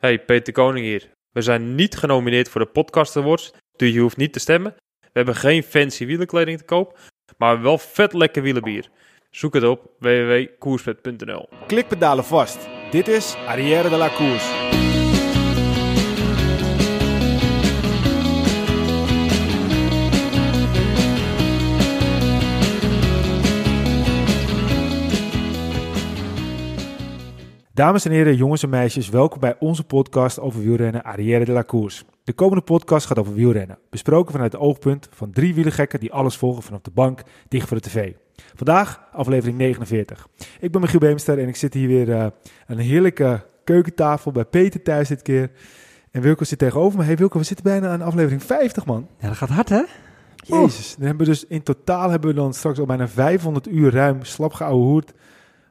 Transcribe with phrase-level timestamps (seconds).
[0.00, 1.10] Hey, Peter Koning hier.
[1.32, 4.74] We zijn niet genomineerd voor de Podcast Awards, dus je hoeft niet te stemmen.
[5.00, 6.98] We hebben geen fancy wielenkleding te koop,
[7.38, 8.88] maar wel vet lekker wielenbier.
[9.30, 12.68] Zoek het op www.koerspet.nl Klikpedalen vast.
[12.90, 14.69] Dit is Arrière de la Course.
[27.80, 31.64] Dames en heren, jongens en meisjes, welkom bij onze podcast over wielrennen Arrière de la
[31.64, 32.04] Course.
[32.24, 36.36] De komende podcast gaat over wielrennen, besproken vanuit het oogpunt van drie wielergekken die alles
[36.36, 38.12] volgen vanaf de bank, dicht voor de tv.
[38.54, 40.28] Vandaag aflevering 49.
[40.60, 42.32] Ik ben Michiel Beemster en ik zit hier weer uh, aan
[42.66, 45.50] een heerlijke keukentafel bij Peter thuis dit keer.
[46.10, 47.04] En Wilco zit tegenover me.
[47.04, 49.08] Hey Wilco, we zitten bijna aan aflevering 50 man.
[49.18, 49.82] Ja, dat gaat hard hè?
[50.36, 53.92] Jezus, dan hebben we dus in totaal hebben we dan straks al bijna 500 uur
[53.92, 55.12] ruim slap geouwe hoerd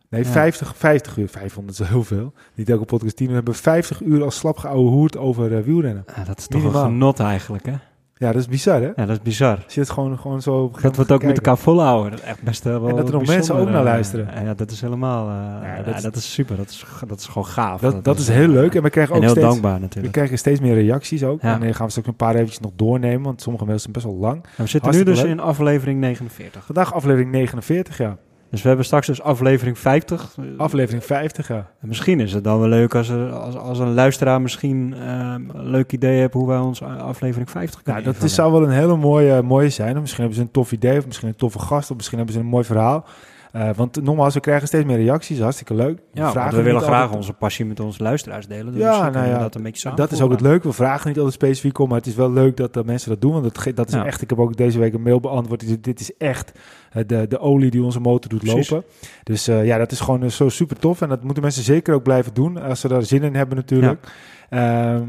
[0.10, 0.30] Nee, Ja.
[0.30, 1.28] 50, 50 uur.
[1.28, 2.34] 500 is heel veel.
[2.56, 3.28] Niet elke podcast 10.
[3.28, 6.04] We hebben 50 uur als slap hoerd over eh, wielrennen.
[6.16, 6.84] Ja, dat is toch Minimaal.
[6.86, 7.74] een genot eigenlijk hè?
[8.16, 8.88] Ja, dat is bizar, hè?
[8.96, 9.66] Ja, dat is bizar.
[9.68, 10.72] Je het gewoon, gewoon zo...
[10.82, 12.12] Dat we het ook met elkaar volhouden.
[12.12, 14.44] Dat is echt best eh, wel En dat er nog mensen ook naar eh, luisteren.
[14.46, 15.28] Ja, dat is helemaal...
[15.64, 16.58] Ja, dat dat, is- super.
[16.58, 17.82] Dat is, dat is gewoon gaaf.
[17.82, 18.76] Dat, dat is heel leuk.
[18.76, 19.48] En we krijgen En ook heel steeds...
[19.48, 20.14] dankbaar We natuurlijk.
[20.14, 21.42] krijgen steeds meer reacties ook.
[21.42, 24.06] En dan gaan we straks een paar eventjes nog doornemen, want sommige mails zijn best
[24.06, 24.36] wel lang.
[24.36, 25.32] En we zitten hartstikke nu dus leuk.
[25.32, 26.66] in aflevering 49.
[26.66, 28.18] Vandaag aflevering 49, ja.
[28.52, 30.36] Dus we hebben straks dus aflevering 50.
[30.38, 31.56] Eh, Aflevering 50, ja.
[31.82, 35.34] En Misschien is het dan wel leuk als, er, als, als een luisteraar misschien eh,
[35.54, 38.52] een leuk idee heeft hoe wij ons a- aflevering 50 kunnen Nou, dat is, zou
[38.52, 39.96] wel een hele mooie, mooie zijn.
[39.96, 42.36] Of misschien hebben ze een tof idee, of misschien een toffe gast, of misschien hebben
[42.36, 43.06] ze een mooi verhaal.
[43.52, 45.40] Eh, want nogmaals, we krijgen steeds meer reacties.
[45.40, 46.00] Hartstikke leuk.
[46.14, 48.74] Ja, vragen we willen graag altijd- onze passie met onze luisteraars delen.
[48.74, 50.68] Dus Ja, nou we ja, dat een beetje Dat is ook het leuke.
[50.68, 53.22] We vragen niet altijd specifiek om, maar het is wel leuk dat, dat mensen dat
[53.22, 53.32] doen.
[53.32, 54.06] Want dat, dat is Ja.
[54.06, 54.22] echt.
[54.22, 55.84] Ik heb ook deze week een mail beantwoord.
[55.84, 56.52] Dit is echt
[56.92, 58.70] eh, de, de olie die onze motor doet Precies.
[58.70, 58.88] lopen.
[59.24, 61.02] Dus eh, ja, dat is gewoon zo super tof.
[61.02, 62.62] En dat moeten mensen zeker ook blijven doen.
[62.62, 64.08] Als ze daar zin in hebben, natuurlijk.
[64.50, 65.04] Ehm,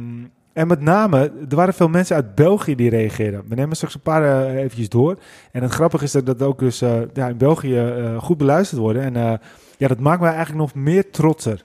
[0.53, 3.45] en met name, er waren veel mensen uit België die reageerden.
[3.49, 5.19] We nemen straks een paar eh, eventjes door.
[5.53, 8.81] En het grappige is dat dat ook dus eh, ja, in België eh, goed beluisterd
[8.81, 9.03] worden.
[9.03, 9.41] En
[9.77, 11.65] ja, dat maakt mij eigenlijk nog meer trotser.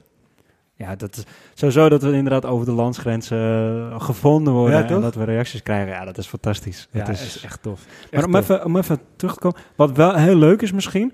[0.77, 5.15] Ja, dat is sowieso dat we inderdaad over de landsgrenzen gevonden worden Ja, en dat
[5.15, 5.93] we reacties krijgen.
[5.93, 6.87] Ja, dat is fantastisch.
[6.91, 7.85] Ja, dat is, is echt tof.
[7.85, 8.41] maar Echt om tof.
[8.41, 11.13] even, om even terug te komen, wat wel heel leuk is misschien,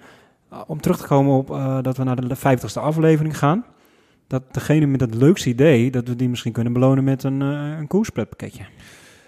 [0.68, 1.48] om terug te komen op
[1.84, 3.66] dat we naar de 50ste aflevering gaan.
[4.32, 7.78] Dat degene met het leukste idee, dat we die misschien kunnen belonen met een, uh,
[7.80, 8.64] een koerspretpakketje.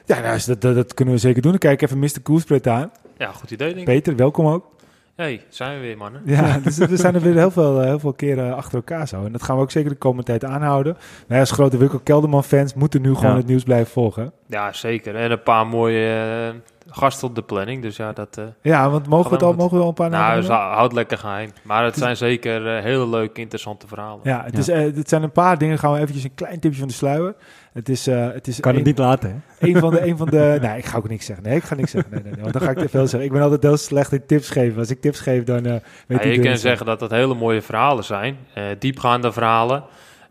[0.06, 1.52] Ja, nou, dat, dat, dat kunnen we zeker doen.
[1.52, 2.22] Dan kijk ik even Mr.
[2.24, 2.91] Koerspret aan.
[3.18, 3.86] Ja, goed idee denk ik.
[3.86, 4.72] Peter, welkom ook.
[5.16, 6.22] Hey, zijn we weer mannen.
[6.25, 9.25] Ja, dus we zijn er weer heel veel, eh, heel veel keren achter elkaar zo.
[9.25, 10.97] En dat gaan we ook zeker de komende tijd aanhouden.
[11.28, 13.38] Wij als grote Wilco Kelderman fans moeten nu gewoon Ja.
[13.38, 14.31] het nieuws blijven volgen.
[14.47, 15.16] Ja, zeker.
[15.16, 16.08] En een paar mooie
[16.53, 16.59] eh,
[16.90, 17.82] gasten op de planning.
[17.82, 18.38] Dus ja, dat...
[18.38, 20.48] eh, Ja, want mogen we, het al, mogen we al een paar nou, namen dus
[20.50, 20.66] noemen?
[20.68, 21.50] houd lekker geheim.
[21.62, 24.20] Maar het zijn zeker eh, hele leuke, interessante verhalen.
[24.24, 24.60] Ja, het, Ja.
[24.60, 25.80] Is, eh, het zijn een paar dingen.
[25.80, 27.36] Gaan we eventjes een klein tipje van de sluier.
[27.74, 29.68] Het is, eh, het is Kan het niet laten, hè?
[29.68, 30.58] een van de, een van de.
[30.62, 31.46] Nee, ik ga ook niks zeggen.
[31.46, 32.12] Nee, ik ga niks zeggen.
[32.12, 33.24] Nee, nee, nee, want dan ga ik te veel zeggen.
[33.24, 34.80] Ik ben altijd heel slecht in tips geven.
[34.80, 35.72] Als ik tips geef, dan eh
[36.08, 38.38] weet Ja, ik je kan zeggen dat dat hele mooie verhalen zijn.
[38.54, 39.84] eh, diepgaande verhalen.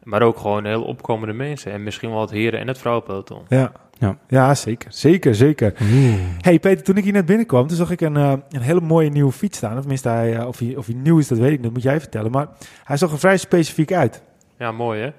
[0.02, 1.72] Maar ook gewoon heel opkomende mensen.
[1.72, 3.42] En misschien wel het heren- en het vrouwenpeloton.
[3.48, 3.72] Ja.
[3.98, 4.16] Ja.
[4.28, 4.54] Ja.
[4.54, 4.92] zeker.
[4.92, 5.74] Zeker, zeker.
[6.40, 9.10] Hey Peter, toen ik hier net binnenkwam, toen zag ik een, eh, een hele mooie
[9.10, 9.72] nieuwe fiets staan.
[9.74, 11.62] Of tenminste, hij, eh, of, hij, of hij nieuw is, dat weet ik niet.
[11.62, 12.30] Dat moet jij vertellen.
[12.30, 12.46] Maar
[12.84, 14.22] hij zag er vrij specifiek uit.
[14.58, 15.10] Ja, mooi hè?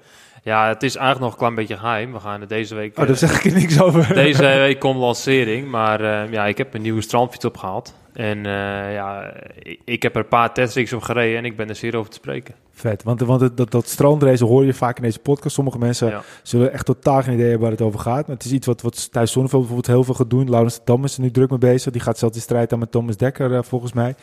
[0.42, 2.12] Ja, het is eigenlijk nog een klein beetje geheim.
[2.12, 2.90] We gaan er deze week...
[2.90, 4.14] Oh, daar eh, zeg ik er niks over.
[4.14, 7.94] Deze week komt lancering, maar eh, ja, ik heb een nieuwe strandfiets opgehaald.
[8.14, 9.32] En eh, ja,
[9.62, 12.10] ik, ik heb er een paar testricks op gereden en ik ben er zeer over
[12.10, 12.54] te spreken.
[12.72, 15.54] Vet, want, want het- dat, dat strandrace hoor je vaak in deze podcast.
[15.54, 16.22] Sommige mensen Ja.
[16.42, 18.26] zullen echt totaal geen idee hebben waar het over gaat.
[18.26, 20.50] Maar het is iets wat, wat Thijs Zonneveld bijvoorbeeld heel veel gaat doen.
[20.50, 21.92] Laurens de Dam is er nu druk mee bezig.
[21.92, 24.14] Die gaat zelfs die strijd aan met Thomas Dekker, eh, volgens mij.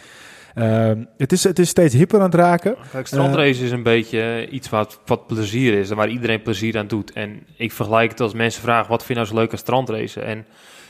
[0.55, 2.75] Ehm, het, is, het is steeds hipper aan het raken.
[2.91, 6.77] Kijk, strandrace is een beetje eh, iets wat, wat plezier is en waar iedereen plezier
[6.77, 7.11] aan doet.
[7.11, 10.25] En ik vergelijk het als mensen vragen, wat vind je nou zo leuk aan strandracen?
[10.25, 10.45] En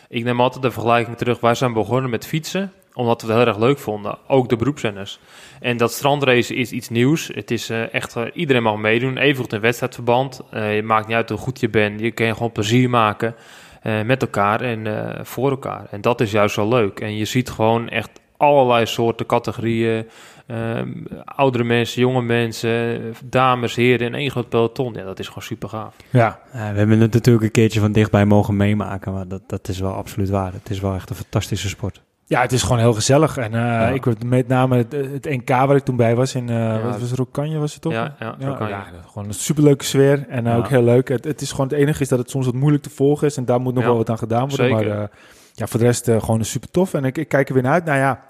[0.10, 3.48] ik neem altijd de vergelijking terug, wij zijn begonnen met fietsen, omdat we het heel
[3.48, 4.18] erg leuk vonden.
[4.28, 5.20] Ook de beroepszenders.
[5.60, 7.30] En dat strandrace is iets nieuws.
[7.34, 10.42] Het is eh, echt, eh, iedereen mag meedoen, even goed in wedstrijdverband.
[10.50, 13.36] Eh, je maakt niet uit hoe goed je bent, je kan gewoon plezier maken
[13.82, 15.88] eh, met elkaar en eh, voor elkaar.
[15.92, 17.00] En dat is juist zo leuk.
[17.00, 20.08] En je ziet gewoon echt allerlei soorten categorieën.
[20.48, 20.90] Ehm,
[21.26, 24.94] oudere mensen, jonge mensen, dames, heren in één groot peloton.
[24.94, 25.96] Ja, dat is gewoon super gaaf.
[26.10, 29.68] Ja, Ja, we hebben het natuurlijk een keertje van dichtbij mogen meemaken, maar dat, dat
[29.68, 30.54] is wel absoluut waar.
[30.54, 32.02] Het is wel echt een fantastische sport.
[32.32, 33.38] Ja het is gewoon heel gezellig.
[33.38, 33.88] En eh, Ja.
[33.88, 36.36] ik werd met name het, het NK waar ik toen bij was.
[36.36, 36.82] In, eh Ja.
[36.82, 37.94] wat was het, Rokanje was het toch?
[37.94, 41.08] Ja, ja, gewoon een superleuke sfeer en eh, ook heel leuk.
[41.08, 43.38] Het, het is gewoon het enige is dat het soms wat moeilijk te volgen is
[43.38, 44.78] en daar moet nog wel wat aan gedaan worden.
[44.78, 44.96] zeker.
[44.96, 45.10] Maar
[45.54, 46.94] ja, voor de rest gewoon een super tof.
[46.94, 47.86] En ik, ik kijk er weer naar uit.
[47.86, 48.22] Nou ja,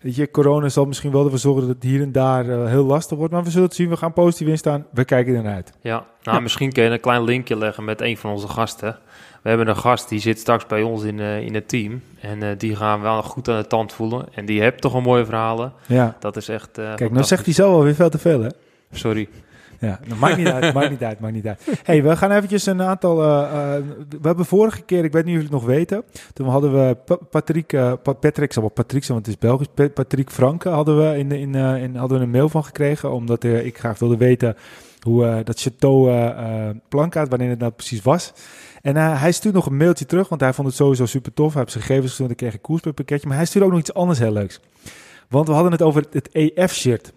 [0.00, 3.16] Weet je, corona zal misschien wel ervoor zorgen dat het hier en daar heel lastig
[3.18, 3.32] wordt.
[3.32, 3.88] Maar we zullen het zien.
[3.88, 4.86] We gaan positief in staan.
[4.90, 5.72] We kijken ernaar uit.
[5.80, 8.98] Ja, nou, misschien kun je een klein linkje leggen met een van onze gasten.
[9.42, 12.02] We hebben een gast die zit straks bij ons in, eh, in het team.
[12.20, 14.26] En eh, die gaan we wel goed aan de tand voelen.
[14.34, 15.72] En die heeft toch een mooie verhalen.
[15.86, 16.16] Ja.
[16.20, 16.78] Dat is echt.
[16.78, 18.48] eh, Kijk, nou zegt hij zelf alweer veel te veel, hè?
[18.92, 19.28] Sorry.
[19.78, 21.66] Ja, dat maakt niet uit, maakt niet uit, maakt niet uit.
[21.84, 23.16] hey, we gaan eventjes een aantal...
[23.16, 26.02] we hebben vorige keer, ik weet niet of jullie het nog weten...
[26.32, 27.66] Toen hadden we Pa- Patrick,
[28.02, 29.66] Pa- Patrick, zal wel Patrick zijn, want het is Belgisch.
[29.74, 33.12] Pa- Patrick Franke hadden we, in, in, in, hadden we een mail van gekregen...
[33.12, 34.56] omdat ik graag wilde weten
[35.00, 36.10] hoe dat Chateau
[36.88, 38.32] Plankaart, wanneer het nou precies was...
[38.82, 41.50] En eh, hij stuurde nog een mailtje terug, want hij vond het sowieso super tof.
[41.52, 43.28] Hij heeft zijn gegevens gestuurd en kreeg een koerspakketje.
[43.28, 44.60] Maar hij stuurde ook nog iets anders heel leuks.
[45.28, 47.12] Want we hadden het over het EF-shirt.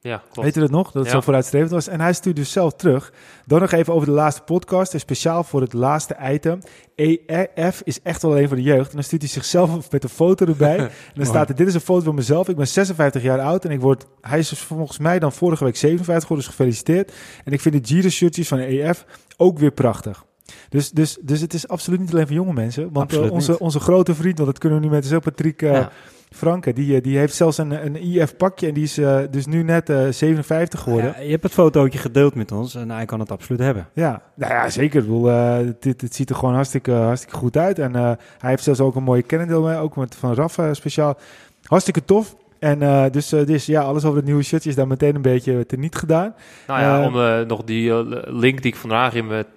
[0.00, 0.36] Ja, klopt.
[0.36, 0.84] Weet je dat nog?
[0.84, 1.10] Dat het Ja.
[1.12, 1.88] zo vooruitstrevend was.
[1.88, 3.12] En hij stuurde dus zelf terug.
[3.46, 4.92] Dan nog even over de laatste podcast.
[4.94, 6.58] En speciaal voor het laatste item.
[6.96, 8.88] EF is echt wel een voor de jeugd.
[8.88, 10.78] En dan stuurt hij zichzelf met een foto erbij.
[10.78, 12.48] en dan staat er, dit is een foto van mezelf.
[12.48, 13.64] Ik ben 56 jaar oud.
[13.64, 16.46] En ik word, hij is dus volgens mij dan vorige week 57 geworden.
[16.46, 17.12] Dus gefeliciteerd.
[17.44, 19.04] En ik vind de Giro shirtjes van EF
[19.36, 20.24] ook weer prachtig.
[20.68, 22.88] Dus, dus, dus het is absoluut niet alleen voor jonge mensen.
[22.92, 25.62] Want eh, onze, onze grote vriend, want dat kunnen we nu met zo Patrick...
[25.62, 25.90] eh, Ja.
[26.34, 29.46] Franke, die, eh, die heeft zelfs een, een IF pakje en die is eh, dus
[29.46, 31.14] nu net eh, 57 geworden.
[31.16, 33.88] Ja, je hebt het fotootje gedeeld met ons en hij kan het absoluut hebben.
[33.92, 35.00] Ja, nou ja, zeker.
[35.00, 37.78] Ik bedoel, eh, dit, dit ziet er gewoon hartstikke, hartstikke goed uit.
[37.78, 40.68] En eh, hij heeft zelfs ook een mooie kennendeel mee, ook met van Raf eh,
[40.72, 41.18] speciaal.
[41.62, 42.36] Hartstikke tof.
[42.58, 45.22] En eh, dus, eh, dus ja, alles over het nieuwe shirtje is daar meteen een
[45.22, 46.34] beetje teniet gedaan.
[46.66, 49.50] Nou ja, Eh, om eh, nog die eh, link die ik vandaag in mijn eh,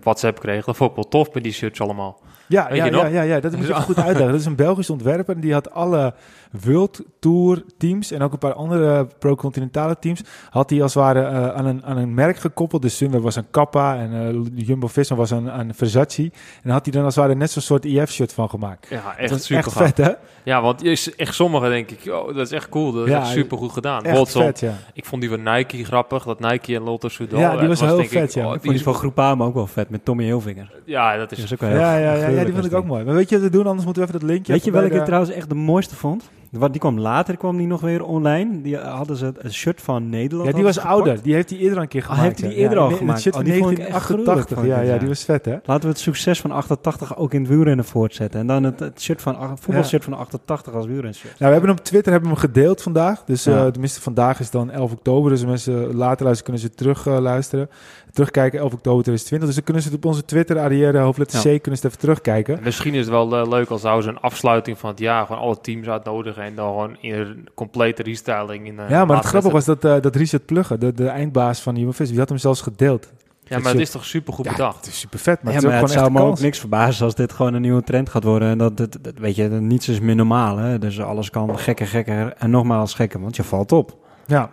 [0.00, 0.64] WhatsApp kreeg.
[0.64, 2.20] Dat vond ik wel tof met die shirts allemaal.
[2.48, 4.30] Ja, ja, ja, ja, ja, dat moet je even goed uitleggen.
[4.30, 6.14] Dat is een Belgisch ontwerper en die had alle
[6.62, 11.20] World Tour teams en ook een paar andere pro-continentale teams, had hij als het ware
[11.22, 12.82] eh, aan, een, aan een merk gekoppeld.
[12.82, 16.22] Dus Sunweb was een Kappa en eh, Jumbo-Visma was een, een Versace.
[16.22, 16.30] En
[16.62, 18.86] dan had hij dan als het ware net zo'n soort IF-shirt van gemaakt.
[18.90, 19.86] Ja, Dat echt super echt gaaf.
[19.86, 20.12] vet, hè?
[20.42, 22.92] Ja, want is echt sommige denk ik, oh, dat is echt cool.
[22.92, 24.04] Dat is Ja, echt super goed gedaan.
[24.04, 24.72] Echt vet, ja.
[24.92, 27.38] Ik vond die van Nike grappig, dat Nike en Lotto Soudal.
[27.38, 28.46] Ja, die eh, was heel denk vet, ja.
[28.46, 30.72] oh, Ik Ik die vond die van Groupama ook wel vet met Tommy Hilfiger.
[30.84, 31.44] ja, dat Dat is...
[31.44, 33.04] is ook wel heel Ja, ja, ja, ja, die vond ik ook mooi.
[33.04, 33.66] Maar weet je wat we doen?
[33.66, 34.52] Anders moeten we even dat linkje...
[34.52, 36.22] Weet je welke ik trouwens echt de mooiste vond?
[36.50, 38.60] Wat, die kwam later, kwam die nog weer online.
[38.62, 40.48] Die hadden ze een shirt van Nederland.
[40.48, 40.94] Ja, die was gepakt.
[40.94, 41.22] ouder.
[41.22, 42.24] Die heeft hij eerder een keer Ah, gemaakt.
[42.26, 43.12] heeft hij die eerder Ja, al gemaakt?
[43.12, 44.06] Het shit Oh, van die vond ik echt 1988.
[44.06, 44.98] gruwelijk, Ja, vond ik, ja, ja.
[44.98, 45.56] die was vet, hè?
[45.64, 48.40] Laten we het succes van 88 ook in het wielrennen voortzetten.
[48.40, 51.38] En dan het, het shirt van, voetbalshirt van 88 als wielrenshirt.
[51.38, 53.22] Nou, we hebben hem op Twitter hebben we hem gedeeld vandaag.
[53.24, 55.30] Dus eh, tenminste, vandaag is dan 11 oktober.
[55.30, 57.68] Dus mensen later luisteren, kunnen ze terug eh, luisteren.
[58.14, 59.46] Terugkijken, 11 oktober 2020.
[59.46, 61.98] Dus dan kunnen ze het op onze Twitter, Arrière, hoofdletter C, kunnen ze het even
[61.98, 62.58] terugkijken.
[62.62, 65.42] Misschien is het wel eh, leuk als zouden ze een afsluiting van het jaar gewoon
[65.42, 68.66] alle teams uitnodigen en dan gewoon in een complete restyling.
[68.66, 71.60] In, eh, ja, maar het grappige was dat, eh, dat Richard Plugge, de, de eindbaas
[71.60, 73.12] van Jumbo-Visma, die had hem zelfs gedeeld.
[73.46, 74.76] Ja, maar het is toch super goed Ja, bedacht.
[74.76, 76.40] het is super vet, maar ja, het maar ook het gewoon zou echt me ook
[76.44, 78.48] niks verbazen als dit gewoon een nieuwe trend gaat worden.
[78.48, 80.56] En dat, het, dat- weet je, niets is meer normaal.
[80.56, 80.78] Hè?
[80.78, 83.96] Dus alles kan gekker, gekker en nogmaals gekker, want je valt op.
[84.26, 84.50] Ja.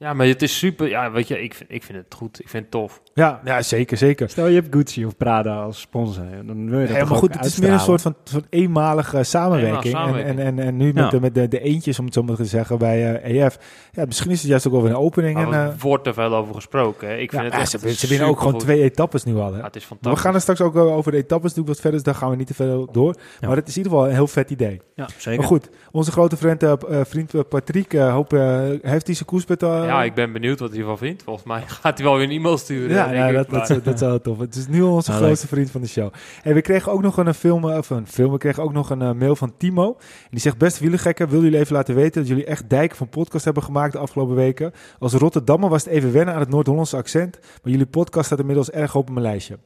[0.00, 0.88] Ja, maar het is super.
[0.88, 2.40] Ja, weet je, ik, vind- ik vind het goed.
[2.40, 3.02] Ik vind het tof.
[3.14, 4.28] Ja, ja, zeker, zeker.
[4.28, 7.08] Stel je hebt Gucci of Prada als sponsor, ja, dan wil je dat Ja, toch
[7.08, 9.94] maar ook goed, het is meer een soort van, soort eenmalige samenwerking.
[9.94, 11.10] En, en, en, en nu met, Ja.
[11.10, 13.58] de, met de, de eentjes, om het zo maar te zeggen, bij eh, EF.
[13.92, 15.34] Ja, misschien is het juist ook wel weer een opening.
[15.34, 17.08] Maar En, er eh, wordt er veel over gesproken.
[17.08, 17.16] Hè.
[17.16, 19.52] Ik ja, vind het ja, echt ze, ze winnen ook gewoon twee etappes nu al.
[19.52, 19.58] Hè?
[19.58, 21.92] Ja, het is we gaan er straks ook eh, over de etappes doen wat verder,
[21.92, 23.14] dus daar gaan we niet te veel door.
[23.40, 23.46] Ja.
[23.48, 24.80] Maar het is in ieder geval een heel vet idee.
[24.94, 25.38] Ja, zeker.
[25.38, 29.14] Maar goed, onze grote vriend, eh, eh, vriend eh, Patrick, eh, hoop, eh, heeft hij
[29.14, 29.88] zijn koerspet al?
[29.90, 31.22] Ja, ik ben benieuwd wat hij ervan vindt.
[31.22, 32.96] Volgens mij gaat hij wel weer een e-mail sturen.
[32.96, 34.38] Ja, ja ik, dat, dat, wel tof.
[34.38, 36.12] Het is nu onze Ah, grootste vriend van de show.
[36.42, 38.90] En we kregen ook nog een film, eh, of een film, we kregen ook nog
[38.90, 39.86] een eh, mail van Timo.
[39.98, 43.08] En die zegt, beste wielergekken, wil jullie even laten weten dat jullie echt dijk van
[43.08, 44.72] podcast hebben gemaakt de afgelopen weken.
[44.98, 48.70] Als Rotterdammer was het even wennen aan het Noord-Hollandse accent, maar jullie podcast staat inmiddels
[48.70, 49.58] erg op mijn lijstje.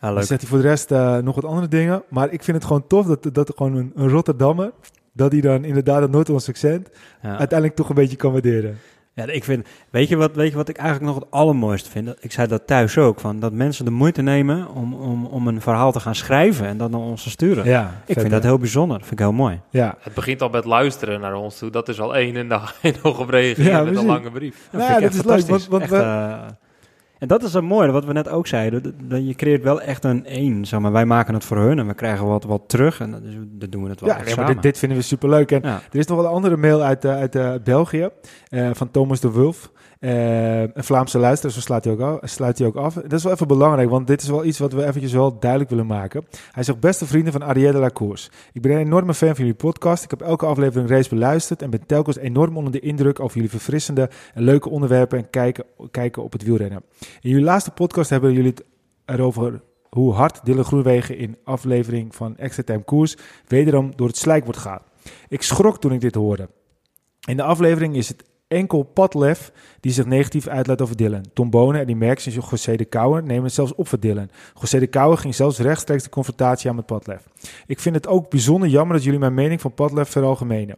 [0.00, 2.56] Ja, Dan zegt hij voor de rest eh, nog wat andere dingen, maar ik vind
[2.56, 4.72] het gewoon tof dat, dat gewoon een, een Rotterdammer,
[5.12, 6.88] dat hij dan inderdaad het Noord-Hollandse accent
[7.22, 7.28] Ja.
[7.28, 8.78] uiteindelijk toch een beetje kan waarderen.
[9.14, 12.14] Ja, ik vind, weet je, wat, weet je wat ik eigenlijk nog het allermooiste vind?
[12.20, 15.60] Ik zei dat thuis ook, van dat mensen de moeite nemen om, om, om een
[15.60, 17.64] verhaal te gaan schrijven en dat naar ons te sturen.
[17.64, 18.28] Ja, ik vet, vind hè?
[18.30, 19.60] dat heel bijzonder, dat vind ik heel mooi.
[19.70, 21.70] Ja, Het begint al met luisteren naar ons toe.
[21.70, 22.60] Dat is al één en dan
[23.02, 24.68] nog op reageren Ja, met een lange brief.
[24.70, 25.68] Dat Nou vind ja, ik echt dat is leuk, fantastisch.
[25.68, 26.46] want- want Echt, eh,
[27.20, 28.94] en dat is het mooie, wat we net ook zeiden.
[29.08, 30.64] dat- je creëert wel echt een één.
[30.64, 33.00] Zeg maar, wij maken het voor hun en we krijgen wat, wat terug.
[33.00, 33.10] En
[33.50, 34.54] dat, doen we het wel ja echt nee, maar samen.
[34.54, 35.50] dit, dit vinden we superleuk.
[35.52, 35.80] En ja.
[35.92, 38.08] Er is nog wel een andere mail uit, eh, uit eh, België
[38.48, 39.70] eh, van Thomas de Wulf.
[40.00, 42.94] Eh, een Vlaamse luisteraar, zo sluit hij, ook af, sluit hij ook af.
[42.94, 45.70] Dat is wel even belangrijk, want dit is wel iets wat we eventjes wel duidelijk
[45.70, 46.24] willen maken.
[46.52, 48.30] Hij zegt, beste vrienden van Arielle Lacours.
[48.52, 50.04] Ik ben een enorme fan van jullie podcast.
[50.04, 53.50] Ik heb elke aflevering reeds beluisterd en ben telkens enorm onder de indruk over jullie
[53.50, 56.82] verfrissende en leuke onderwerpen en kijken, kijken op het wielrennen.
[57.00, 58.64] In jullie laatste podcast hebben jullie het
[59.04, 63.16] erover hoe hard Dylan Groenwegen in aflevering van Extra Time Koers
[63.46, 64.82] wederom door het slijk wordt gaan.
[65.28, 66.48] Ik schrok toen ik dit hoorde.
[67.28, 71.24] In de aflevering is het enkel Padlef die zich negatief uitlaat over Dylan.
[71.32, 74.30] Tom Bonen en die Merks en José de Kouwer nemen het zelfs op voor Dylan.
[74.60, 77.28] José de ging zelfs rechtstreeks de confrontatie aan met Padlef.
[77.66, 80.76] Ik vind het ook bijzonder jammer dat jullie mijn mening van Padlef veralgemenen.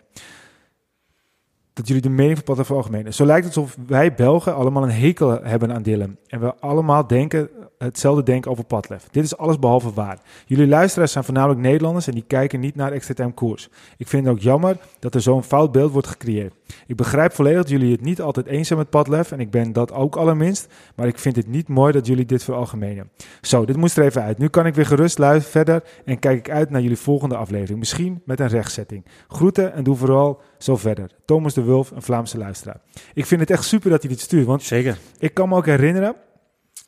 [1.72, 3.14] Dat jullie de mening van Padlef veralgemenen.
[3.14, 6.16] Zo lijkt het alsof wij Belgen allemaal een hekel hebben aan Dylan.
[6.26, 7.50] En we allemaal denken
[7.84, 9.08] hetzelfde denken over Padlef.
[9.10, 10.18] Dit is alles behalve waar.
[10.46, 13.68] Jullie luisteraars zijn voornamelijk Nederlanders en die kijken niet naar extra time koers.
[13.96, 16.54] Ik vind het ook jammer dat er zo'n fout beeld wordt gecreëerd.
[16.86, 19.72] Ik begrijp volledig dat jullie het niet altijd eens zijn met Padlef en ik ben
[19.72, 23.10] dat ook allerminst, maar ik vind het niet mooi dat jullie dit veralgemenen.
[23.40, 24.38] Zo, dit moest er even uit.
[24.38, 27.78] Nu kan ik weer gerust luisteren verder en kijk ik uit naar jullie volgende aflevering.
[27.78, 29.04] Misschien met een rechtzetting.
[29.28, 31.10] Groeten en doe vooral zo verder.
[31.24, 32.80] Thomas de Wulf, een Vlaamse luisteraar.
[33.14, 34.98] Ik vind het echt super dat hij dit stuurt, want Zeker.
[35.18, 36.16] ik kan me ook herinneren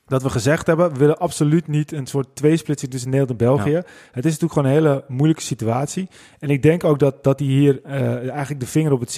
[0.06, 3.82] dat we gezegd hebben, we willen absoluut niet een soort tweesplitsing tussen Nederland en België.
[4.12, 6.08] Het is natuurlijk gewoon een hele moeilijke situatie.
[6.38, 7.92] En ik denk ook dat, dat hij hier uh,
[8.30, 9.12] eigenlijk de vinger op het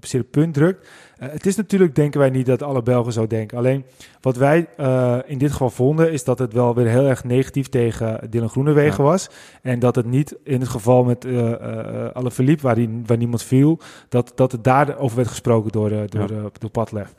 [0.00, 0.88] zeer punt drukt.
[1.18, 3.58] Uh, het is natuurlijk, denken wij niet, dat alle Belgen zo denken.
[3.58, 3.84] Alleen
[4.20, 7.68] wat wij uh, in dit geval vonden, is dat het wel weer heel erg negatief
[7.68, 9.10] tegen Dylan Groenewegen ja.
[9.10, 9.30] was.
[9.62, 11.26] En dat het niet in het geval met
[12.12, 16.32] alle Philippe, waar, die, waar niemand viel, dat, dat het daarover werd gesproken door, door,
[16.32, 16.50] ja.
[16.58, 17.14] door Padlef.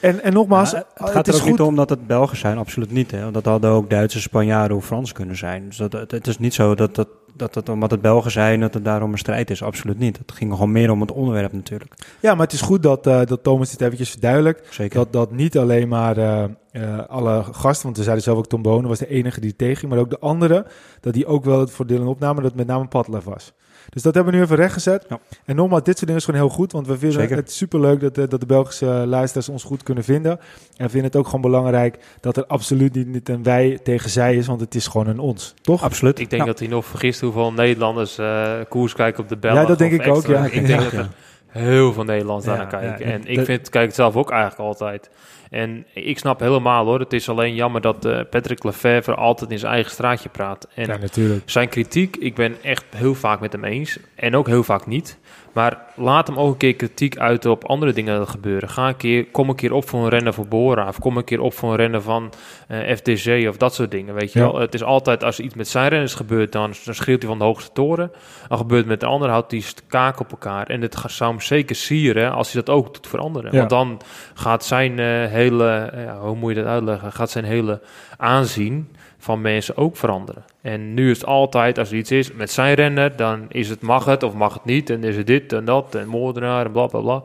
[0.00, 1.50] En, en nogmaals, ja, het gaat het er ook goed.
[1.50, 3.10] niet om dat het Belgen zijn, absoluut niet.
[3.10, 3.20] Hè?
[3.22, 5.66] Want dat hadden ook Duitse, Spanjaarden of Frans kunnen zijn.
[5.66, 8.74] Dus dat, het, is niet zo dat, dat, dat het omdat het Belgen zijn, dat
[8.74, 9.62] het daarom een strijd is.
[9.62, 10.18] Absoluut niet.
[10.18, 11.94] Het ging gewoon meer om het onderwerp natuurlijk.
[12.20, 14.74] Ja, maar het is goed dat, uh, dat Thomas dit eventjes verduidelijkt.
[14.74, 14.98] Zeker.
[14.98, 18.62] Dat, dat niet alleen maar uh, uh, alle gasten, want we zeiden zelf ook Tom
[18.62, 20.66] Bonen was de enige die tegen ging, maar ook de anderen,
[21.00, 23.52] dat die ook wel het voordeel opnamen, dat het met name Padlef was.
[23.88, 25.04] Dus dat hebben we nu even rechtgezet.
[25.08, 25.18] Ja.
[25.44, 26.72] En nogmaals, dit soort dingen is gewoon heel goed.
[26.72, 27.36] Want we vinden Zeker.
[27.36, 30.40] het superleuk dat, de- dat de Belgische luisteraars ons goed kunnen vinden.
[30.76, 34.36] En vinden het ook gewoon belangrijk dat er absoluut niet, niet een wij tegen zij
[34.36, 34.46] is.
[34.46, 35.54] Want het is gewoon een ons.
[35.62, 35.82] Toch?
[35.82, 36.18] Absoluut.
[36.18, 36.48] Ik denk Ja.
[36.48, 39.54] dat hij nog vergist hoeveel Nederlanders eh, koers kijken op de Belg.
[39.54, 40.44] Ja, dat denk ik ook, ja.
[40.44, 40.84] Ik denk ja.
[40.84, 41.08] dat er
[41.48, 43.06] heel veel Nederlanders Ja, daar naar kijken.
[43.08, 43.12] ja.
[43.12, 45.10] en ik Dat- vind, kijk het zelf ook eigenlijk altijd.
[45.52, 47.00] En ik snap helemaal hoor.
[47.00, 50.68] Het is alleen jammer dat eh, Patrick Lefevre altijd in zijn eigen straatje praat.
[50.74, 51.42] En ja, natuurlijk.
[51.50, 53.98] zijn kritiek, ik ben echt heel vaak met hem eens.
[54.14, 55.18] En ook heel vaak niet.
[55.52, 58.68] Maar laat hem ook een keer kritiek uiten op andere dingen die gebeuren.
[58.68, 60.88] Ga een keer, kom een keer op voor een rennen voor Bora.
[60.88, 62.32] Of kom een keer op voor een rennen van
[62.68, 64.14] eh, FDG of dat soort dingen.
[64.14, 64.44] Weet je Ja.
[64.44, 64.60] wel?
[64.60, 67.38] Het is altijd als er iets met zijn renners gebeurt, dan, dan schreeuwt hij van
[67.38, 68.12] de hoogste toren.
[68.48, 70.66] Als gebeurt het met de ander, houdt hij kaak op elkaar.
[70.66, 73.52] En het gaat- zou hem zeker sieren als hij dat ook doet veranderen.
[73.52, 73.58] Ja.
[73.58, 74.00] Want dan
[74.34, 77.12] gaat zijn eh, hele, eh, hoe moet je dat uitleggen?
[77.12, 77.80] Gaat zijn hele
[78.16, 80.44] aanzien van mensen ook veranderen.
[80.60, 83.80] En nu is het altijd, als er iets is met zijn renner, dan is het
[83.82, 84.90] mag het of mag het niet.
[84.90, 87.22] En is het dit en dat en moordenaar en bla bla bla.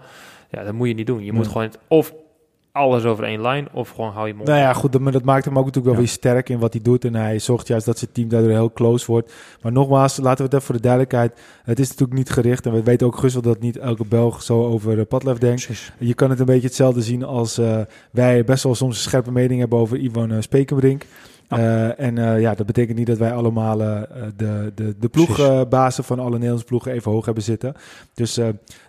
[0.52, 1.24] Ja, dat moet je niet doen.
[1.24, 2.14] Je moet gewoon het- of
[2.72, 4.48] alles over één lijn of gewoon hou je mond.
[4.48, 6.00] Nou ja, goed, dat- maar dat maakt hem ook natuurlijk wel Ja.
[6.00, 7.06] weer sterk in wat hij doet.
[7.06, 9.34] En hij zorgt juist dat zijn team daardoor heel close wordt.
[9.62, 11.40] Maar nogmaals, laten we het even voor de duidelijkheid.
[11.64, 12.66] Het is natuurlijk niet gericht.
[12.66, 15.66] En we weten ook wel dat niet elke Belg zo over uh, Padlef denkt.
[15.66, 15.92] Precies.
[16.00, 17.80] Je kan het een beetje hetzelfde zien als eh,
[18.12, 21.04] wij best wel soms een scherpe mening hebben over Ivan uh, Spekenbrink.
[21.50, 21.58] Ja.
[21.58, 24.02] Eh, en eh, ja, dat betekent niet dat wij allemaal eh,
[24.36, 27.74] de, de, de ploegbazen van alle Nederlandse ploegen even hoog hebben zitten.
[28.14, 28.40] Dus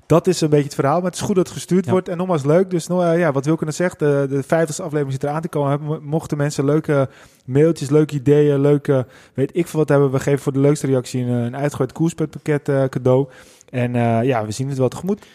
[0.07, 0.97] dat is een beetje het verhaal.
[0.97, 1.91] Maar het is goed dat het gestuurd Ja.
[1.91, 2.09] wordt.
[2.09, 2.71] En nogmaals leuk.
[2.71, 5.83] Dus nou, ja, wat Wilke net zegt, de, de 50ste aflevering zit eraan te komen.
[5.83, 7.09] Mo- Mochten mensen leuke
[7.45, 10.11] mailtjes, leuke ideeën, leuke weet ik veel wat hebben.
[10.11, 13.29] We geven voor de leukste reactie een, een koerspetpakket eh, cadeau.
[13.71, 13.93] En
[14.25, 15.27] ja, we zien het wel tegemoet.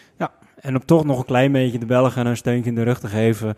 [0.60, 3.06] En om toch nog een klein beetje de Belgen een steuntje in de rug te
[3.06, 3.56] geven.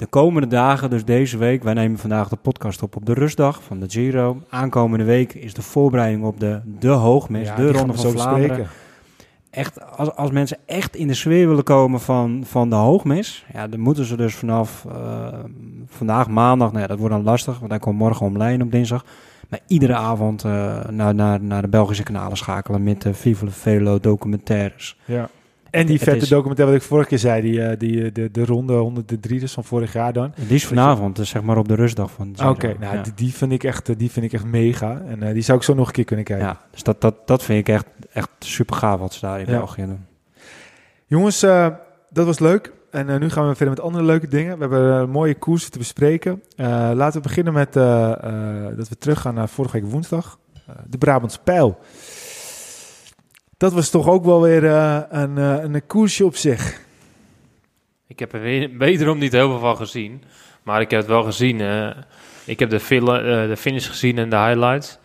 [0.00, 3.62] De komende dagen, dus deze week, wij nemen vandaag de podcast op op de rustdag
[3.62, 4.42] van de Giro.
[4.48, 8.66] Aankomende week is de voorbereiding op de, de hoogmis, Ja, de Ronde van Vlaanderen.
[9.50, 13.68] Echt, als, als mensen echt in de sfeer willen komen van, van de hoogmis, ja,
[13.68, 15.26] dan moeten ze dus vanaf eh,
[15.86, 19.04] vandaag maandag, nou ja, dat wordt dan lastig, want hij komt morgen online op dinsdag.
[19.48, 24.00] Maar iedere avond eh, naar, naar, naar de Belgische kanalen schakelen met de Vive Velo
[24.00, 24.96] documentaires.
[25.04, 25.28] Ja.
[25.70, 28.10] En die Het vette is- documentaire wat ik vorige keer zei, die, eh, die, eh,
[28.12, 30.32] de, de ronde 103 dus van vorig jaar dan.
[30.36, 32.34] Die is vanavond, dus zeg maar op de rustdag van.
[32.44, 33.02] Oké, nou ja.
[33.02, 35.02] die, die, vind ik echt, eh, die vind ik echt mega.
[35.06, 36.46] En die zou ik zo nog een keer kunnen kijken.
[36.46, 39.46] Ja, dus dat, dat, dat vind ik echt, echt super gaaf wat ze daar in
[39.46, 39.58] Ja.
[39.58, 40.06] België doen.
[41.06, 41.40] Jongens,
[42.10, 42.72] dat was leuk.
[42.90, 44.54] En nu gaan we verder met andere leuke dingen.
[44.54, 46.42] We hebben een mooie koers te bespreken.
[46.94, 50.38] Laten we beginnen met dat we teruggaan naar vorige week woensdag.
[50.86, 51.78] De Brabantse Pijl.
[53.60, 56.80] Dat was toch ook wel weer eh, een, eh, een koersje op zich.
[58.06, 58.40] Ik heb er
[58.78, 60.22] wederom niet heel veel van gezien.
[60.62, 61.60] Maar ik heb het wel gezien.
[61.60, 61.90] eh.
[62.44, 62.78] ik heb de,
[63.48, 64.98] de finish gezien en de highlights.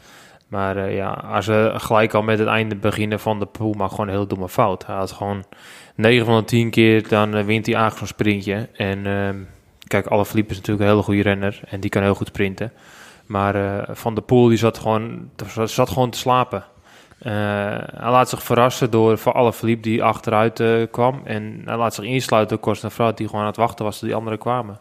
[0.47, 4.07] Maar ja, als we gelijk al met het einde beginnen van de pool, maar gewoon
[4.07, 4.85] een heel domme fout.
[4.85, 5.43] Hij had gewoon
[5.95, 8.69] 9 van de 10 keer, dan wint hij eigenlijk zo'n sprintje.
[8.73, 9.37] En ehm,
[9.87, 12.71] kijk, alle Philippe is natuurlijk een hele goede renner en die kan heel goed sprinten.
[13.25, 15.29] Maar Van de Poel die zat gewoon,
[15.65, 16.63] zat gewoon te slapen.
[17.25, 17.33] Eh,
[17.93, 21.21] hij laat zich verrassen door voor alle verliep die achteruit eh, kwam.
[21.23, 24.17] En hij laat zich insluiten door Cosnefroid die gewoon aan het wachten was tot die
[24.17, 24.77] anderen kwamen.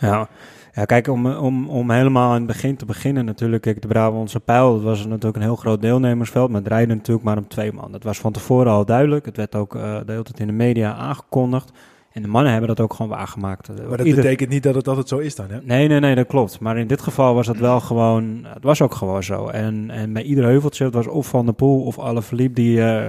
[0.00, 0.28] Ja.
[0.72, 3.62] Ja, kijk, om, om, om helemaal aan het begin te beginnen natuurlijk.
[3.62, 6.50] Kijk, de Brabantse pijl, dat was natuurlijk een heel groot deelnemersveld.
[6.50, 7.92] Maar het rijden natuurlijk maar om twee man.
[7.92, 9.26] Dat was van tevoren al duidelijk.
[9.26, 11.72] Het werd ook uh, de hele tijd in de media aangekondigd.
[12.14, 13.68] En de mannen hebben dat ook gewoon waargemaakt.
[13.68, 14.22] Maar dat Ieder...
[14.22, 15.60] betekent niet dat het altijd zo is dan, hè?
[15.62, 16.60] Nee, nee, nee, dat klopt.
[16.60, 18.44] Maar in dit geval was het wel gewoon...
[18.44, 19.46] Het was ook gewoon zo.
[19.48, 22.76] En, en bij ieder heuveltje, het was of Van der Poel of Alle Verliep die,
[22.76, 23.06] uh,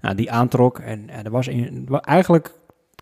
[0.00, 0.78] nou, die aantrok.
[0.78, 2.56] En, en er was in, eigenlijk...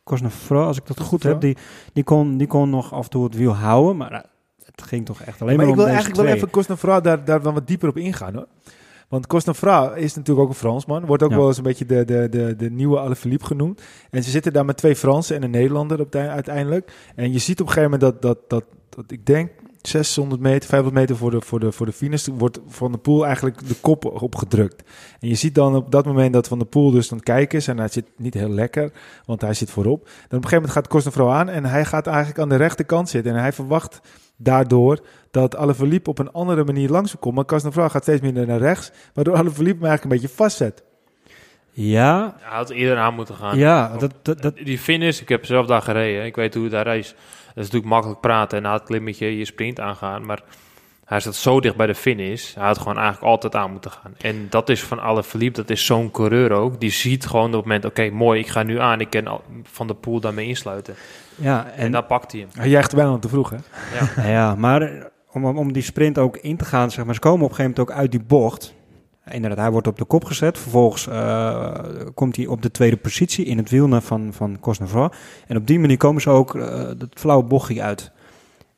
[0.04, 1.56] Cosnefroid, als ik dat goed heb, die,
[1.92, 3.96] die, kon, die kon nog af en toe het wiel houden.
[3.96, 4.24] Maar
[4.64, 7.24] het ging toch echt alleen maar, maar ik wil om eigenlijk wel even Cosnefroid daar,
[7.24, 8.46] daar dan wat dieper op ingaan, hoor.
[9.08, 11.06] Want Cosnefra is natuurlijk ook een Fransman.
[11.06, 11.36] Wordt ook Ja.
[11.36, 13.82] wel eens een beetje de, de, de, de nieuwe Alaphilippe genoemd.
[14.10, 16.92] En ze zitten daar met twee Fransen en een Nederlander op de, uiteindelijk.
[17.14, 19.50] En je ziet op een gegeven moment dat, dat, dat, dat ik denk
[19.82, 23.24] 600 meter, 500 meter voor de, voor de, voor de finish wordt Van der Poel
[23.26, 24.82] eigenlijk de kop opgedrukt.
[25.20, 27.58] En je ziet dan op dat moment dat Van der Poel dus aan het kijken
[27.58, 28.92] is en hij zit niet heel lekker,
[29.26, 30.04] want hij zit voorop.
[30.04, 33.08] Dan op een gegeven moment gaat Cosnefroid aan en hij gaat eigenlijk aan de rechterkant
[33.08, 34.00] zitten en hij verwacht
[34.36, 34.98] daardoor
[35.30, 37.34] dat Alaphilippe op een andere manier langs komt.
[37.34, 40.84] Maar Cosnefroid gaat steeds minder naar rechts, waardoor Alaphilippe hem eigenlijk een beetje vastzet.
[41.70, 43.58] Ja, Hij had eerder aan moeten gaan.
[43.58, 46.24] ja dat, dat, dat, Die finish, ik heb zelf daar gereden.
[46.24, 47.08] Ik weet hoe het daar is.
[47.08, 50.26] Dat is natuurlijk makkelijk praten en na het klimmetje je sprint aangaan.
[50.26, 50.42] Maar
[51.06, 52.54] hij zat zo dicht bij de finish.
[52.54, 54.14] Hij had gewoon eigenlijk altijd aan moeten gaan.
[54.20, 55.54] En dat is van alle verliep.
[55.54, 56.80] Dat is zo'n coureur ook.
[56.80, 59.00] Die ziet gewoon op het moment, oké, mooi, ik ga nu aan.
[59.00, 60.94] Ik kan Van de Poel daarmee insluiten.
[61.34, 62.50] ja, En, en, dan pakt hij hem.
[62.52, 63.56] Hij juicht bijna te vroeg, hè?
[64.22, 67.44] Ja, ja, maar om, om- die sprint ook in te gaan, zeg maar, ze komen
[67.44, 68.74] op een gegeven moment ook uit die bocht.
[69.30, 70.58] Inderdaad, hij wordt op de kop gezet.
[70.58, 71.74] Vervolgens eh,
[72.14, 75.14] komt hij op de tweede positie in het wiel van, van Cosnefroid.
[75.46, 78.10] En op die manier komen ze ook eh het flauwe bochtje uit.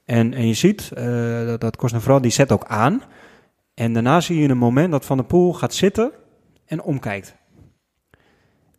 [0.09, 3.03] En, en je ziet eh, dat, dat die zet ook aan.
[3.75, 6.11] En daarna zie je een moment dat Van der Poel gaat zitten
[6.67, 7.35] en omkijkt.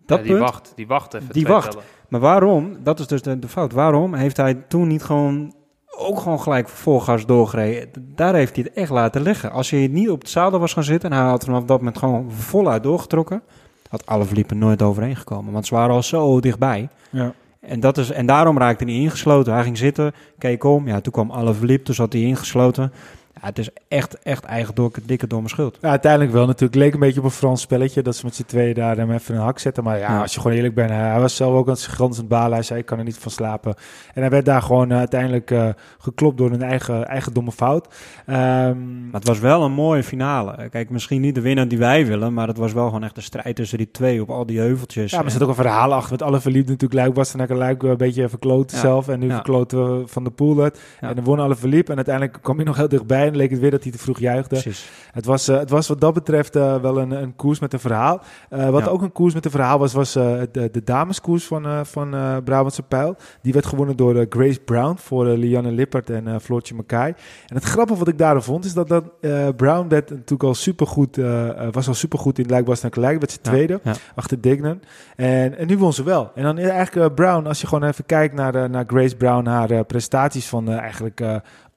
[0.06, 1.34] Dat Ja, die punt, wacht, die wacht even.
[1.34, 1.72] Die wacht.
[1.72, 1.86] tellen.
[2.08, 5.54] maar waarom, dat is dus de, de fout, waarom heeft hij toen niet gewoon
[5.98, 8.14] ook gewoon gelijk vol gas doorgereden?
[8.16, 9.52] Daar heeft hij het echt laten liggen.
[9.52, 11.78] Als hij niet op het zadel was gaan zitten en hij had er vanaf dat
[11.78, 13.42] moment gewoon voluit doorgetrokken,
[13.90, 15.54] had alle verliepen nooit overheen gekomen.
[15.54, 16.90] Want ze waren al zo dichtbij.
[17.10, 17.34] Ja.
[17.70, 19.54] En, dat is, en daarom raakte hij ingesloten.
[19.54, 20.88] Hij ging zitten, keek om.
[20.88, 22.92] Ja, toen kwam verliep, toen zat hij ingesloten.
[23.42, 25.78] Ja, het is echt, echt eigen door, dikke domme schuld.
[25.82, 26.76] Ja, uiteindelijk wel natuurlijk.
[26.76, 28.02] Leek een beetje op een Frans spelletje.
[28.02, 29.84] Dat ze met z'n tweeën daar hem even een hak zetten.
[29.84, 30.22] Maar ja, Ja.
[30.22, 30.90] als je gewoon eerlijk bent.
[30.90, 32.54] Hij was zelf ook aan het gans balen.
[32.54, 33.74] Hij zei, ik kan er niet van slapen.
[34.14, 37.88] En hij werd daar gewoon eh, uiteindelijk eh, geklopt door een eigen, eigen domme fout.
[38.26, 38.38] Ehm,
[39.12, 40.70] Maar het was wel een mooie finale.
[40.70, 43.24] Kijk, misschien niet de winnaar die wij willen, maar het was wel gewoon echt een
[43.24, 45.12] strijd tussen die twee op al die heuveltjes.
[45.12, 46.12] ja, maar er zit ook een verhaal achter.
[46.12, 46.94] Met alle verliefd natuurlijk.
[47.00, 48.82] Luik was naar Luik een beetje verkloten Ja.
[48.84, 49.08] zelf.
[49.08, 50.80] En nu verkloten we van de pool uit.
[51.02, 51.10] Ja.
[51.10, 51.90] En dan won alle verliep.
[51.90, 53.29] En uiteindelijk kwam hij nog heel dichtbij.
[53.30, 54.56] En leek het weer dat hij te vroeg juichte.
[54.56, 54.90] Precies.
[55.12, 57.80] Het was, eh, het was wat dat betreft eh, wel een, een koers met een
[57.80, 58.22] verhaal.
[58.50, 58.90] Eh, wat Ja.
[58.90, 62.10] ook een koers met een verhaal was, was de, de dameskoers van, van
[62.44, 63.16] Brabantse Pijl.
[63.42, 67.08] Die werd gewonnen door Grace Brown voor Lianne Lippert en Floortje Mackay.
[67.48, 69.04] En het grappige wat ik daarop vond, is dat, dat
[69.56, 71.18] Brown werd natuurlijk al supergoed,
[71.72, 73.20] was al supergoed in Lijkbas naar Gelijk.
[73.20, 73.94] Werd ze tweede ja.
[74.16, 74.80] achter Dignan.
[75.16, 76.32] En, en nu won ze wel.
[76.36, 79.84] En dan is eigenlijk Brown, als je gewoon even kijkt naar, naar Grace Brown, haar
[79.86, 81.22] prestaties van eigenlijk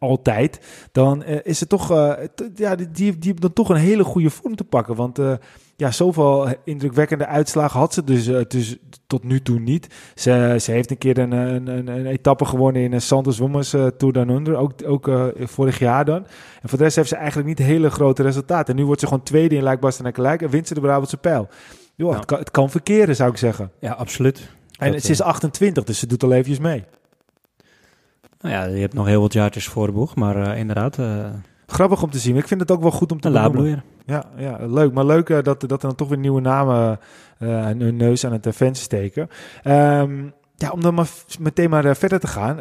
[0.02, 0.60] altijd,
[0.92, 2.12] dan eh, is het toch, eh,
[2.54, 4.94] ja, die, die, die dan toch een hele goede vorm te pakken.
[4.94, 5.32] Want eh,
[5.76, 9.86] ja, zoveel indrukwekkende uitslagen had ze dus, dus tot nu toe niet.
[10.14, 13.72] Ze, ze heeft een keer een, een, een, een etappe gewonnen in een Santos Wommers
[13.72, 16.26] eh, Tour Down Under, ook, ook vorig jaar dan.
[16.62, 18.74] En voor de rest heeft ze eigenlijk niet hele grote resultaten.
[18.74, 21.16] En nu wordt ze gewoon tweede in Luik-Basten en Gelijk en wint ze de Brabantse
[21.16, 21.48] Pijl.
[21.94, 22.16] Joh, Ja.
[22.16, 23.70] het, kan, het kan verkeren, zou ik zeggen.
[23.78, 24.48] Ja, absoluut.
[24.78, 26.84] En ze is eh, 28, dus ze doet al eventjes mee.
[28.42, 31.26] Nou ja, je hebt nog heel wat jaartjes voor de boeg, maar eh, inderdaad, eh
[31.66, 32.36] Grappig om te zien.
[32.36, 33.84] Ik vind het ook wel goed om te benoemen.
[34.06, 34.92] Ja, ja, leuk.
[34.92, 36.98] Maar leuk eh, dat, dat er dan toch weer nieuwe namen
[37.38, 39.28] hun neus aan het fans steken.
[39.62, 40.24] Ehm,
[40.56, 41.08] ja, om dan maar
[41.40, 42.56] meteen maar verder te gaan.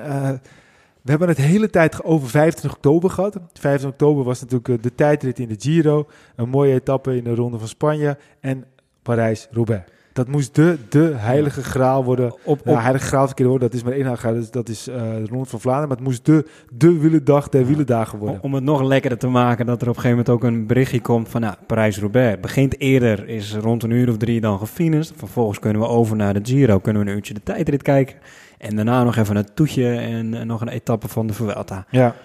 [1.01, 3.33] We hebben het hele tijd over 25 oktober gehad.
[3.53, 6.07] 25 oktober was natuurlijk de tijdrit in de Giro.
[6.35, 8.17] Een mooie etappe in de Ronde van Spanje.
[8.39, 8.65] En
[9.01, 9.83] Parijs-Roubaix.
[10.13, 12.35] Dat moest de, de heilige graal worden.
[12.43, 13.61] Op, heilige graal verkeerd woord.
[13.61, 14.33] Dat is maar één graal.
[14.33, 15.87] Dat is, dat is eh, de Ronde van Vlaanderen.
[15.87, 18.43] Maar het moest de, de wielendag der wielendagen worden.
[18.43, 21.01] om het nog lekkerder te maken, dat er op een gegeven moment ook een berichtje
[21.01, 25.13] komt van, nou, Parijs-Roubaix begint eerder, is rond een uur of drie dan gefinished.
[25.17, 28.15] Vervolgens kunnen we over naar de Giro, kunnen we een uurtje de tijdrit kijken.
[28.57, 31.85] En daarna nog even een toetje en, en nog een etappe van de Vuelta.
[31.89, 32.15] Ja.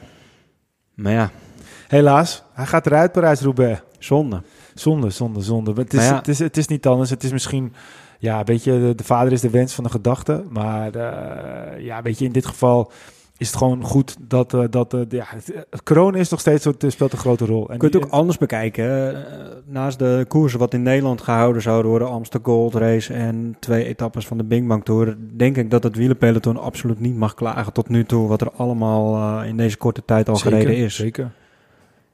[0.95, 1.31] Maar ja,
[1.89, 3.81] Helaas, hij gaat eruit, Parijs-Roubaix.
[3.99, 4.43] zonde.
[4.81, 5.73] Zonde, zonde, zonde.
[5.73, 6.17] Het is, ja.
[6.17, 7.11] het, is, het is niet anders.
[7.11, 7.73] Het is misschien,
[8.19, 10.45] ja, weet je, de, de vader is de wens van de gedachte.
[10.51, 12.91] Maar eh, ja, weet je, in dit geval
[13.39, 15.27] is het gewoon goed dat, eh, dat eh, ja,
[15.85, 17.67] corona is nog steeds het speelt een grote rol.
[17.67, 19.25] En Je kunt het ook anders bekijken.
[19.67, 24.27] Naast de koersen wat in Nederland gehouden zouden worden, Amsterdam Gold Race en twee etappes
[24.27, 27.89] van de Bing Bang Tour, denk ik dat het wielerpeloton absoluut niet mag klagen tot
[27.89, 30.95] nu toe wat er allemaal in deze korte tijd al Zeker, gereden is.
[30.95, 31.33] Zeker.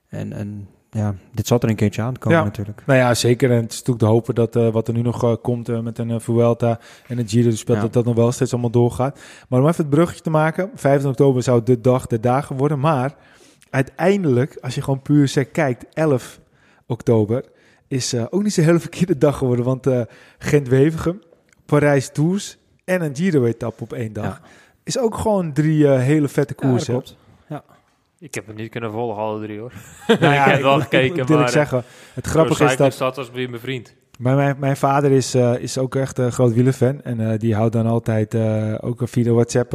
[0.09, 2.45] En, en ja, dit zat er een keertje aan te komen Ja.
[2.45, 2.83] natuurlijk.
[2.87, 3.51] Nou ja, zeker.
[3.51, 5.81] En het is natuurlijk te hopen dat eh, wat er nu nog eh, komt eh,
[5.81, 7.83] met een Vuelta en een Giro, speelt, Ja.
[7.83, 9.21] dat dat nog wel steeds allemaal doorgaat.
[9.49, 12.79] Maar om even het bruggetje te maken, 15 oktober zou de dag der dagen worden.
[12.79, 13.15] Maar
[13.71, 16.41] uiteindelijk, als je gewoon puur sec kijkt, 11
[16.87, 17.45] oktober
[17.89, 19.65] is ook niet zo'n hele verkeerde dag geworden.
[19.65, 19.87] Want
[20.39, 21.23] Gent-Wevergem,
[21.67, 24.25] Parijs-Tours en een Giro-etappe op één dag.
[24.25, 24.49] Ja.
[24.85, 27.03] Is ook gewoon drie hele vette koersen.
[28.23, 29.73] Ik heb het niet kunnen volgen, alle drie hoor.
[30.21, 31.83] Nou ik heb wel gekeken, eerlijk maar, eh, zeggen,
[32.15, 32.93] het grappige is dat...
[32.93, 33.95] Stad was bij mijn vriend.
[34.19, 37.03] Maar mijn, mijn vader is, eh, is ook echt een groot wielerfan.
[37.03, 38.35] En eh, die houdt dan altijd
[38.81, 39.73] ook via WhatsApp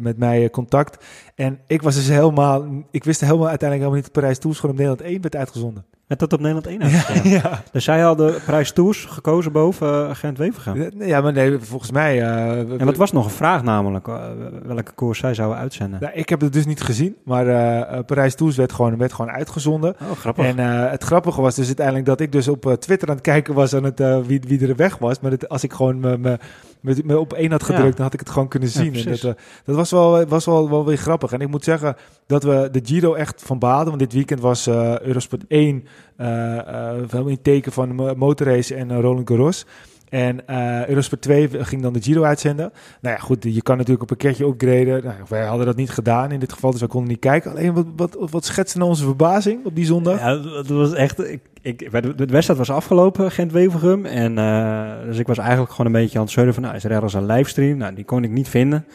[0.00, 1.04] met mij contact.
[1.34, 2.84] En ik was dus helemaal...
[2.90, 5.84] Ik wist helemaal uiteindelijk helemaal niet dat Parijs Tours gewoon op Nederland 1 werd uitgezonden.
[6.12, 7.30] Met dat op Nederland 1 uitgekomen.
[7.30, 7.62] ja.
[7.72, 10.90] Dus zij hadden prijs Tours gekozen boven uh, Gent-Wevergem.
[10.98, 12.20] ja, maar nee, volgens mij...
[12.22, 14.24] eh, En wat was nog een vraag namelijk, uh,
[14.62, 16.00] welke koers zij zouden uitzenden?
[16.00, 19.30] Nou, ik heb het dus niet gezien, maar uh, Parijs Tours werd gewoon, werd gewoon
[19.30, 19.94] uitgezonden.
[20.10, 20.44] Oh, grappig.
[20.46, 20.58] En
[20.90, 23.84] het grappige was dus uiteindelijk dat ik dus op Twitter aan het kijken was aan
[23.84, 25.20] het, wie, wie er weg was.
[25.20, 26.38] Maar als ik gewoon me,
[26.82, 27.94] me, me, me op één had gedrukt, ja.
[27.94, 28.94] dan had ik het gewoon kunnen zien.
[28.94, 31.32] Ja, en dat, dat was, wel, was wel, wel weer grappig.
[31.32, 33.86] En ik moet zeggen dat we de Giro echt van baden.
[33.86, 39.66] Want dit weekend was uh, Eurosport 1 helemaal in teken van motorrace en Roland Garros.
[40.12, 42.72] En uh, Eurosport 2 ging dan de Giro uitzenden.
[43.00, 45.04] Nou ja, goed, je kan natuurlijk een pakketje upgraden.
[45.04, 47.50] Nou, wij hadden dat niet gedaan in dit geval, dus wij konden niet kijken.
[47.50, 50.18] Alleen wat, wat, wat schetste nou onze verbazing op die zondag?
[50.18, 51.30] Ja, dat was echt...
[51.30, 54.06] Ik, ik, de wedstrijd was afgelopen, Gent-Wevergem.
[54.06, 56.62] En uh, dus ik was eigenlijk gewoon een beetje aan het zeuren van...
[56.62, 57.76] Nou, is er ergens een livestream?
[57.76, 58.86] Nou, die kon ik niet vinden.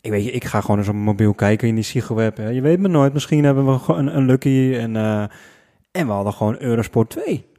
[0.00, 2.36] Ik weet je, ik ga gewoon eens op mijn mobiel kijken in die Sigo-web.
[2.36, 4.94] Je weet me nooit, misschien hebben we een, een lucky en...
[4.94, 5.24] Uh,
[5.92, 7.49] en we hadden gewoon Eurosport 2.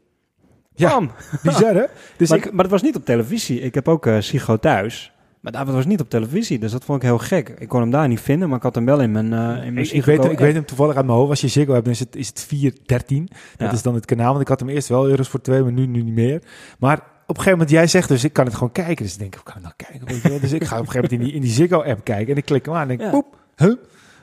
[0.76, 1.02] Ja,
[1.44, 1.86] bizar hè?
[2.18, 3.60] Dus maar, ik, maar het was niet op televisie.
[3.60, 5.12] Ik heb ook uh, Sigo thuis.
[5.40, 7.50] Maar dat was niet op televisie, dus dat vond ik heel gek.
[7.50, 9.74] Ik kon hem daar niet vinden, maar ik had hem wel in mijn, uh, in
[9.74, 11.30] mijn ik, ik, weet, ik weet hem toevallig uit mijn hoofd.
[11.30, 13.28] Als je Ziggo hebt, dan is het, is het 413.
[13.58, 13.74] Dat ja.
[13.74, 15.86] is dan het kanaal, want ik had hem eerst wel Euro's voor 2, maar nu,
[15.86, 16.42] nu niet meer.
[16.80, 19.04] Maar op een gegeven moment, jij zegt dus, ik kan het gewoon kijken.
[19.06, 20.08] Dus ik denk, hoe kan ik nou kijken?
[20.08, 20.40] Weet je wel?
[20.40, 22.46] dus ik ga op een gegeven moment in die, in die Ziggo-app kijken en ik
[22.46, 23.10] klik hem aan en denk, ja.
[23.10, 23.76] poep, huh?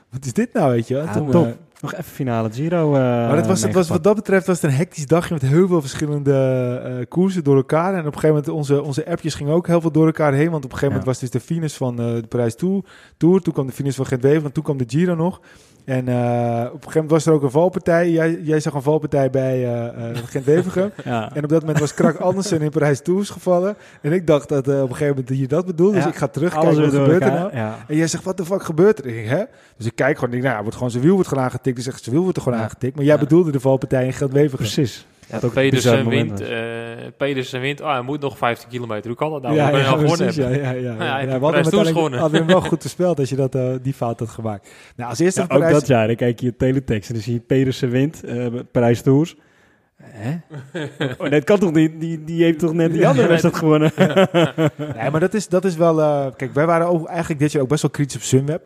[0.09, 0.95] Wat is dit nou, weet je?
[0.95, 1.57] Ja, toen, top.
[1.81, 2.93] Nog even finale Giro.
[2.93, 5.41] Uh, maar het was, het was, wat dat betreft was het een hectisch dagje met
[5.41, 7.93] heel veel verschillende uh, koersen door elkaar.
[7.93, 10.49] En op een gegeven moment, onze, onze appjes gingen ook heel veel door elkaar heen.
[10.51, 12.83] Want op een gegeven moment was dus de finish van uh, de Parijs Tour,
[13.17, 13.41] Tour.
[13.41, 15.41] Toen kwam de finish van Gent-Wever en toen kwam de Giro nog.
[15.85, 16.15] En uh,
[16.65, 18.09] op een gegeven moment was er ook een valpartij.
[18.09, 20.91] Jij, jij zag een valpartij bij uh, uh, Gent-Wevergem.
[21.05, 21.35] ja.
[21.35, 23.75] En op dat moment was Krak Andersen in Parijs Tours gevallen.
[24.01, 25.95] En ik dacht dat uh, op een gegeven moment je dat bedoelde.
[25.95, 27.55] Dus ik ga terugkijken, wat gebeurt er nou?
[27.55, 27.77] Ja.
[27.87, 29.29] En jij zegt, wat de fuck gebeurt er?
[29.29, 29.43] Hè?
[29.77, 31.77] Dus ik kijk gewoon, denk, nou, wordt gewoon zijn wiel wordt gewoon aangetikt.
[31.77, 32.95] Ik zeg, zijn wiel wordt er gewoon aangetikt.
[32.95, 34.57] Maar jij bedoelde de valpartij in Gent-Wevergem.
[34.57, 35.05] Precies.
[35.29, 36.49] Ja, Pedersen wint, uh,
[37.17, 39.07] Pedersen wint, oh, hij moet nog 15 kilometer.
[39.07, 39.55] Hoe kan dat nou?
[39.55, 40.95] Ja, ja, ja, gewonnen precies, ja, ja, ja, ja.
[41.03, 41.45] ja, ja, we
[42.17, 44.69] hadden hem wel goed gespeeld als je dat, uh, die fout had gemaakt.
[44.95, 47.33] Nou, als eerste ja, Ook dat jaar, dan kijk je je teletext en dan zie
[47.33, 49.35] je Pedersen wint, uh, Parijs Tours.
[50.01, 50.31] Hè?
[51.17, 51.99] oh, nee, het kan toch niet?
[51.99, 53.91] Die, die heeft toch net die andere wedstrijd gewonnen?
[54.95, 55.99] nee, maar dat is, dat is wel...
[55.99, 58.61] Uh, kijk, wij waren ook eigenlijk dit jaar ook best wel kritisch op Sunweb.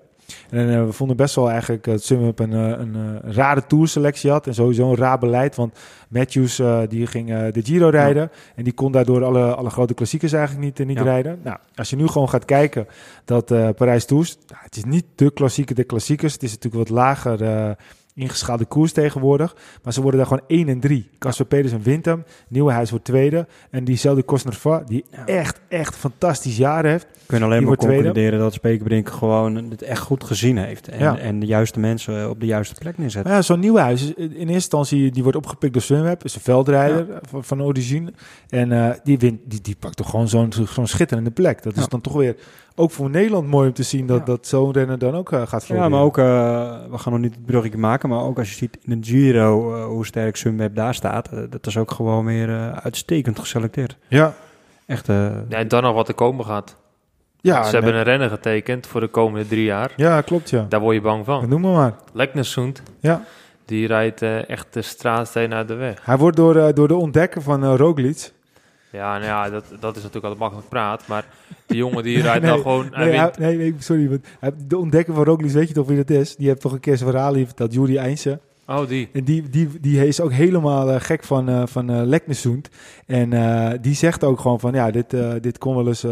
[0.50, 4.32] En uh, we vonden best wel eigenlijk dat Sunweb een, een, een, een rare tourselectie
[4.32, 4.48] had.
[4.48, 5.56] En sowieso een raar beleid.
[5.56, 8.22] Want Matthews uh, die ging uh, de Giro rijden.
[8.22, 8.30] Ja.
[8.56, 11.04] En die kon daardoor alle, alle grote klassiekers eigenlijk niet, niet ja.
[11.04, 11.40] rijden.
[11.44, 12.88] Nou, als je nu gewoon gaat kijken
[13.26, 14.38] dat Parijs Tours...
[14.48, 16.34] Nou, het is niet de klassieke de klassiekers.
[16.34, 17.76] Het is natuurlijk wat lager
[18.16, 19.56] ingeschaalde koers tegenwoordig.
[19.84, 21.10] Maar ze worden daar gewoon 1 en 3.
[21.20, 21.46] Casper.
[21.46, 22.24] Pedersen wint hem.
[22.48, 23.48] Nieuwenhuis wordt tweede.
[23.70, 27.08] En diezelfde Cosnefroid, die echt, echt fantastisch jaar heeft.
[27.26, 28.38] Kunnen alleen maar concluderen tweede.
[28.38, 30.88] dat Spekerbrink gewoon het echt goed gezien heeft.
[30.88, 31.18] En, ja.
[31.18, 33.28] en de juiste mensen op de juiste plek neerzet.
[33.28, 36.24] Ja, zo'n Nieuwenhuis, in eerste instantie, die wordt opgepikt door Sunweb.
[36.24, 38.14] Is een veldrijder van, van origine.
[38.50, 41.64] En uh, die, wint, die, die pakt toch gewoon zo'n zo'n schitterende plek.
[41.64, 42.36] Dat is dan toch weer
[42.76, 44.26] ook voor Nederland mooi om te zien dat, ja.
[44.26, 45.90] dat zo'n renner dan ook uh, gaat floreren.
[45.90, 46.24] Ja, maar ook, uh,
[46.92, 49.76] we gaan nog niet het bruggetje maken, maar ook als je ziet in de Giro
[49.76, 53.98] uh, hoe sterk Sunweb daar staat, dat is ook gewoon weer uitstekend geselecteerd.
[54.08, 54.34] Ja.
[54.86, 55.08] Echt.
[55.08, 56.76] ja, en dan nog wat er komen gaat.
[57.42, 57.82] Ja, Ze nee.
[57.82, 59.94] hebben een renner getekend voor de komende drie jaar.
[59.96, 60.66] Ja, klopt ja.
[60.70, 61.50] Daar word je bang van.
[61.50, 61.96] Noem maar maar.
[62.14, 62.84] Leknersund.
[63.00, 63.24] Ja.
[63.66, 66.06] Die rijdt echt de straatsteen uit de weg.
[66.06, 68.32] Hij wordt door, door de ontdekker van uh, Roglic,
[68.94, 71.08] ja, nou ja, dat, dat is natuurlijk altijd makkelijk praat.
[71.08, 71.26] Maar
[71.66, 72.88] die jongen die rijdt nee, nou gewoon...
[72.92, 74.10] Nee, hij, nee, nee, sorry.
[74.10, 74.24] Want
[74.68, 76.36] de ontdekker van Roglic, weet je toch wie dat is?
[76.36, 77.74] Die heeft toch een keer zijn verhaal verteld.
[77.74, 78.40] Juri Eindse.
[78.68, 79.10] Oh, die.
[79.14, 82.70] En die, die, die is ook helemaal eh, gek van, eh van Leknesund.
[83.06, 83.30] En
[83.82, 86.04] die zegt ook gewoon van, ja, dit, dit kon wel eens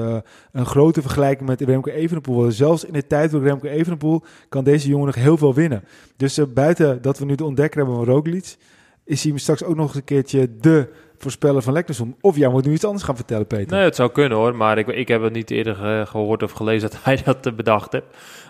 [0.52, 2.54] een grote vergelijking met Remco Evenepoel worden.
[2.54, 5.84] Zelfs in de tijd van Remco Evenepoel kan deze jongen nog heel veel winnen.
[6.17, 8.56] Dus buiten dat we nu de ontdekker hebben van Roglic,
[9.06, 10.89] is hij straks ook nog eens een keertje de
[11.22, 12.16] voorspeller van Leknesund.
[12.22, 13.76] Of jij moet nu iets anders gaan vertellen, Peter.
[13.76, 16.52] Nee, het zou kunnen hoor, maar ik, ik heb het niet eerder ge- gehoord of
[16.52, 18.06] gelezen dat hij dat eh, bedacht heeft.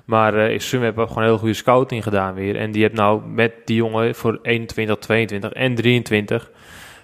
[0.06, 2.56] Maar eh Sum heeft gewoon een heel goede scouting gedaan weer.
[2.56, 6.50] En die heeft nou met die jongen voor 21, 22 en 23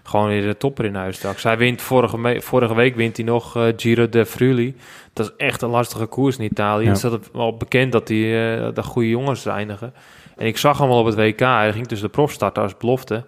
[0.04, 1.44] gewoon weer de topper in huis straks.
[1.44, 4.76] Hij wint vorige, vorige week wint hij nog eh, Giro de Friuli.
[5.14, 6.84] Dat is echt een lastige koers in Italië.
[6.84, 6.88] Ja.
[6.92, 9.94] Het is dat wel bekend dat die eh de goede jongens eindigen.
[10.38, 11.40] En ik zag hem al op het WK.
[11.40, 13.26] Hij ging tussen de profstarter als belofte.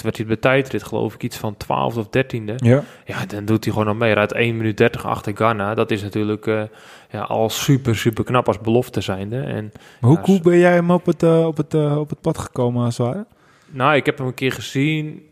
[0.00, 2.54] Toen werd hij bij tijdrit geloof ik iets van 12 of 13e.
[2.56, 2.82] Ja.
[3.04, 4.12] Ja, dan doet hij gewoon nog mee.
[4.12, 5.74] Rijdt 1 minuut 30 achter Ghana.
[5.74, 6.62] Dat is natuurlijk eh,
[7.10, 9.40] ja, al super, super knap als belofte zijnde.
[9.40, 12.10] En Maar hoe Ja, zo- ben jij hem op het, eh, op het, eh, op
[12.10, 13.26] het pad gekomen, als het ware?
[13.66, 15.28] nou, ik heb hem een keer gezien.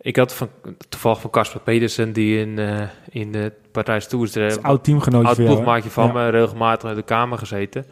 [0.00, 0.48] Ik had van,
[0.88, 2.58] toevallig van Casper Pedersen, die in,
[3.10, 4.32] in de Parijs Tours...
[4.32, 6.12] Dat is de een oud teamgenootje oud van jou, ploegmaatje van Ja.
[6.12, 7.84] me, regelmatig uit de kamer gezeten.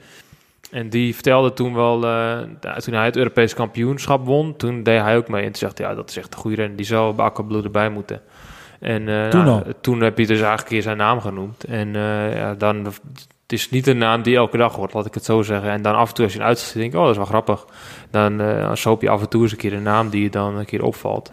[0.70, 2.38] En die vertelde toen wel, eh,
[2.78, 5.40] toen hij het Europees kampioenschap won, toen deed hij ook mee.
[5.40, 7.64] En toen zegt hij, ja, dat is echt een goede renner, die zou bij Akkerbloed
[7.64, 8.20] erbij moeten.
[8.80, 9.72] En eh, Toen nou, al?
[9.80, 11.64] toen heb je dus eigenlijk keer zijn naam genoemd.
[11.64, 12.84] En eh, ja, dan,
[13.46, 15.70] het is niet een naam die elke dag hoort, laat ik het zo zeggen.
[15.70, 17.66] En dan af en toe als je een uitzet denkt, oh, dat is wel grappig.
[18.10, 20.64] Dan uh, je af en toe eens een keer een naam die je dan een
[20.64, 21.32] keer opvalt.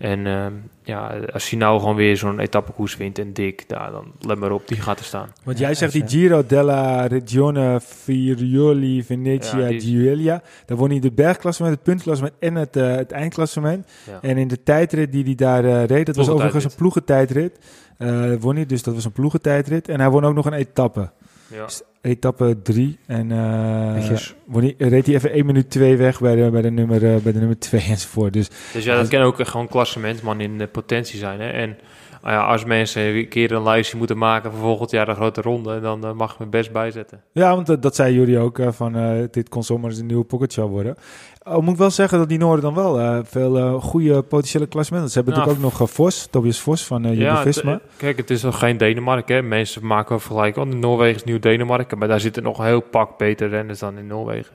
[0.00, 0.46] En uh,
[0.82, 4.50] ja, als hij nou gewoon weer zo'n etappekoers wint en dik, ja, dan let maar
[4.52, 5.32] op, die gaat er staan.
[5.44, 10.42] Want jij zegt die Giro della Regione Friuli Venezia Ja, die is- Giulia.
[10.66, 13.86] Daar won hij de bergklassement, het puntklassement en het, eh, het eindklassement.
[14.06, 14.18] Ja.
[14.22, 17.58] En in de tijdrit die hij daar eh, reed, dat was overigens een ploegentijdrit.
[17.98, 19.88] eh won hij, dus dat was een ploegentijdrit.
[19.88, 21.10] En hij won ook nog een etappe.
[21.46, 21.66] Ja.
[22.02, 22.98] Etappe 3.
[23.06, 24.18] En eh
[24.52, 27.32] hij, reed hij even 1 minuut 2 weg bij de, bij de nummer eh, bij
[27.32, 28.32] de nummer 2 enzovoort.
[28.32, 31.40] Dus Dus ja, dat kan ook gewoon klassementsman in de potentie zijn.
[31.40, 31.48] Hè?
[31.48, 31.76] En
[32.22, 35.40] ah ja, als mensen een keer een lijstje moeten maken voor volgend jaar de grote
[35.40, 37.22] ronde, dan eh, mag ik me best bijzetten.
[37.32, 40.06] Ja, want dat, dat zei jullie ook, eh, van eh, dit kon zomaar eens een
[40.06, 40.96] nieuwe pocketshow worden.
[41.42, 44.66] Al moet ik wel zeggen dat die Noorden dan wel eh, veel eh, goede potentiële
[44.66, 45.10] klassementen.
[45.10, 47.62] Ze hebben Nou, natuurlijk ook nog eh, Vos, Tobias Vos van uh, Ja, het-
[47.96, 49.34] kijk, het is nog geen Denemarken.
[49.36, 49.42] Hè?
[49.42, 50.62] Mensen maken wel vergelijken.
[50.62, 51.98] Oh, Noorwegen is nieuw Denemarken.
[51.98, 54.54] Maar daar zitten nog een heel pak beter renners dan in Noorwegen.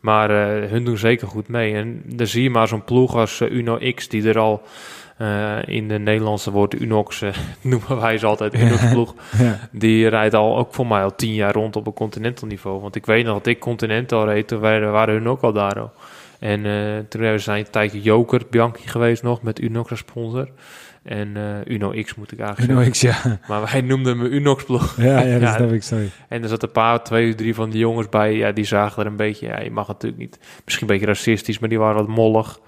[0.00, 0.30] Maar
[0.68, 1.74] hun doen zeker goed mee.
[1.74, 4.62] En dan zie je maar zo'n ploeg als Uno X, die er al
[5.66, 7.30] in de Nederlandse woord Unox eh,
[7.62, 8.54] noemen wij ze altijd.
[8.54, 9.14] Unox ploeg.
[9.38, 9.58] Ja.
[9.72, 12.80] Die rijdt al ook voor mij al tien jaar rond op een continental niveau.
[12.80, 15.80] Want ik weet nog dat ik continental reed, toen waren, waren hun ook al daar.
[15.80, 15.90] al.
[16.44, 20.48] En eh, toen hebben ze een tijdje Joker, Bianchi geweest nog, met Unox als sponsor.
[21.02, 22.92] En eh, Uno X moet ik eigenlijk Uno zeggen.
[22.92, 23.38] X, ja.
[23.48, 24.96] Maar wij noemden hem Unox ploeg.
[24.96, 25.54] Ja, ja, dat Ja.
[25.54, 26.10] snap ik, sorry.
[26.28, 28.36] En er zat een paar, twee, drie van die jongens bij.
[28.36, 30.38] Ja, die zagen er een beetje, ja, je mag natuurlijk niet.
[30.64, 32.60] Misschien een beetje racistisch, maar die waren wat mollig.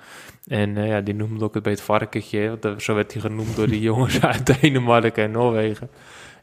[0.47, 2.59] En eh, ja, die noemden ook het beetje het varkentje.
[2.79, 5.89] Zo werd hij genoemd door die jongens uit Denemarken en Noorwegen.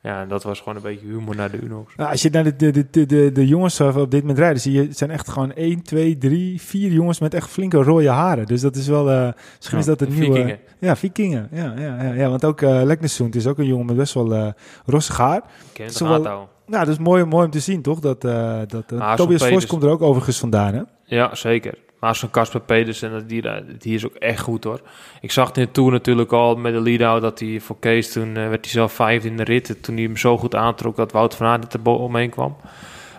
[0.03, 1.95] Ja, en dat was gewoon een beetje humor naar de Unox.
[1.95, 4.71] Nou, als je naar de, de, de, de, de, jongens op dit moment rijdt, zie
[4.71, 8.45] je, het zijn echt gewoon 1, 2, 3, 4 jongens met echt flinke rode haren.
[8.45, 10.59] Dus dat is wel, eh, misschien is dat het nieuwe...
[10.79, 11.47] Ja, vikingen.
[11.51, 14.33] Ja, ja, ja, ja, want ook uh, Leknesund is ook een jongen met best wel
[14.33, 14.47] eh
[14.85, 15.41] rossig haar.
[15.73, 16.49] Ken het Zowel- aantal.
[16.65, 17.99] Nou, dat is mooi, mooi om te zien, toch?
[17.99, 20.81] Dat, eh dat zo'n Tobias Vos komt er ook overigens vandaan, hè?
[21.03, 21.77] Ja, zeker.
[22.03, 23.43] Maar zo'n Casper Pedersen, die,
[23.77, 24.81] die is ook echt goed hoor.
[25.21, 28.11] Ik zag het in de Tour natuurlijk al met de lead-out dat hij voor Kees,
[28.11, 29.83] toen eh, werd hij zelf vijfde in de rit.
[29.83, 32.55] Toen hij hem zo goed aantrok dat Wout van Aert er omheen kwam.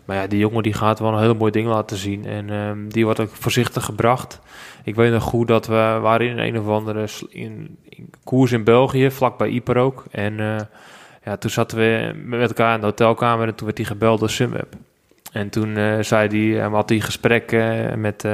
[0.04, 2.26] Maar ja, die jongen die gaat wel een hele mooi ding laten zien.
[2.26, 4.40] En ehm, die wordt ook voorzichtig gebracht.
[4.82, 7.78] Ik weet nog goed dat we waren in een of andere in,
[8.24, 10.04] koers in België, vlakbij Ieper ook.
[10.10, 10.56] En eh,
[11.24, 14.30] ja, toen zaten we met elkaar in de hotelkamer en toen werd hij gebeld door
[14.30, 14.76] Sunweb.
[15.34, 18.26] En toen eh, zei eh, had hij gesprek eh, met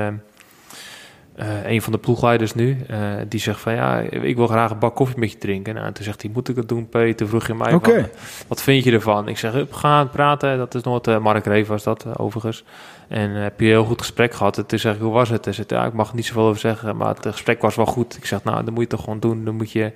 [1.41, 2.79] eh, een van de ploegleiders nu.
[2.89, 2.99] eh,
[3.29, 5.75] die zegt van ja, ik wil graag een bak koffie met je drinken.
[5.75, 7.29] Nou, en toen zegt hij, moet ik het doen, Peter?
[7.29, 8.01] Vroeg je mij, Oké.
[8.01, 8.09] van,
[8.49, 9.29] wat vind je ervan?
[9.29, 10.59] Ik zeg, gaan praten.
[10.59, 12.65] Dat is nog wat, eh, Mark Reef was dat overigens.
[13.09, 14.59] En heb je een heel goed gesprek gehad.
[14.59, 15.45] En toen zeg ik, hoe was het?
[15.45, 17.87] Hij zegt, ja, ik mag er niet zoveel over zeggen, maar het gesprek was wel
[17.87, 18.17] goed.
[18.17, 19.45] Ik zeg, nou, dan moet je toch gewoon doen.
[19.45, 19.93] Dan moet je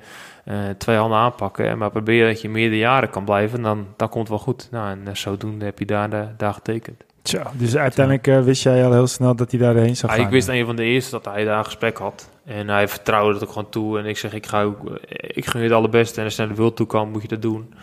[0.78, 1.68] twee handen aanpakken.
[1.68, 3.62] En maar probeer dat je meerdere jaren kan blijven.
[3.62, 4.68] Dan, dan komt het wel goed.
[4.70, 7.02] Nou, en zodoende heb je daar, daar getekend.
[7.24, 10.26] Tja, dus uiteindelijk eh, wist jij al heel snel dat hij daarheen zou Ah, gaan.
[10.26, 12.28] ik wist een van de eerste dat hij daar een gesprek had.
[12.44, 13.98] En hij vertrouwde het ook gewoon toe.
[13.98, 14.96] En ik zeg, ik, ga ook, eh,
[15.34, 16.18] ik gun je het allerbeste.
[16.18, 17.74] En als je naar de wil toe kan, moet je dat doen.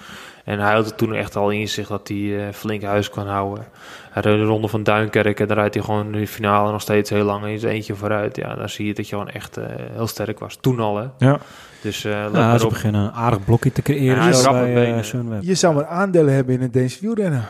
[0.46, 3.28] En hij had het toen echt al in zich dat hij eh, flink huis kan
[3.28, 3.66] houden.
[4.12, 6.82] Hij reed de ronde van Duinkerk en dan rijdt hij gewoon in de finale nog
[6.82, 8.36] steeds heel lang in zijn eentje vooruit.
[8.36, 9.58] Ja, dan zie je dat je gewoon echt
[9.94, 10.58] heel sterk was.
[10.62, 11.06] Toen al, hè.
[11.18, 11.38] Ja.
[11.82, 15.38] Dus eh Ja, maar ze beginnen een aardig blokje te creëren Ja, is bij.
[15.42, 17.44] Je zou maar aandelen hebben in het Deense wielrennen.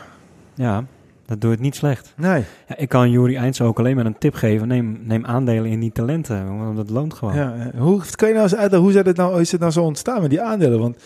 [0.54, 0.84] Ja,
[1.32, 2.12] Dat doe je het niet slecht.
[2.16, 2.44] Nee.
[2.68, 4.68] Ja, ik kan Juri Eindse ook alleen maar een tip geven.
[4.68, 7.34] Neem, neem aandelen in die talenten, want dat loont gewoon.
[7.34, 7.54] Ja.
[7.56, 9.72] Ja, eh, hoe kan je nou eens uitleggen, hoe is het nou, is het nou
[9.72, 10.78] zo ontstaan met die aandelen?
[10.78, 10.96] Want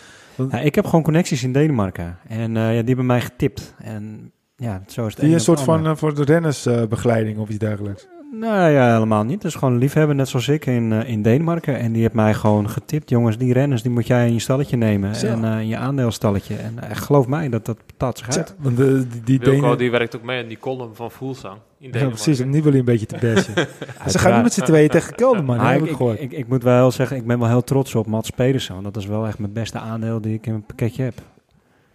[0.63, 2.19] ik heb gewoon connecties in Denemarken.
[2.29, 3.75] En eh, ja, die hebben mij getipt.
[3.79, 7.59] En ja, zo is het die een soort van eh, voor de rennersbegeleiding of iets
[7.59, 8.09] dergelijks.
[8.33, 9.35] Nou ja, helemaal niet.
[9.35, 11.79] Het is gewoon een liefhebber, net zoals ik in, eh, in Denemarken.
[11.79, 13.11] En die heeft mij gewoon getipt.
[13.11, 15.15] Jongens, die renners, die moet jij in je stalletje nemen.
[15.15, 15.27] Zo.
[15.27, 16.55] En eh, in je aandeelstalletje.
[16.57, 18.55] En eh, geloof mij, dat, dat betaalt zich uit.
[18.59, 21.55] Want de, die, die Wilco Denen- die werkt ook mee in die column van Voelsang.
[21.55, 22.23] In Ja, Denemarken.
[22.25, 23.55] precies, nu wil je een beetje te bashen.
[24.13, 26.21] Ze gaan nu met z'n tweeën tegen Kelderman, Maar heb ik, ik ik, gehoord.
[26.21, 28.73] ik, ik moet wel zeggen, ik ben wel heel trots op Mats Pedersen.
[28.73, 31.15] Want dat is wel echt mijn beste aandeel die ik in mijn pakketje heb.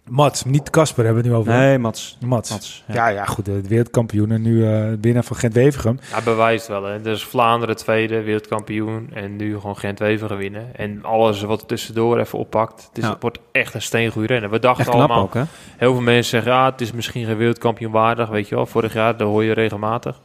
[0.08, 1.60] Mats, niet Casper hebben we het nu over.
[1.60, 2.16] Nee, Mats.
[2.26, 2.50] Mats.
[2.50, 2.94] Mats ja.
[2.94, 5.98] Ja, ja, goed, de wereldkampioen en nu eh binnen van Gent-Wevergem.
[6.02, 7.00] Hij bewijst wel, hè.
[7.00, 9.10] Dus Vlaanderen tweede, wereldkampioen.
[9.12, 10.76] En nu gewoon Gent-Wever winnen.
[10.76, 12.88] En alles wat er tussendoor even oppakt.
[12.88, 13.16] Het is, Ja.
[13.20, 14.50] wordt echt een steengoede rennen.
[14.50, 15.42] We dachten Echt knap allemaal, ook, hè?
[15.76, 18.66] heel veel mensen zeggen, ja, het is misschien geen wereldkampioen waardig, weet je wel.
[18.66, 20.20] Vorig jaar, dat hoor je regelmatig.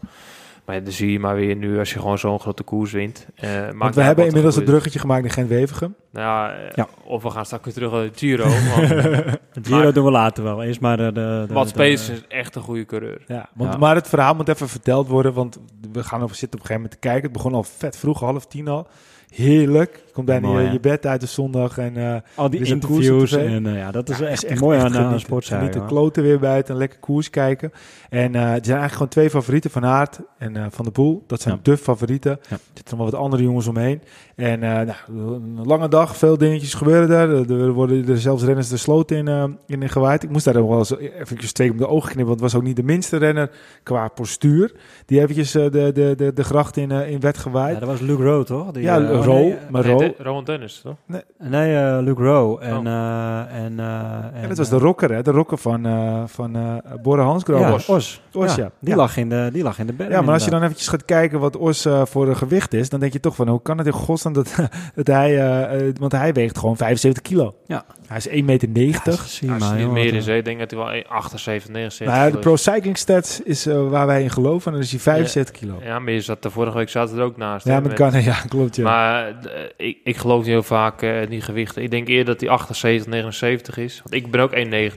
[0.68, 3.28] Maar ja, dan zie je maar weer nu, als je gewoon zo'n grote koers wint.
[3.36, 4.66] eh, maakt Want we hebben wat inmiddels een gebeurt.
[4.70, 5.96] bruggetje gemaakt naar Gent-Wevergem.
[6.12, 6.88] Nou ja, eh, Ja.
[7.04, 8.44] of we gaan straks weer terug naar de Giro.
[8.44, 8.90] want
[9.58, 10.64] Het Giro doen we later wel.
[10.64, 11.12] Eerst maar de...
[11.12, 13.24] de, de Mats de- Pedersen is echt een goede coureur.
[13.28, 13.80] Ja, want, Ja.
[13.80, 15.60] maar het verhaal moet even verteld worden, want
[15.92, 17.24] we gaan op zitten op een gegeven moment te kijken.
[17.24, 18.88] Het begon al vet vroeg, half tien al.
[19.30, 20.04] Heerlijk.
[20.18, 23.32] Komt bijna Mooi, je, bed uit de zondag en eh Al die Er interviews.
[23.32, 25.58] En eh, ja, dat is Ja, echt, mooi aan aan een sportzaak.
[25.58, 25.90] Genieten, hoor.
[25.90, 27.72] kloten weer buiten, een lekker koers kijken.
[28.10, 31.24] En eh er zijn eigenlijk gewoon twee favorieten, Van Aert en eh, Van der Poel.
[31.28, 31.60] Dat zijn Ja.
[31.64, 32.32] de favorieten.
[32.32, 32.56] Ja.
[32.56, 34.02] Er zitten nog wel wat andere jongens omheen.
[34.36, 37.30] En eh, nou, een lange dag, veel dingetjes gebeuren daar.
[37.30, 40.24] Er worden er zelfs renners de sloot in, eh, in gewaaid.
[40.24, 42.56] Ik moest daar ook wel eens eventjes twee op de ogen knippen, want het was
[42.62, 43.50] ook niet de minste renner
[43.84, 44.72] qua postuur.
[45.06, 47.74] Die eventjes eh, de, de, de, de gracht in, eh, in werd gewaaid.
[47.74, 48.72] Ja, dat was Luke Rowe, toch?
[48.72, 50.24] Die, Ja, eh, Rowe, nee, eh, maar Nee, Rowe.
[50.24, 50.96] Rowan Dennis, toch?
[51.38, 52.62] Nee, eh, Luke Rowe.
[52.62, 52.86] En, Oh.
[52.88, 55.22] eh, en, eh, En dat was de rocker, hè?
[55.22, 57.60] De rocker van, eh van eh Borre Hansgrohe.
[57.60, 57.88] ja, Os.
[57.89, 58.22] Os.
[58.34, 58.63] Os, ja.
[58.63, 58.72] ja.
[58.80, 58.96] Die, Ja.
[58.96, 59.93] Lag in de, die lag in de.
[60.10, 62.89] Ja, maar als je dan eventjes gaat kijken wat Os eh, voor een gewicht is,
[62.89, 64.56] dan denk je toch van, hoe kan het in godsnaam dat,
[64.96, 67.56] dat hij, eh, eh, want hij weegt gewoon 75 kilo.
[67.65, 67.86] Ja.
[68.08, 68.34] Hij is 1,90
[68.70, 69.02] meter.
[69.04, 71.08] Ja, is Als je maar, niet meer eh, zee, denk ik dat hij wel 1,
[71.08, 72.63] 78, 79 Nou, de Pro is.
[72.63, 75.80] Cycling Stats is eh, waar wij in geloven, en dan is hij 75 kilo.
[75.84, 77.65] Ja, maar je zat er vorige week zaten er ook naast.
[77.65, 78.84] Ja, hè, met Ghana, ja, klopt, ja.
[78.84, 81.84] Maar eh, ik, ik geloof niet heel vaak eh, in die gewichten.
[81.84, 84.02] Ik denk eerder dat hij 78, 79 is.
[84.04, 84.58] Want ik ben ook 1,90.
[84.60, 84.91] ja.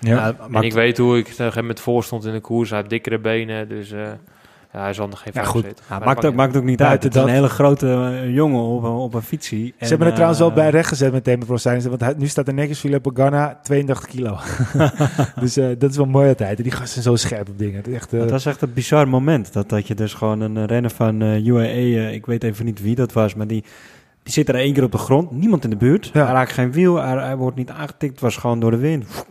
[0.00, 2.68] ja, En maar ik weet hoe ik tegen met voor stond in de koers.
[2.68, 4.00] Hij heeft dikkere benen, dus eh,
[4.76, 5.60] ja, hij zal nog geen Ja, goed.
[5.62, 5.88] 75.
[5.88, 7.02] Ja, Maar maakt, ook, niet maakt ook niet uit.
[7.02, 7.86] Het is een dat- hele grote
[8.22, 9.74] eh, jongen op, een- op een fietsie.
[9.80, 12.20] Ze hebben het trouwens wel bij recht gezet meteen met Pro Cycling Stats, want hij,
[12.22, 14.38] nu staat er netjes Filippo Ganna 82 kilo.
[15.40, 16.56] dus eh, dat is wel mooi altijd.
[16.56, 17.76] En die gasten zijn zo scherp op dingen.
[17.76, 19.52] Het is echt, eh, Het was echt een bizar moment.
[19.52, 22.64] Dat, dat je dus gewoon een eh, renner van eh, UAE, eh, ik weet even
[22.64, 23.64] niet wie dat was, maar die,
[24.22, 25.30] die zit er één keer op de grond.
[25.30, 26.10] Niemand in de buurt.
[26.12, 26.24] Ja.
[26.24, 28.12] Hij raakt geen wiel, hij, hij wordt niet aangetikt.
[28.12, 29.26] Het was gewoon door de wind.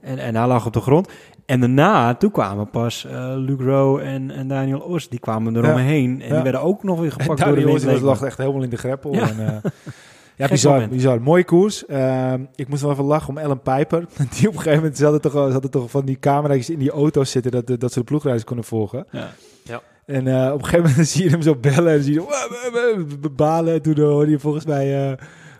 [0.00, 1.08] En, en hij lag op de grond.
[1.48, 5.08] En daarna, toen kwamen pas eh Luke Rowe en, en Daniel Os.
[5.08, 6.20] Die kwamen eromheen.
[6.22, 6.34] En Ja.
[6.34, 8.70] die werden ook nog weer En gepakt door de Daniel leek lag echt helemaal in
[8.70, 9.14] de greppel.
[9.14, 9.28] Ja.
[9.28, 9.70] En, eh,
[10.36, 10.90] ja, bizar, moment.
[10.90, 11.22] bizar.
[11.22, 11.86] Mooie koers.
[11.86, 14.04] Ehm, ik moest wel even lachen om Ellen Piper.
[14.38, 16.78] Die op een gegeven moment ze hadden toch, ze hadden toch van die camera's in
[16.78, 19.06] die auto's zitten dat, dat ze de ploegreis konden volgen.
[19.10, 19.30] Ja.
[20.06, 22.28] En eh, op een gegeven moment zie je hem zo bellen en zie je hem
[23.20, 23.74] "Wah, balen.
[23.74, 25.16] En toen hoorde je volgens mij eh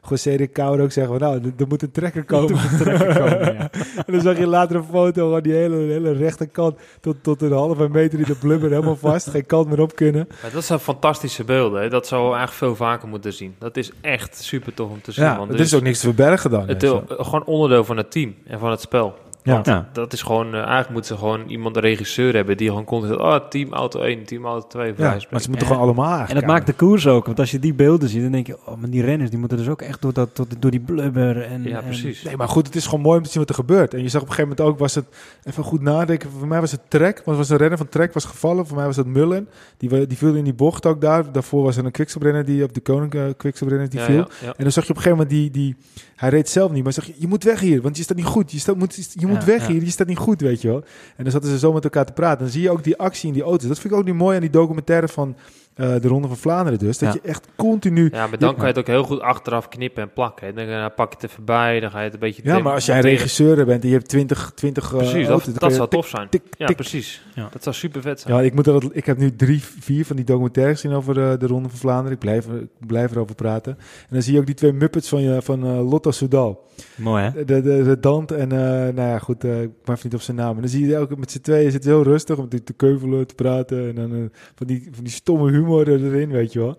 [0.09, 2.55] José de Kouwer ook zeggen van, nou, er- er moet een trekker komen.
[2.85, 3.71] ja.
[4.07, 7.53] en dan zag je later een foto van die hele, hele rechterkant tot, tot een
[7.53, 9.31] halve meter in de blubber helemaal vast.
[9.31, 10.29] Geen kant meer op kunnen.
[10.43, 11.83] Maar dat zijn fantastische beelden.
[11.83, 11.89] Hè.
[11.89, 13.55] Dat zou we eigenlijk veel vaker moeten zien.
[13.59, 15.25] Dat is echt super tof om te zien.
[15.25, 16.69] Ja, want er is ook niks te verbergen dan.
[16.69, 19.15] het gewoon onderdeel van het team en van het spel.
[19.49, 19.55] Ja.
[19.55, 19.89] Want Ja.
[19.93, 23.15] dat is gewoon, eh, eigenlijk moeten ze gewoon iemand, een regisseur hebben die gewoon continu,
[23.15, 26.35] oh, team auto 1, team auto 2, Ja, maar ze moeten En- gewoon allemaal En
[26.35, 27.27] dat maakt de koers ook.
[27.27, 28.57] Want als je die beelden ziet, dan denk je...
[28.65, 31.43] Oh, maar die renners die moeten dus ook echt door, dat, door, door die blubber.
[31.43, 32.23] En, Ja, en- precies.
[32.23, 33.95] Nee, maar goed, het is gewoon mooi om te zien wat er gebeurt.
[33.95, 35.05] En je zag op een gegeven moment ook, was het,
[35.45, 38.25] even goed nadenken, voor mij was het Trek, want was de renner van Trek was
[38.25, 41.33] gevallen, voor mij was het Mullen, die, die viel in die bocht ook daar.
[41.33, 44.17] Daarvoor was er een quicksteprenner die op de koning uh, quicksteprenner die Ja, viel.
[44.17, 44.47] ja, ja.
[44.57, 45.77] En dan zag je op een gegeven moment die, die,
[46.17, 48.27] hij reed zelf niet, maar zeg je, je moet weg hier, want je staat niet
[48.27, 48.53] goed.
[48.53, 49.73] Je, staat, moet, je moet Ja, weg ja.
[49.73, 50.85] hier, je staat niet goed, weet je wel.
[51.17, 52.39] En dan zaten ze zo met elkaar te praten.
[52.39, 53.69] Dan zie je ook die actie in die auto's.
[53.69, 55.37] Dat vind ik ook niet mooi aan die documentaire van
[55.79, 56.99] eh, de Ronde van Vlaanderen dus.
[56.99, 57.21] Dat Ja.
[57.23, 58.09] je echt continu...
[58.13, 60.47] Ja, maar dan kan je het ook heel goed achteraf knippen en plakken.
[60.47, 60.53] hè.
[60.53, 62.43] Dan eh, pak je het even bij, dan ga je het een beetje...
[62.45, 65.73] Ja, maar als jij regisseur bent en je hebt 20, 20 uh, Precies, dat, dat
[65.75, 66.29] zou tof zijn.
[66.29, 66.77] tik, Ja, tik.
[66.77, 67.23] precies.
[67.35, 67.49] Ja.
[67.53, 68.35] Dat zou super vet zijn.
[68.37, 71.37] Ja, ik, moet er, ik heb nu drie, vier van die documentaires gezien over de,
[71.39, 72.13] de Ronde van Vlaanderen.
[72.13, 73.73] Ik blijf, er- ik blijf erover praten.
[73.79, 76.67] En dan zie je ook die twee Muppets van, je, van eh, Lotta Soudal.
[76.97, 77.45] Mooi, hè?
[77.45, 78.59] De, de, de, Dant en, eh,
[78.95, 80.55] nou ja, goed, eh, ik even niet op zijn naam.
[80.55, 83.27] En dan zie je ook met z'n tweeën zitten heel rustig om te, te keuvelen,
[83.27, 83.89] te praten.
[83.89, 84.19] En dan eh,
[84.55, 86.79] van, die, van die stomme humor erin, weet je wel.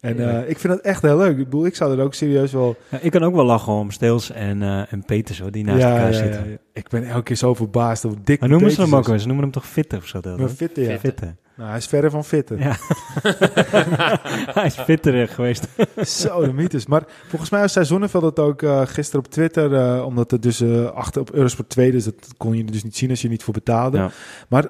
[0.00, 0.42] En Ja.
[0.42, 1.30] eh, ik vind dat echt heel leuk.
[1.38, 2.76] Ik bedoel, ik zou er ook serieus wel...
[2.88, 5.82] Ja, ik kan ook wel lachen om Steels en, eh en Peters, hoor, die naast
[5.82, 6.50] elkaar zitten.
[6.50, 6.56] ja.
[6.72, 9.18] Ik ben elke keer zo verbaasd hoe dik Maar noemen ze hem ook wel?
[9.18, 10.20] Ze noemen hem toch fitter of zo?
[10.20, 10.98] Dat, Maar fitte, ja.
[10.98, 11.34] Fitte.
[11.56, 12.56] Nou, hij is verre van fitte.
[12.58, 12.76] Ja.
[14.54, 15.68] Hij is fitter geweest.
[16.20, 16.86] Zo, de mythes.
[16.86, 20.62] Maar volgens mij zei Zonneveld het ook eh, gisteren op Twitter, omdat het dus
[20.94, 23.54] achter op Eurosport 2, dus dat kon je dus niet zien als je niet voor
[23.54, 23.96] betaalde.
[23.96, 24.10] Ja.
[24.48, 24.68] Maar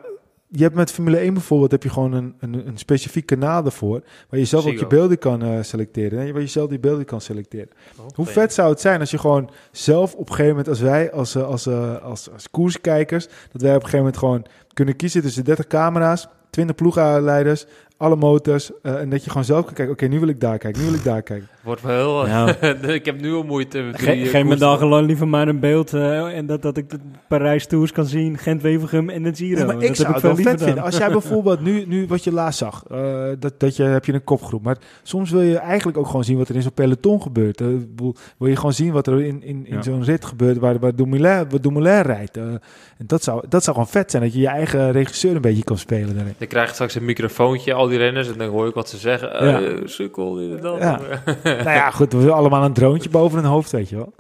[0.53, 4.03] je hebt met Formule 1 bijvoorbeeld, heb je gewoon een, een, een specifiek kanaal ervoor,
[4.28, 6.18] waar je zelf ook je beelden kan eh, selecteren.
[6.18, 7.68] En waar je zelf die beelden kan selecteren.
[8.14, 11.12] Hoe vet zou het zijn als je gewoon zelf op een gegeven moment, als wij
[11.12, 14.96] als, eh, als, eh, als, als koerskijkers, dat wij op een gegeven moment gewoon kunnen
[14.96, 17.66] kiezen tussen 30 camera's, 20 ploegleiders,
[18.01, 20.59] alle motors, eh, en dat je gewoon zelf kan kijken, oké, nu wil ik daar
[20.59, 21.48] kijken, nu wil ik daar kijken.
[21.62, 22.26] Wordt wel heel...
[22.26, 22.57] Ja.
[23.01, 23.80] ik heb nu al moeite.
[23.80, 26.62] met Ge drie, eh, geef me dan gewoon liever maar een beeld eh, en dat,
[26.62, 26.98] dat ik de
[27.28, 29.59] Parijs Tours kan zien, Gent-Wevelgem en het Giro.
[29.59, 30.82] Ja, maar dat ik zou heb het wel vet vinden.
[30.82, 34.12] Als jij bijvoorbeeld nu, nu wat je laatst zag, eh, dat, dat je, heb je
[34.12, 34.62] een kopgroep.
[34.62, 37.61] Maar soms wil je eigenlijk ook gewoon zien wat er in zo'n peloton gebeurt.
[37.61, 39.82] Eh, ik bedoel, wil je gewoon zien wat er in, in, in Ja.
[39.82, 42.36] zo'n rit gebeurt waar, waar, Dumoulin, waar Dumoulin rijdt.
[42.36, 45.40] Eh, en dat zou, dat zou gewoon vet zijn, dat je je eigen regisseur een
[45.40, 46.34] beetje kan spelen daarin.
[46.38, 48.97] Dan krijg je straks een microfoontje, al die renners, en dan hoor ik wat ze
[48.97, 49.32] zeggen.
[49.41, 49.86] Eh Ja.
[49.86, 50.78] sukkel, en dat.
[50.78, 51.01] Ja.
[51.45, 54.12] nou ja, goed, we hebben allemaal een droontje boven hun hoofd, weet je wel.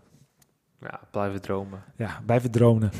[0.80, 1.82] Ja, blijven dromen.
[1.96, 2.90] Ja, blijven dronen.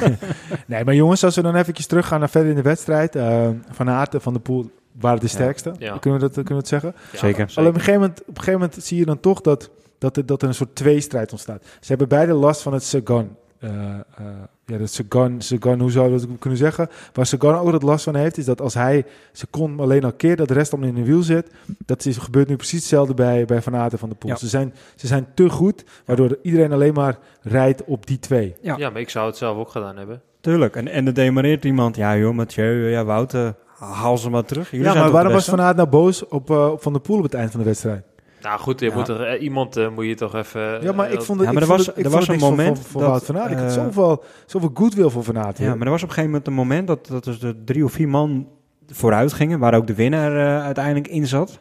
[0.66, 3.16] nee, maar jongens, als we dan eventjes teruggaan naar verder in de wedstrijd.
[3.16, 5.72] eh, van Aert en Van de Poel waren de sterkste.
[5.78, 5.98] Ja.
[5.98, 6.94] Kunnen, we dat, kunnen we het zeggen?
[7.12, 7.52] Ja, Zeker.
[7.54, 10.16] Alleen op een, gegeven moment, op een gegeven moment zie je dan toch dat, dat,
[10.16, 11.62] er, dat er een soort tweestrijd ontstaat.
[11.80, 13.36] Ze hebben beide last van het Sagan.
[13.58, 14.26] eh, eh,
[14.70, 16.88] ja, dat Sagan, Sagan, hoe zou je dat kunnen zeggen?
[17.12, 20.36] Waar Sagan ook het last van heeft, is dat als hij seconde alleen al keer
[20.36, 21.50] dat de rest allemaal in een wiel zit,
[21.86, 24.30] dat is, gebeurt nu precies hetzelfde bij, bij Van Aert en Van der Poel.
[24.30, 24.36] Ja.
[24.36, 28.56] Ze, zijn, ze zijn te goed, waardoor iedereen alleen maar rijdt op die twee.
[28.60, 28.76] Ja.
[28.76, 30.22] Ja, maar ik zou het zelf ook gedaan hebben.
[30.40, 30.76] Tuurlijk.
[30.76, 31.96] En, en er demareert iemand.
[31.96, 34.70] Ja joh, Mathieu, ja Wouter, haal ze maar terug.
[34.70, 35.48] Jullie ja, maar waarom de was?
[35.48, 37.66] Van Aert nou boos op, eh, op Van der Poel op het eind van de
[37.66, 38.04] wedstrijd?
[38.42, 38.94] Nou goed, je Ja.
[38.94, 40.82] moet er, eh, iemand eh, moet je toch even...
[40.82, 42.28] Ja, maar ik eh, vond het, Ja, maar ik er was- het, ik er was
[42.28, 43.50] een voor- moment voor, voor dat, Wout van Aert.
[43.50, 45.58] Ik had zoveel, zoveel goodwill voor Van Aert.
[45.58, 47.84] Ja, maar er was op een gegeven moment een moment dat, dat dus de drie
[47.84, 48.48] of vier man
[48.86, 51.58] vooruit gingen, waar ook de winnaar eh, uiteindelijk in zat.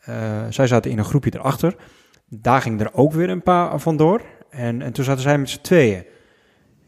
[0.00, 0.14] Eh,
[0.50, 1.74] zij zaten in een groepje erachter.
[2.28, 4.20] Daar ging er ook weer een paar vandoor.
[4.50, 6.04] En, en toen zaten zij met z'n tweeën.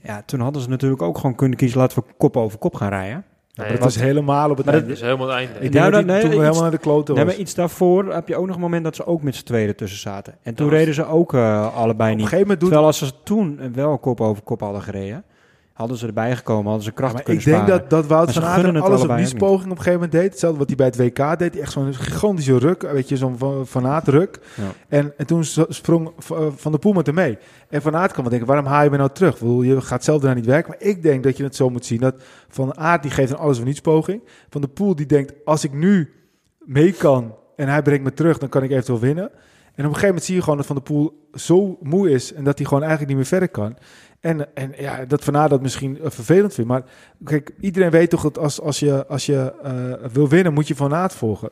[0.02, 2.88] Ja, toen hadden ze natuurlijk ook gewoon kunnen kiezen, laten we kop over kop gaan
[2.88, 3.24] rijden.
[3.54, 4.88] Nee, maar dat was helemaal op het Maar einde.
[4.88, 5.52] Dat is helemaal het einde.
[5.54, 7.32] Ik denk Ja, dat die nee, toen iets- helemaal naar de kloten Nee, was.
[7.32, 9.68] maar iets daarvoor heb je ook nog een moment dat ze ook met z'n tweeën
[9.68, 10.34] ertussen zaten.
[10.42, 12.20] En toen was- reden ze ook eh, allebei op een niet.
[12.22, 12.60] gegeven moment.
[12.60, 15.24] Terwijl als ze toen wel kop over kop hadden gereden,
[15.72, 18.32] hadden ze erbij gekomen, hadden ze Ja, kracht maar kunnen ik denk dat, dat Wout
[18.32, 20.30] van Aert het alles op wiespoging op een gegeven moment deed.
[20.30, 21.58] Hetzelfde wat hij bij het WK deed.
[21.58, 22.82] Echt zo'n gigantische ruk.
[22.82, 24.38] Weet je, zo'n Van, van Aert ruk.
[24.54, 24.62] Ja.
[24.88, 27.38] En, en toen sprong eh, Van der Poel met hem mee.
[27.68, 29.38] En Van Aert kan wel denken, waarom haal je me nou terug?
[29.38, 30.70] Bedoel, je gaat zelf daarna niet werken.
[30.70, 32.00] Maar ik denk dat je het zo moet zien.
[32.00, 32.14] Dat
[32.48, 34.22] Van Aert die geeft een alles of niets poging.
[34.48, 36.12] Van der Poel die denkt, als ik nu
[36.58, 39.30] mee kan en hij brengt me terug, dan kan ik eventueel winnen.
[39.74, 42.32] En op een gegeven moment zie je gewoon dat Van der Poel zo moe is
[42.32, 43.76] en dat hij gewoon eigenlijk niet meer verder kan.
[44.22, 46.70] En, en ja, dat Van Aert dat misschien eh, vervelend vindt.
[46.70, 46.82] Maar
[47.24, 50.74] kijk, iedereen weet toch dat als, als je, als je eh, wil winnen, moet je
[50.74, 51.50] Van Aert volgen.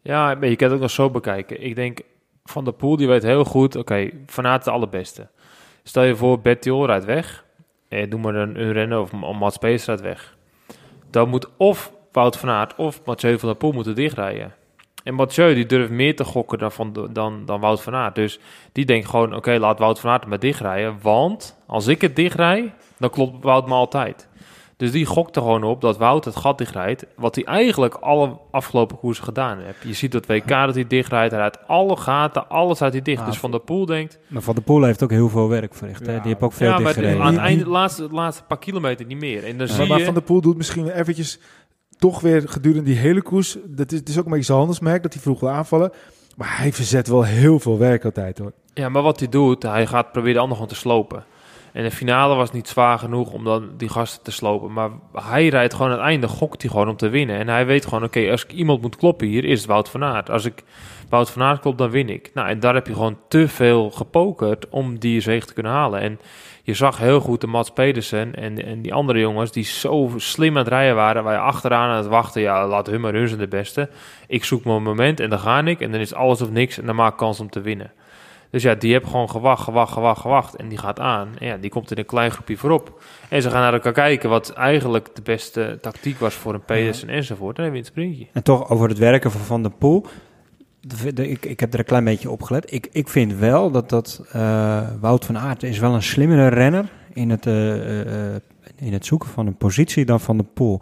[0.00, 1.62] Ja, maar je kan het ook nog zo bekijken.
[1.62, 2.00] Ik denk,
[2.44, 5.28] Van der Poel die weet heel goed, oké, Van Aert de allerbeste.
[5.82, 7.44] Stel je voor, Bettiol rijdt weg.
[7.88, 10.36] Eh, doe maar een, een renner of Mats Pees rijdt weg.
[11.10, 14.54] Dan moet of Wout van Aert of Mathieu van der Poel moeten dichtrijden.
[15.04, 18.14] En Mathieu die durft meer te gokken dan, van, dan, dan Wout van Aert.
[18.14, 18.38] Dus
[18.72, 20.98] die denkt gewoon, oké, laat Wout van Aert maar dichtrijden.
[21.02, 24.28] Want als ik het dichtrij, dan klopt Wout me altijd.
[24.76, 27.06] Dus die gokt er gewoon op dat Wout het gat dichtrijdt.
[27.16, 29.78] Wat hij eigenlijk alle afgelopen koersen gedaan heeft.
[29.82, 31.30] Je ziet dat WK dat hij dichtrijdt.
[31.30, 33.20] Hij rijdt alle gaten, alles uit hij dicht.
[33.20, 34.18] Ah, dus Van der Poel denkt...
[34.28, 36.06] Maar Van der Poel heeft ook heel veel werk verricht.
[36.06, 36.12] hè?
[36.12, 39.20] Die heeft ook veel ja, maar aan het einde, de laatste, laatste paar kilometer niet
[39.20, 39.44] meer.
[39.44, 40.04] En dan Maar, zie maar je...
[40.04, 41.38] Van der Poel doet misschien eventjes
[42.02, 43.56] toch weer gedurende die hele koers.
[43.64, 45.92] Dat is, het is ook een beetje zijn handelsmerk dat hij vroeg wil aanvallen.
[46.36, 48.52] Maar hij verzet wel heel veel werk altijd hoor.
[48.74, 51.24] Ja, maar wat hij doet, hij gaat proberen de ander gewoon te slopen.
[51.72, 54.72] En de finale was niet zwaar genoeg om dan die gasten te slopen.
[54.72, 57.38] Maar hij rijdt gewoon aan het einde, gokt hij gewoon om te winnen.
[57.38, 60.30] En hij weet gewoon, oké, als ik iemand moet kloppen hier, is Wout van Aert.
[60.30, 60.62] Als ik
[61.08, 62.30] Wout van Aert klop, dan win ik.
[62.34, 66.00] Nou, en daar heb je gewoon te veel gepokerd om die zege te kunnen halen.
[66.00, 66.18] En
[66.62, 70.50] je zag heel goed de Mats Pedersen en, en die andere jongens die zo slim
[70.50, 71.24] aan het rijden waren.
[71.24, 73.88] Waar je achteraan aan het wachten, ja, laat hun maar, hun zijn de beste.
[74.26, 75.80] Ik zoek mijn moment en dan ga ik.
[75.80, 77.92] En dan is alles of niks en dan maak ik kans om te winnen.
[78.50, 80.56] Dus ja, die heb gewoon gewacht, gewacht, gewacht, gewacht.
[80.56, 81.28] En die gaat aan.
[81.38, 83.02] En ja, die komt in een klein groepje voorop.
[83.28, 87.08] En ze gaan naar elkaar kijken wat eigenlijk de beste tactiek was voor een Pedersen
[87.08, 87.56] enzovoort.
[87.56, 88.26] En hij wint het sprintje.
[88.32, 90.06] En toch over het werken van Van der Poel.
[90.86, 92.72] De- de- ik, ik heb er een klein beetje op gelet.
[92.72, 96.90] Ik, ik vind wel dat, dat eh, Wout van Aert is wel een slimmere renner
[97.12, 98.00] in het, eh,
[98.34, 98.40] eh,
[98.76, 100.80] in het zoeken van een positie dan Van der Poel.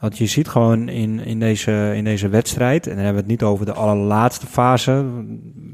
[0.00, 3.40] Want je ziet gewoon in, in, deze, in deze wedstrijd, en dan hebben we het
[3.40, 5.04] niet over de allerlaatste fase,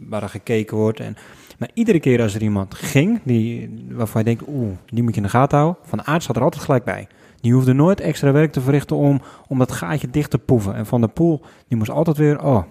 [0.09, 1.01] waar er gekeken wordt.
[1.01, 1.17] En,
[1.59, 5.21] maar iedere keer als er iemand ging, die, waarvan je denkt, oeh, die moet je
[5.21, 7.07] in de gaten houden, Van Aert zat er altijd gelijk bij.
[7.41, 10.75] Die hoefde nooit extra werk te verrichten om, om dat gaatje dicht te poeven.
[10.75, 12.62] En Van der Poel, die moest altijd weer, oh,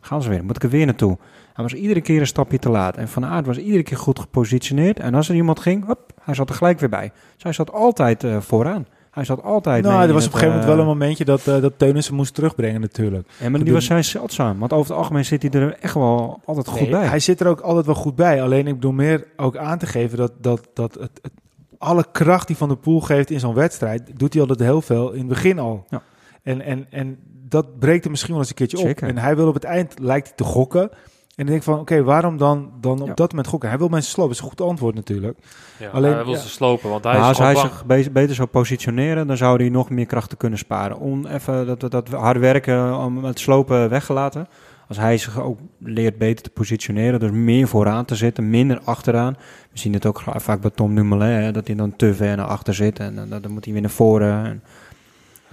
[0.00, 1.18] gaan ze weer, moet ik er weer naartoe.
[1.52, 2.96] Hij was iedere keer een stapje te laat.
[2.96, 5.00] En Van Aert was iedere keer goed gepositioneerd.
[5.00, 7.12] En als er iemand ging, hop, hij zat er gelijk weer bij.
[7.34, 8.86] Dus hij zat altijd uh, vooraan.
[9.10, 9.84] Hij zat altijd.
[9.84, 12.14] Nou, er was op een gegeven moment wel uh, een momentje dat, uh, dat Teunissen
[12.14, 13.28] moest terugbrengen, natuurlijk.
[13.40, 14.58] Ja, maar die was zijn zeldzaam.
[14.58, 17.06] Want over het algemeen zit hij er echt wel altijd goed Nee, bij.
[17.06, 18.42] Hij zit er ook altijd wel goed bij.
[18.42, 21.32] Alleen ik bedoel meer ook aan te geven dat, dat, dat het, het-
[21.78, 25.10] alle kracht die Van der Poel geeft in zo'n wedstrijd, doet hij altijd heel veel
[25.12, 25.84] in het begin al.
[25.88, 26.02] Ja.
[26.42, 27.18] En, en, en
[27.50, 28.96] dat breekt er misschien wel eens een keertje op.
[28.96, 30.82] En hij wil op het eind, lijkt hij te gokken.
[30.82, 33.14] En dan denk ik van, oké, waarom dan, dan op Ja.
[33.14, 33.68] dat moment gokken?
[33.68, 35.38] Hij wil mensen slopen, dat is een goed antwoord natuurlijk.
[35.78, 36.38] Ja, Alleen- hij wil ja.
[36.38, 37.68] ze slopen, want hij Maar is als hij bang.
[37.68, 40.98] zich be- beter zou positioneren, dan zou hij nog meer krachten kunnen sparen.
[40.98, 44.48] Om even dat, dat, dat hard werken om het slopen weggelaten.
[44.88, 49.36] Als hij zich ook leert beter te positioneren, dus meer vooraan te zitten, minder achteraan.
[49.72, 52.46] We zien het ook vaak bij Tom Dumoulin, hè, dat hij dan te ver naar
[52.46, 54.44] achter zit en dan, dan moet hij weer naar voren.
[54.44, 54.62] En,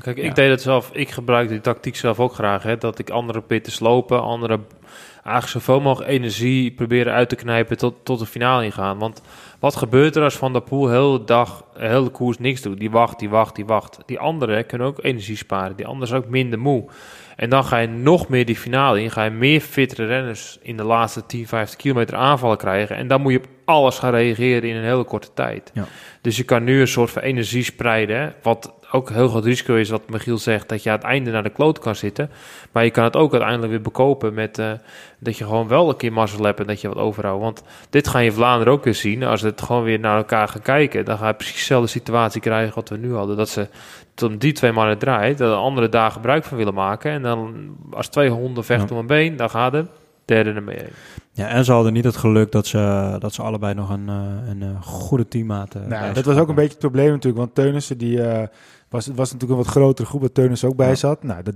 [0.01, 0.23] Kijk, Ja.
[0.23, 0.89] ik deed het zelf.
[0.93, 2.63] Ik gebruik die tactiek zelf ook graag.
[2.63, 4.59] Hè, dat ik andere pitten slopen, andere
[5.23, 8.97] eigenlijk zoveel mogelijk energie proberen uit te knijpen tot, tot de finale ingaan.
[8.97, 9.21] Want
[9.59, 12.79] wat gebeurt er als Van der Poel heel de dag, heel de koers niks doet?
[12.79, 13.97] Die wacht, die wacht, die wacht.
[14.05, 15.75] Die anderen kunnen ook energie sparen.
[15.75, 16.85] Die anderen zijn ook minder moe.
[17.35, 19.11] En dan ga je nog meer die finale in.
[19.11, 22.95] Ga je meer fittere renners in de laatste 10, 15 kilometer aanvallen krijgen.
[22.95, 25.71] En dan moet je op alles gaan reageren in een hele korte tijd.
[25.73, 25.85] Ja.
[26.21, 28.33] Dus je kan nu een soort van energie spreiden.
[28.41, 31.43] Wat ook heel groot risico is, wat Michiel zegt, dat je aan het einde naar
[31.43, 32.29] de kloot kan zitten.
[32.71, 34.71] Maar je kan het ook uiteindelijk weer bekopen met eh,
[35.19, 37.41] dat je gewoon wel een keer mazzel hebt en dat je wat overhoudt.
[37.43, 39.23] Want dit ga je in Vlaanderen ook weer zien.
[39.23, 42.75] Als het gewoon weer naar elkaar gaan kijken, dan ga je precies dezelfde situatie krijgen
[42.75, 43.37] wat we nu hadden.
[43.37, 43.67] Dat ze
[44.13, 47.11] toen die twee mannen draait, dat de andere daar gebruik van willen maken.
[47.11, 48.93] En dan als twee honden vechten Ja.
[48.93, 49.85] om een been, dan gaat de
[50.25, 50.85] derde ermee.
[51.37, 54.49] Ja, en ze hadden niet het geluk dat ze, dat ze allebei nog een, eh,
[54.49, 56.55] een eh, goede teammaat eh, bij Nou, dat was ook een hadden.
[56.55, 57.37] beetje het probleem natuurlijk.
[57.37, 58.47] Want Teunissen, die, eh,
[58.89, 60.95] was, het was natuurlijk een wat grotere groep waar Teunissen ook bij Ja.
[60.95, 61.23] zat.
[61.23, 61.55] Nou, dat,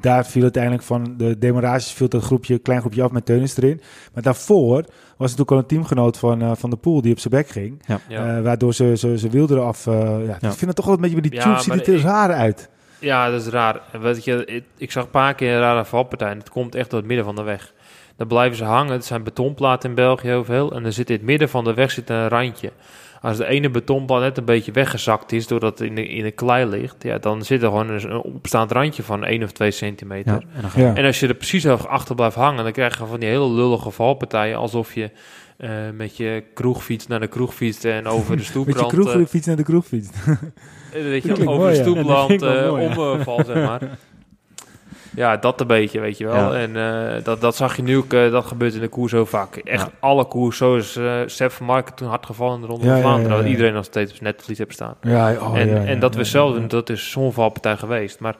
[0.00, 3.80] daar viel uiteindelijk van de demorages viel dat groepje, klein groepje af met Teunissen erin.
[4.14, 4.76] Maar daarvoor
[5.16, 7.82] was natuurlijk al een teamgenoot van, eh, van de Poel die op zijn bek ging.
[7.86, 8.00] Ja.
[8.36, 9.86] Eh, waardoor ze, ze, ze wielden eraf.
[9.86, 11.86] eh, ja, Ik vind het toch wel een beetje bij die Ja, tubes ziet het
[11.86, 12.68] er ik- raar uit.
[12.98, 13.80] Ja, dat is raar.
[14.00, 16.30] Weet je, ik, ik zag een paar keer een rare valpartij.
[16.30, 17.72] en Het komt echt door het midden van de weg.
[18.16, 18.92] Dan blijven ze hangen.
[18.92, 20.72] Het zijn betonplaten in België heel veel.
[20.72, 22.70] En dan zit in het midden van de weg zit een randje.
[23.20, 26.30] Als de ene betonplaat net een beetje weggezakt is, doordat het in de, in de
[26.30, 30.32] klei ligt, ja, dan zit er gewoon een, opstaand randje van 1 of 2 centimeter.
[30.32, 30.94] Ja, en dan ga- Ja.
[30.94, 33.90] En als je er precies achter blijft hangen, dan krijg je van die hele lullige
[33.90, 34.56] valpartijen.
[34.58, 35.10] Alsof je
[35.56, 38.92] eh, met je kroegfiets naar de kroeg fietst en over de Met je stoeprand...
[38.92, 40.08] eh, kroegfiets naar de kroegfiets.
[40.92, 43.80] eh, weet je, over mooi, de stoepland Ja, omval, zeg maar.
[45.16, 46.54] Ja, dat een beetje, weet je wel.
[46.54, 46.58] Ja.
[46.60, 46.76] En
[47.16, 49.56] eh, dat, dat zag je nu ook, eh, dat gebeurt in de koers zo vaak.
[49.56, 49.90] Echt Ja.
[50.00, 52.92] alle koers, zo is uh, Sepp van Marken toen hard gevallen in de Ronde Ja,
[52.92, 53.36] van Vlaanderen.
[53.36, 54.94] Dat iedereen nog steeds op netvlies heeft staan.
[55.00, 58.20] Ja, oh, en en dat we zelf, dat is zo'n valpartij geweest.
[58.20, 58.36] Maar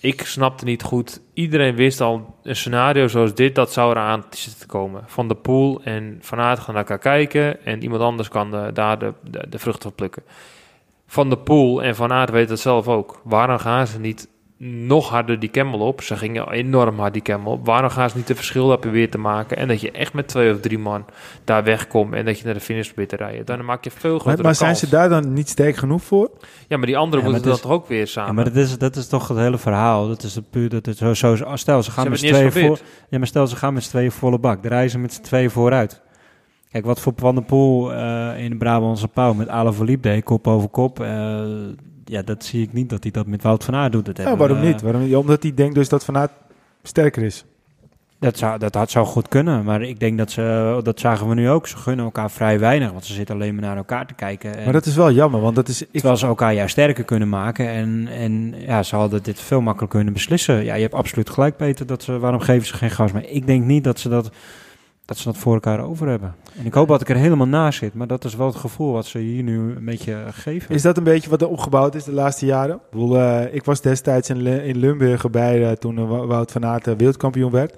[0.00, 1.20] ik snapte niet goed.
[1.34, 5.02] Iedereen wist al, een scenario zoals dit, dat zou eraan zitten te komen.
[5.06, 7.64] Van de pool en Van Aert gaan naar elkaar kijken.
[7.64, 10.22] En iemand anders kan de, daar de, de, de vruchten van plukken.
[11.06, 13.20] Van de pool en Van Aert weten het zelf ook.
[13.24, 16.00] Waarom gaan ze niet nog harder die camel op?
[16.02, 17.66] Ze gingen enorm hard die camel op.
[17.66, 19.56] Waarom gaan ze niet de verschil daar proberen te maken?
[19.56, 21.04] En dat je echt met twee of drie man
[21.44, 23.46] daar wegkomt en dat je naar de finish probeert te rijden.
[23.46, 24.80] Dan maak je veel Maar, grotere maar zijn kans.
[24.80, 26.30] ze daar dan niet sterk genoeg voor?
[26.68, 28.28] Ja, maar die anderen Ja, maar moeten dat toch ook weer samen.
[28.28, 30.08] Ja, maar dat is, dat is toch het hele verhaal.
[30.08, 32.78] Dat is het puur dat het zo, zo stel ze gaan Ze met eens voor.
[33.08, 34.62] Ja, maar stel ze gaan met z'n tweeën volle bak.
[34.62, 36.02] De reizen met z'n tweeën vooruit.
[36.70, 40.24] Kijk, wat voor Van der Poel eh, in de Brabantse Pauw met Alain Philippe deed,
[40.24, 41.00] kop over kop.
[41.00, 41.44] eh,
[42.08, 44.04] ja, dat zie ik niet dat hij dat met Wout van Aert doet.
[44.04, 44.82] Dat Ja, hebben waarom we, niet?
[44.82, 45.16] Waarom, niet?
[45.16, 46.32] omdat hij denkt dus dat Van Aert
[46.82, 47.44] sterker is.
[48.18, 51.34] Dat zou, dat had, zou goed kunnen, maar ik denk dat ze, dat zagen we
[51.34, 51.66] nu ook.
[51.66, 54.56] Ze gunnen elkaar vrij weinig, want ze zitten alleen maar naar elkaar te kijken.
[54.56, 55.82] En, Maar dat is wel jammer, want dat is...
[55.82, 59.60] Ik, terwijl ze elkaar juist sterker kunnen maken en, en ja, ze hadden dit veel
[59.60, 60.64] makkelijker kunnen beslissen.
[60.64, 63.12] Ja, je hebt absoluut gelijk, Peter, dat ze, waarom geven ze geen gas?
[63.12, 64.30] Maar ik denk niet dat ze dat,
[65.06, 66.34] dat ze dat voor elkaar over hebben.
[66.58, 68.92] En ik hoop dat ik er helemaal naast zit, maar dat is wel het gevoel
[68.92, 70.74] wat ze hier nu een beetje geven.
[70.74, 72.74] Is dat een beetje wat er opgebouwd is de laatste jaren?
[72.74, 76.52] Ik, bedoel, eh, ik was destijds in, in Limburg bij eh, toen eh, Wou- Wout
[76.52, 77.74] van Aert wereldkampioen werd.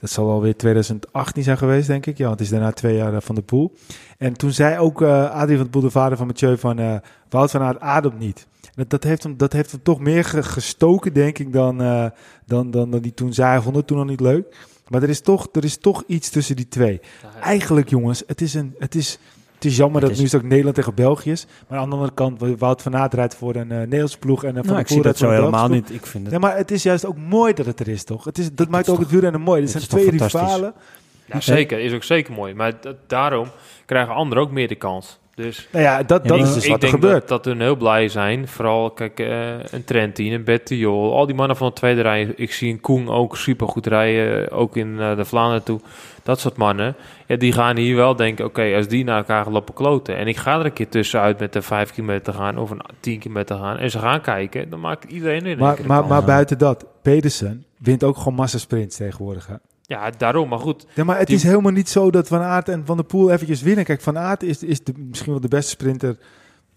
[0.00, 2.16] Dat zal alweer 2018 zijn geweest, denk ik.
[2.18, 3.74] Ja, want het is daarna twee jaar van de Poel.
[4.18, 7.60] En toen zei ook Adrie van de Poel, de vader van Mathieu, van Wout van
[7.62, 8.46] Aert ademt niet.
[8.74, 11.78] Dat, dat, heeft hem, dat heeft hem toch meer ge- gestoken, denk ik, dan,
[12.46, 13.50] dan, dan, dan die toen zei.
[13.50, 14.56] Hij vond het toen nog niet leuk.
[14.92, 17.00] Maar er is toch, er is toch iets tussen die twee.
[17.40, 18.74] Eigenlijk, jongens, het is een...
[18.78, 19.18] Het is,
[19.54, 21.46] Het is jammer Het dat is- nu is ook Nederland tegen België is.
[21.68, 24.50] Maar aan de andere kant, Wout van Aert rijdt voor een eh Nederlandse ploeg en
[24.50, 25.76] eh, Van Nou, ik zie dat zo een helemaal ploeg.
[25.80, 25.90] niet.
[25.92, 26.30] Ik vind het...
[26.32, 28.24] Nee, maar het is juist ook mooi dat het er is, toch?
[28.24, 29.60] Het is, dat maakt is ook het wielrennen mooi.
[29.60, 30.40] Dit zijn twee toch fantastisch?
[30.40, 30.74] rivalen.
[31.26, 31.78] Ja, zeker.
[31.78, 32.54] Is ook zeker mooi.
[32.54, 32.72] Maar
[33.06, 33.48] daarom
[33.86, 35.18] krijgen anderen ook meer de kans.
[35.42, 37.28] Dus Nou ja, dat, dat ik- is dus ik wat er denk gebeurt.
[37.28, 38.48] dat, dat hun heel blij zijn.
[38.48, 42.32] Vooral, kijk, eh, een Trentin, een Bettiol, al die mannen van de tweede rij.
[42.36, 45.80] Ik zie een Koen ook super goed rijden, ook in eh, de Vlaanderen toe.
[46.22, 46.94] Dat soort mannen,
[47.26, 50.16] ja, die gaan hier wel denken, oké, als die naar elkaar gaan lopen kloten.
[50.16, 53.18] En ik ga er een keer tussenuit met een 5 kilometer gaan of een 10
[53.18, 53.76] kilometer gaan.
[53.78, 58.04] En ze gaan kijken, dan maakt iedereen er Maar, maar, maar buiten dat, Pedersen wint
[58.04, 59.46] ook gewoon massasprints tegenwoordig.
[59.46, 59.54] Hè?
[59.92, 60.86] Ja, daarom, maar goed.
[60.94, 63.30] Ja, maar het Die- is helemaal niet zo dat Van Aert en Van der Poel
[63.30, 63.84] eventjes winnen.
[63.84, 66.16] Kijk, Van Aert is, is de, misschien wel de beste sprinter.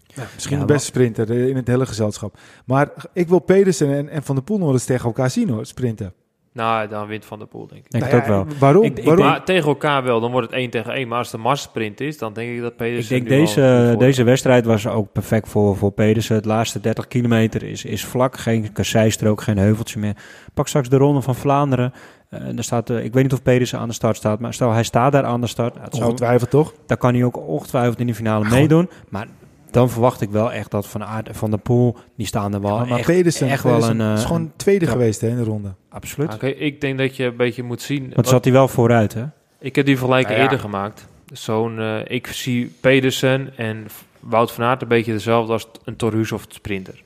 [0.06, 2.38] Ja, misschien Ja, de beste sprinter eh, in het hele gezelschap.
[2.64, 5.66] Maar ik wil Pedersen en, en Van der Poel nog eens tegen elkaar zien hoor,
[5.66, 6.12] sprinten.
[6.52, 7.90] Nou, dan wint Van der Poel, denk ik.
[7.90, 8.46] denk Nou het ook wel.
[8.58, 8.84] Waarom?
[8.84, 9.24] Ik- ik waarom?
[9.26, 11.08] Maar tegen elkaar wel, dan wordt het 1 tegen 1.
[11.08, 13.10] Maar als een massasprint is, dan denk ik dat Ik Pedersen...
[13.10, 16.34] denk nu wel deze, deze wedstrijd was ook perfect voor, voor Pedersen.
[16.36, 20.16] Het laatste 30 kilometer is, is vlak, geen kasseistrook, geen heuveltje meer.
[20.54, 21.92] Pak straks de ronde van Vlaanderen.
[22.28, 24.72] Eh, daar staat, eh, ik weet niet of Pedersen aan de start staat, maar stel
[24.72, 25.74] hij staat daar aan de start.
[25.80, 26.74] Het zou- Ongetwijfeld toch?
[26.86, 28.90] daar kan hij ook ongetwijfeld in de finale meedoen.
[29.08, 29.26] Maar
[29.70, 32.60] dan verwacht ik wel echt dat Van Aert en Van der Poel, die staan er
[32.60, 34.12] wel maar maar echt, Pedersen, echt wel Pedersen een...
[34.12, 35.74] eh, is gewoon tweede geweest hè, in de ronde.
[35.88, 36.34] Absoluut.
[36.34, 38.12] Oké, ik denk dat je een beetje moet zien...
[38.14, 39.24] Want zat hij wel vooruit, hè?
[39.58, 40.50] Ik heb die vergelijking Nou ja.
[40.50, 41.06] eerder gemaakt.
[41.32, 43.86] Zo'n, eh, ik zie Pedersen en
[44.20, 47.02] Wout van Aert een beetje dezelfde als een Torhusov sprinter.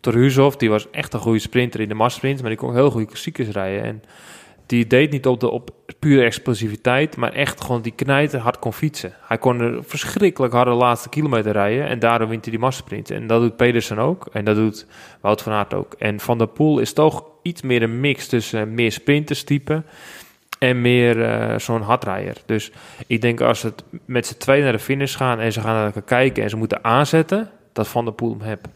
[0.00, 3.06] Torhusov, die was echt een goede sprinter in de massasprint, maar die kon heel goede
[3.06, 3.82] klassiekers rijden.
[3.84, 4.02] En
[4.72, 8.72] die deed niet op de op pure explosiviteit, maar echt gewoon die knijter hard kon
[8.72, 9.12] fietsen.
[9.20, 13.10] Hij kon een verschrikkelijk harde laatste kilometer rijden en daardoor wint hij die massasprint.
[13.10, 14.86] En dat doet Pedersen ook en dat doet
[15.20, 15.94] Wout van Aert ook.
[15.98, 19.82] En Van der Poel is toch iets meer een mix tussen meer sprinterstype
[20.58, 22.36] en meer eh, zo'n hardrijder.
[22.46, 22.72] Dus
[23.06, 25.84] ik denk als het met z'n twee naar de finish gaan en ze gaan naar
[25.84, 28.68] elkaar kijken en ze moeten aanzetten, dat Van der Poel hem hebt.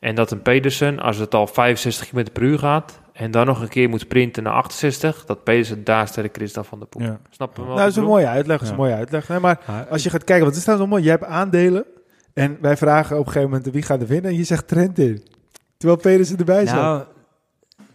[0.00, 3.60] En dat een Pedersen, als het al 65 km per uur gaat en dan nog
[3.60, 7.02] een keer moet sprinten naar 68, dat Pedersen daar sterker is dan Van der Poel.
[7.02, 7.20] Ja.
[7.30, 7.70] Snap je wel?
[7.70, 8.56] Nou, dat is een mooie uitleg.
[8.56, 9.28] Dat is een mooie uitleg.
[9.28, 11.02] Nee, maar als je gaat kijken, want het staat zo mooi.
[11.02, 11.84] Je hebt aandelen
[12.34, 14.98] en wij vragen op een gegeven moment wie gaat er winnen en je zegt Trent
[14.98, 15.24] in.
[15.76, 16.74] Terwijl Pedersen erbij zat.
[16.74, 17.04] Nou,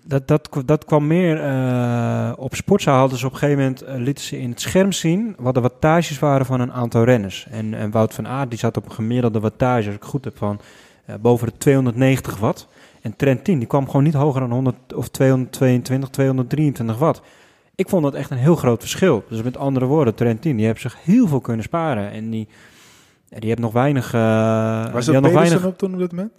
[0.08, 3.00] dat, dat, dat kwam meer eh, op sportzaal.
[3.00, 5.62] Hadden ze op een gegeven moment eh, lieten ze in het scherm zien wat de
[5.62, 7.48] wattages waren van een aantal renners.
[7.52, 10.38] En, en Wout van Aert die zat op een gemiddelde wattage, als ik goed heb,
[10.38, 10.60] van
[11.06, 12.68] eh, boven de 290 watt.
[13.08, 17.22] En Trentin die kwam gewoon niet hoger dan 100 of 222, 223 watt.
[17.76, 19.24] Ik vond dat echt een heel groot verschil.
[19.30, 22.12] Dus met andere woorden, Trentin die heeft zich heel veel kunnen sparen.
[22.12, 22.48] En die,
[23.28, 24.14] ja, die heeft nog weinig...
[24.14, 26.32] eh, Was dat nog weinig op toen op dat moment?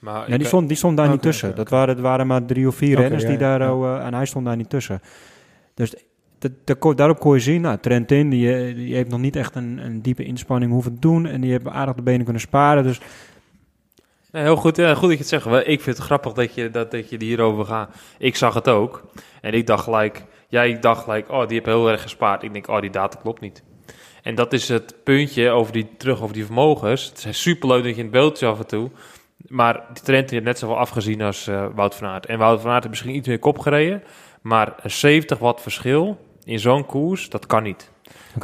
[0.00, 1.54] Maar ja, die stond, die stond daar niet Oké, tussen.
[1.54, 3.68] Dat waren, waren maar drie of vier renners ja, die ja, daar...
[3.68, 3.98] ja.
[3.98, 5.00] eh, en hij stond daar niet tussen.
[5.74, 5.94] Dus
[6.38, 9.78] dat, daarop kon je zien, nou, Trentin die, eh, die heeft nog niet echt een,
[9.84, 11.26] een diepe inspanning hoeven doen.
[11.26, 12.82] En die hebben aardig de benen kunnen sparen.
[12.82, 13.00] Dus
[14.32, 15.66] Heel goed, ja, goed dat je het zegt.
[15.66, 17.96] Ik vind het grappig dat je, dat, dat je hierover gaat.
[18.18, 19.02] Ik zag het ook.
[19.40, 22.42] En ik dacht gelijk, jij dacht gelijk, oh, die heeft heel erg gespaard.
[22.42, 23.62] Ik denk, oh, die data klopt niet.
[24.22, 27.04] En dat is het puntje over die, terug over die vermogens.
[27.04, 28.90] Het is superleuk dat je in het beeldje af en toe.
[29.46, 32.26] Maar die trend heeft net zoveel afgezien als eh, Wout van Aert.
[32.26, 34.02] En Wout van Aert heeft misschien iets meer kop gereden.
[34.40, 37.90] Maar een 70 watt verschil in zo'n koers, dat kan niet.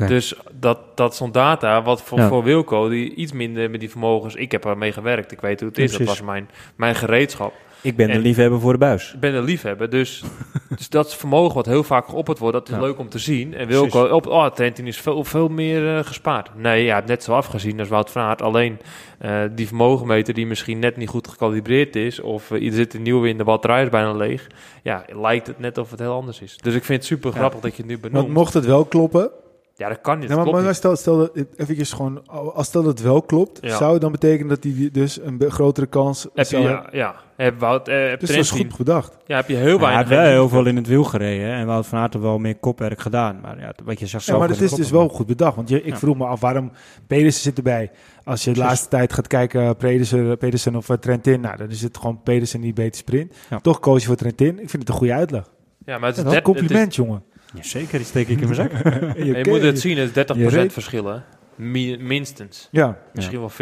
[0.07, 2.29] Dus dat, dat is zo'n data, wat voor, Ja.
[2.29, 4.35] voor Wilco, die iets minder met die vermogens...
[4.35, 5.93] Ik heb ermee gewerkt, ik weet hoe het is.
[5.97, 7.53] Dat was mijn, mijn gereedschap.
[7.81, 9.13] ik ben en- de liefhebber voor de buis.
[9.15, 10.23] Ik ben een liefhebber, dus,
[10.77, 12.55] dus dat is vermogen wat heel vaak geopperd wordt.
[12.55, 12.81] Dat is Ja.
[12.81, 13.55] leuk om te zien.
[13.55, 16.51] En Wilco, op, oh, Trentin is veel, veel meer eh, gespaard.
[16.57, 18.43] Nee, ja, net zo afgezien als Wout van Aert.
[18.43, 18.79] Alleen
[19.19, 22.21] eh, die vermogenmeter die misschien net niet goed gekalibreerd is...
[22.21, 24.47] of uh, er zit een nieuwe in, de batterij is bijna leeg...
[24.83, 26.57] ja, lijkt het net of het heel anders is.
[26.57, 28.33] Dus ik vind het super grappig dat je het nu Want benoemt.
[28.35, 29.31] mocht het wel kloppen,
[29.79, 30.29] Ja, dat kan niet.
[30.29, 30.77] Nou, dat maar, klopt maar niet.
[30.77, 33.77] stel, stel dat het eventjes gewoon, als stel dat het wel klopt, Ja.
[33.77, 36.91] zou het dan betekenen dat hij dus een grotere kans Heb je, zou ja, hebben?
[36.99, 37.15] ja.
[37.37, 39.17] Heb Wout, eh, heb Dus dat is goed bedacht.
[39.27, 40.09] Ja, heb je heel hij weinig.
[40.09, 41.47] heeft wel heel veel in het wiel gereden.
[41.47, 43.39] hè, En Wout van Aert heeft wel meer kopwerk gedaan.
[43.43, 45.57] Maar ja, wat je zegt Ja, maar het is dus wel goed bedacht.
[45.57, 45.97] Want je, ik Ja.
[45.97, 46.71] vroeg me af waarom
[47.07, 47.91] Pedersen zit erbij.
[48.25, 51.83] Als je de laatste tijd gaat kijken, Pedersen, Pedersen of eh, Trentin, nou, dan is
[51.83, 53.35] het gewoon Pedersen die beter sprint.
[53.51, 53.59] Ja.
[53.61, 54.53] Toch koos je voor Trentin.
[54.61, 55.43] Ik vind het een goede uitleg.
[55.45, 55.49] Ja,
[55.85, 57.23] maar het Ja, is dat een der- het is- compliment, jongen.
[57.55, 58.71] Ja, zeker, die steek ik in mijn zak.
[59.25, 61.19] Je moet het zien, het is 30% je reed- verschil, hè?
[61.55, 62.69] Mi- minstens.
[62.71, 63.55] Ja, Misschien wel 40%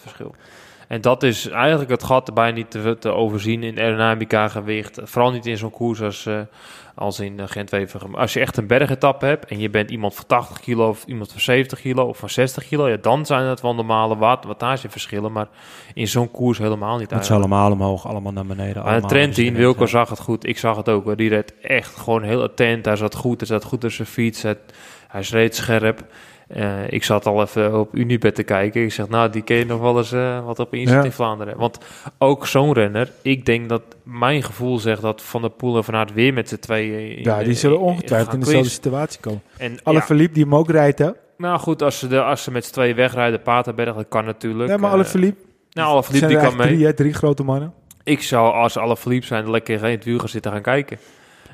[0.00, 0.34] verschil.
[0.86, 5.00] En dat is eigenlijk het gat erbij niet te, te overzien in aerodynamica, gewicht.
[5.02, 6.40] Vooral niet in zo'n koers als, eh,
[6.94, 8.14] als in uh, Gent-Wevelgem.
[8.14, 11.32] Als je echt een bergetappe hebt en je bent iemand van 80 kilo of iemand
[11.32, 15.32] van 70 kilo of van 60 kilo, ja, dan zijn het wel normale watt, wattageverschillen.
[15.32, 15.48] Maar
[15.94, 17.10] in zo'n koers helemaal niet.
[17.10, 18.84] Het is allemaal omhoog, allemaal naar beneden.
[18.84, 19.86] Maar Trentin, Wilco ja.
[19.86, 20.46] zag het goed.
[20.46, 21.04] Ik zag het ook.
[21.04, 21.16] Hoor.
[21.16, 22.84] Die reed echt gewoon heel attent.
[22.84, 23.38] Hij zat goed.
[23.38, 24.42] Hij zat goed op zijn fiets.
[24.42, 24.56] Hij,
[25.08, 26.04] hij reed scherp.
[26.46, 28.82] Eh, ik zat al even op Unibet te kijken.
[28.82, 31.04] Ik zeg, nou, die ken je nog wel eens eh, wat op inzet Ja.
[31.04, 31.56] in Vlaanderen.
[31.58, 31.78] Want
[32.18, 35.94] ook zo'n renner, ik denk dat mijn gevoel zegt dat Van der Poel en Van
[35.94, 37.16] Aert weer met z'n tweeën...
[37.16, 39.42] in Ja, die zullen ongetwijfeld in dezelfde situatie komen.
[39.58, 41.10] En Alle ja, Philippe die hem ook rijdt, hè?
[41.36, 44.68] nou goed, als ze, de, als ze met z'n tweeën wegrijden, Paterberg, dat kan natuurlijk.
[44.68, 45.44] Nee, maar Eh, alle Philippe.
[45.70, 46.80] Nou, alle Philippe die kan eigenlijk mee.
[46.82, 47.72] drie, drie grote mannen.
[48.04, 50.98] Ik zou als alle Philippe zijn lekker in het wiel gaan zitten gaan kijken.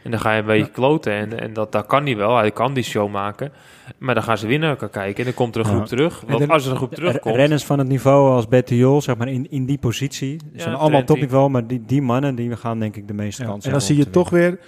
[0.03, 1.13] En dan ga je een beetje kloten.
[1.13, 2.37] En, en dat, dat kan hij wel.
[2.37, 3.53] Hij kan die show maken.
[3.99, 5.19] Maar dan gaan ze weer naar elkaar kijken.
[5.19, 5.75] En dan komt er een Ja.
[5.77, 6.23] groep terug.
[6.27, 7.37] Want als er een groep terugkomt...
[7.37, 11.05] Renners van het niveau als Bettiol, zeg maar in, in die positie, die zijn allemaal
[11.05, 13.49] topniveau, maar die, die mannen die gaan denk ik de meeste Ja.
[13.49, 14.59] kans En dan zie je toch weer,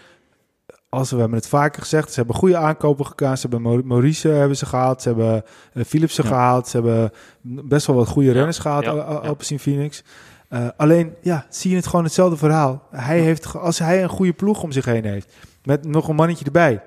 [0.88, 3.36] als we, we hebben het vaker gezegd, ze hebben goede aankopen gedaan.
[3.36, 5.42] Ze hebben Mau- Maurice eh, hebben ze gehaald, ze hebben
[5.74, 6.30] uh, Philipsen Ja.
[6.30, 7.10] gehaald, ze hebben
[7.40, 8.34] best wel wat goede Ja.
[8.34, 8.90] renners gehaald, Ja.
[8.90, 10.02] Alpecin Phoenix.
[10.48, 12.82] Eh, alleen, ja, zie je het gewoon hetzelfde verhaal.
[12.90, 15.34] Hij heeft, als hij een goede ploeg om zich heen heeft,
[15.64, 16.82] met nog een mannetje erbij,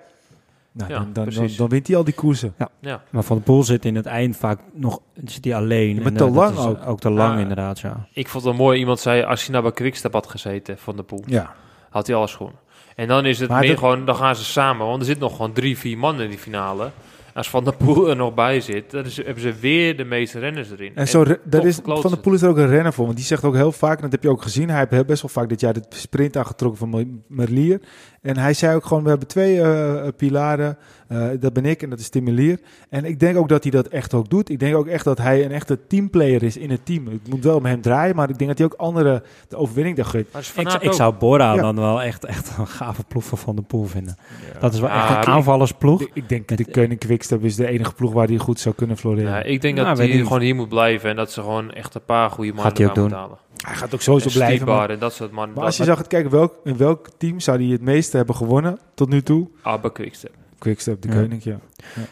[0.72, 2.54] nou, Ja, dan, dan, dan, wint hij al die koersen.
[2.80, 3.02] Ja.
[3.10, 5.90] Maar Van der Poel zit in het eind vaak nog zit hij alleen.
[5.90, 6.88] Ja, maar En, te eh, dat lang is ook.
[6.88, 7.40] Ook te lang Ja.
[7.42, 8.08] inderdaad, ja.
[8.14, 8.80] Ik vond het wel mooi.
[8.80, 11.54] Iemand zei, als hij nou bij Quickstep had gezeten van de pool, Ja,
[11.90, 12.60] had hij alles gewonnen.
[12.96, 14.86] En dan is het Maar meer dat- gewoon, dan gaan ze samen.
[14.88, 16.90] Want er zit nog gewoon drie, vier mannen in die finale.
[17.38, 20.40] Als Van der Poel er nog bij zit, dan is, hebben ze weer de meeste
[20.40, 20.92] renners erin.
[20.96, 23.06] En zo, toch is, Van der Poel is er ook een renner voor.
[23.06, 24.70] Want die zegt ook heel vaak, en dat heb je ook gezien.
[24.70, 27.82] Hij heeft best wel vaak dit jaar de sprint aangetrokken van Mer- Merlier.
[28.28, 30.78] En hij zei ook gewoon, we hebben twee eh, pilaren.
[31.08, 32.60] Eh, dat ben ik en dat is Tim Merlier.
[32.90, 34.50] En ik denk ook dat hij dat echt ook doet.
[34.50, 37.08] Ik denk ook echt dat hij een echte teamplayer is in het team.
[37.08, 39.96] Het moet wel om hem draaien, maar ik denk dat hij ook anderen de overwinning
[39.96, 40.58] daar geeft.
[40.82, 41.62] Ik, zou Bora Ja.
[41.62, 44.16] dan wel echt, echt een gave ploeg van Van der Poel vinden.
[44.54, 44.60] Ja.
[44.60, 46.02] Dat is wel echt een aanvallersploeg.
[46.02, 48.76] Ik- Ik denk Het- de Koning Quickstep is de enige ploeg waar hij goed zou
[48.76, 49.32] kunnen floreren.
[49.32, 51.10] Ja, ik denk Nou, dat hij gewoon hier moet blijven.
[51.10, 52.86] En dat ze gewoon echt een paar goede mannen doen.
[53.00, 53.38] moeten halen.
[53.66, 54.68] Hij gaat ook sowieso En blijven.
[54.68, 55.56] Maar, en dat soort mannen.
[55.56, 58.36] maar als je zag het kijken, welk, in welk team zou hij het meeste hebben
[58.36, 59.48] gewonnen tot nu toe?
[59.62, 60.32] Abba Quickstep.
[60.60, 61.14] Quickstep, de Ja.
[61.14, 61.60] Koning, ja.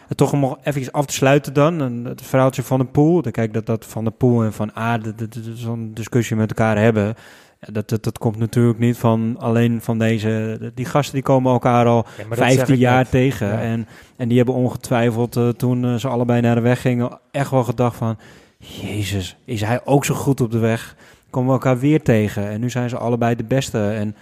[0.07, 3.21] En toch om nog even af te sluiten dan, en het verhaaltje van de Poel.
[3.21, 4.71] Dan kijk dat dat Van der Poel en Van
[5.15, 7.15] dat zo'n discussie met elkaar hebben.
[7.59, 10.59] Dat, dat, dat komt natuurlijk niet van alleen van deze...
[10.75, 13.11] Die gasten die komen elkaar al Ja, maar dat zeg 15 ik jaar net.
[13.11, 13.47] tegen.
[13.47, 13.61] Ja.
[13.61, 17.19] En, en die hebben ongetwijfeld eh, toen eh, ze allebei naar de weg gingen...
[17.31, 18.17] echt wel gedacht van...
[18.57, 20.95] Jezus, is hij ook zo goed op de weg?
[21.35, 22.47] Komen we elkaar weer tegen.
[22.49, 23.89] En nu zijn ze allebei de beste.
[23.89, 24.15] En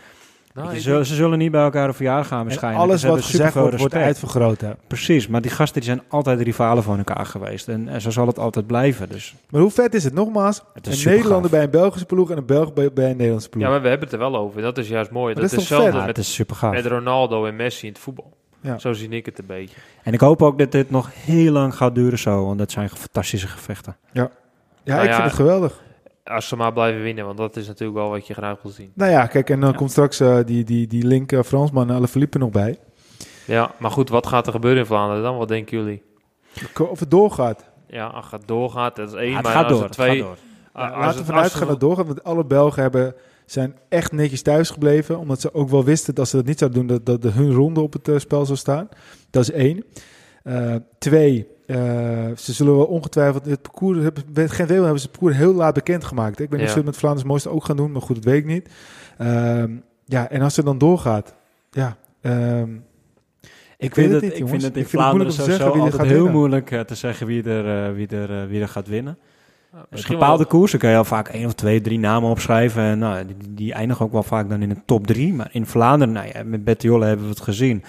[0.54, 2.84] Nou, ze, denk- ze zullen niet bij elkaar op verjaardag gaan En waarschijnlijk.
[2.84, 4.62] alles Ze wat gezegd wordt, wordt uitvergroot.
[4.62, 4.72] Hè.
[4.88, 7.68] Precies, maar die gasten die zijn altijd rivalen van elkaar geweest.
[7.68, 9.10] En, en zo zal het altijd blijven.
[9.10, 10.64] Dus Maar hoe vet is het nogmaals?
[10.74, 11.52] het is Een Nederlander gaaf.
[11.52, 13.64] bij een Belgische ploeg en een Belg bij, bij een Nederlandse ploeg.
[13.64, 14.62] ja, maar we hebben het er wel over.
[14.62, 15.34] Dat is juist mooi.
[15.34, 15.76] Dat, dat is is toch vet?
[15.78, 16.74] hetzelfde Ja, met, het is super gaaf.
[16.74, 18.34] met Ronaldo en Messi in het voetbal.
[18.62, 18.78] Ja.
[18.80, 19.76] Zo zie ik het een beetje.
[20.04, 22.46] En ik hoop ook dat dit nog heel lang gaat duren zo.
[22.46, 23.96] Want dat zijn fantastische gevechten.
[24.12, 24.30] ja,
[24.84, 25.82] Nou ik ja, vind het geweldig.
[26.24, 28.92] Als ze maar blijven winnen, want dat is natuurlijk wel wat je graag wil zien.
[28.96, 29.76] Nou ja, kijk, en dan Ja.
[29.76, 32.78] komt straks eh, die, die, die link uh, Fransman en Philippe nog bij.
[33.46, 35.38] Ja, maar goed, wat gaat er gebeuren in Vlaanderen dan?
[35.38, 36.04] Wat denken jullie?
[36.90, 37.70] Of het doorgaat.
[37.88, 39.30] Ja, als het doorgaat, dat is één.
[39.30, 39.80] Ja, het maar gaat als door.
[39.82, 40.38] er het twee, gaat door.
[40.82, 43.16] a- Ja, als laten het- we vanuit gaan dat het doorgaat, want alle Belgen hebben,
[43.46, 45.20] zijn echt netjes thuis gebleven.
[45.20, 47.30] Omdat ze ook wel wisten dat als ze dat niet zouden doen, dat, dat de,
[47.40, 48.90] hun ronde op het eh, spel zou staan.
[49.30, 49.84] Dat is één.
[50.44, 51.78] Eh, twee, eh,
[52.38, 55.54] ze zullen wel ongetwijfeld het parcours, hebben, met geen veel hebben ze het parcours heel
[55.54, 56.40] laat bekendgemaakt.
[56.40, 56.66] Ik weet niet Ja.
[56.66, 58.70] of ze het met Vlaanders Mooiste ook gaan doen, maar goed, dat weet ik niet.
[59.18, 59.72] Ehm,
[60.06, 61.34] ja, en als het dan doorgaat,
[61.72, 61.98] ja...
[62.22, 62.70] ehm,
[63.78, 65.58] Ik, weet vind het het, niet, ik vind het in Ik het Vlaanderen te sowieso
[65.64, 66.32] zeggen altijd heel winnen.
[66.34, 69.18] moeilijk eh, te zeggen wie er, eh, wie er, eh, wie er gaat winnen.
[69.90, 72.84] Misschien bepaalde wel- koersen kun je al vaak één of twee, drie namen opschrijven.
[72.84, 75.34] En nou, die, die eindigen ook wel vaak dan in de top drie.
[75.34, 77.84] Maar in Vlaanderen, nou ja, met Bettiol hebben we het gezien.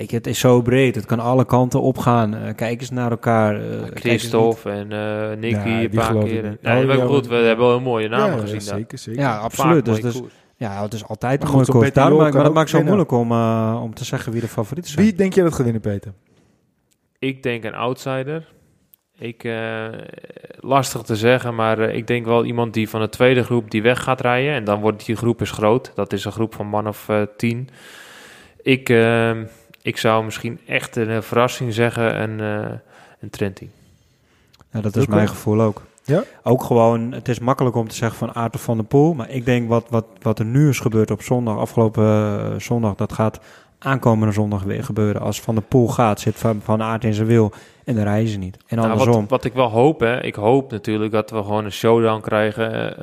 [0.00, 0.94] Je, het is zo breed.
[0.94, 2.34] Het kan alle kanten opgaan.
[2.34, 3.54] Eh, kijk eens naar elkaar.
[3.60, 6.42] eh, eens niet- Christophe en eh Nicky Ja, een paar ik keer.
[6.42, 8.78] Nee, Oh, maar ja, goed, we hebben wel heel mooie namen ja, gezien daar.
[8.78, 9.20] zeker, zeker.
[9.20, 9.84] Ja, absoluut.
[9.84, 10.22] Dus, dus,
[10.56, 11.92] ja, het is altijd een goed, mooie koers.
[11.92, 12.94] Daarom maar dat maakt zo winnen.
[12.94, 15.04] moeilijk om, eh, om te zeggen wie de favorieten zijn.
[15.04, 16.12] Wie denk je dat gaat winnen, Peter?
[17.18, 18.54] Ik denk een outsider.
[19.18, 19.86] Ik, eh,
[20.60, 24.02] lastig te zeggen, maar ik denk wel iemand die van de tweede groep die weg
[24.02, 24.52] gaat rijden.
[24.54, 25.92] En dan wordt die groep is groot.
[25.94, 27.68] Dat is een groep van man of eh, tien.
[28.62, 29.30] Ik, eh,
[29.86, 32.78] ik zou misschien echt een eh, verrassing zeggen, een, eh
[33.20, 33.70] een Trentin.
[34.72, 35.82] Ja, dat is mijn gevoel ook.
[36.04, 36.22] Ja?
[36.42, 39.14] Ook gewoon, het is makkelijk om te zeggen van Aert of Van der Poel.
[39.14, 42.94] Maar ik denk wat, wat, wat er nu is gebeurd op zondag, afgelopen eh, zondag,
[42.94, 43.40] dat gaat
[43.78, 45.22] aankomende zondag weer gebeuren.
[45.22, 47.52] Als Van der Poel gaat, zit Van, van Aert in zijn wil
[47.84, 48.56] en dan rijden ze niet.
[48.66, 49.20] En Nou, andersom.
[49.20, 52.94] wat, wat ik wel hoop, hè, ik hoop natuurlijk dat we gewoon een showdown krijgen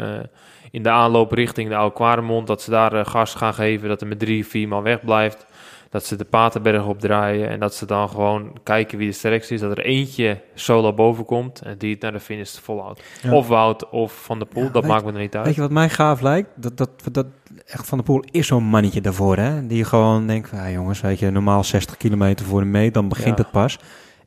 [0.73, 2.43] in de aanloop richting de Oude.
[2.45, 5.45] Dat ze daar eh, gas gaan geven, dat er met drie, vier man wegblijft.
[5.93, 9.59] Dat ze de Paterberg opdraaien en dat ze dan gewoon kijken wie de sterkste is.
[9.59, 13.01] Dat er eentje solo boven komt en die het naar de finish volhoudt.
[13.21, 13.33] Ja.
[13.33, 15.45] Of Wout of Van der Poel, Ja, dat weet- maakt me er niet uit.
[15.45, 16.49] Weet je wat mij gaaf lijkt?
[16.55, 17.25] Dat, dat, dat
[17.65, 19.67] echt Van der Poel is zo'n mannetje daarvoor, hè?
[19.67, 23.37] Die gewoon denkt, ja, jongens, weet je, normaal 60 kilometer voor de meet, dan begint
[23.37, 23.43] Ja.
[23.43, 23.79] het pas.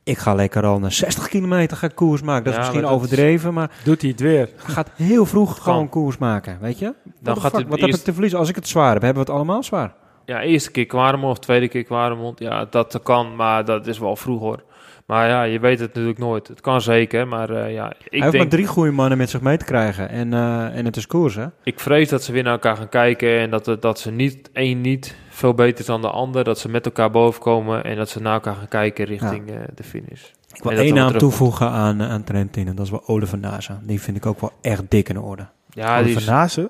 [0.03, 2.43] Ik ga lekker al naar 60 kilometer gaan koers maken.
[2.43, 4.49] Dat is Ja, misschien maar dat is- overdreven, maar Doet hij het weer?
[4.55, 6.93] gaat heel vroeg gewoon koers maken, weet je?
[7.19, 7.59] Dan gaat fuck?
[7.59, 8.39] het Wat heb ik te verliezen?
[8.39, 9.93] Als ik het zwaar heb, hebben we het allemaal zwaar.
[10.27, 12.39] Ja, eerste keer Kwaremond of tweede keer Kwaremond.
[12.39, 14.63] Ja, dat kan, maar dat is wel vroeg hoor.
[15.05, 16.47] Maar ja, je weet het natuurlijk nooit.
[16.47, 19.29] Het kan zeker, maar eh, ja, Hij ik hoeft maar denk, drie goede mannen met
[19.29, 20.09] zich mee te krijgen.
[20.09, 21.45] En, eh, en het is koers, hè?
[21.63, 24.81] ik vrees dat ze weer naar elkaar gaan kijken en dat, dat ze niet, één
[24.81, 26.43] niet veel beter is dan de ander.
[26.43, 29.55] Dat ze met elkaar boven komen en dat ze naar elkaar gaan kijken richting eh,
[29.75, 30.23] de finish.
[30.53, 32.73] Ik wil En één naam toevoegen aan, aan Trentino.
[32.73, 33.79] Dat is wel Oliver Nasa.
[33.83, 35.47] Die vind ik ook wel echt dik in orde.
[35.69, 36.69] Ja, die is, Nase?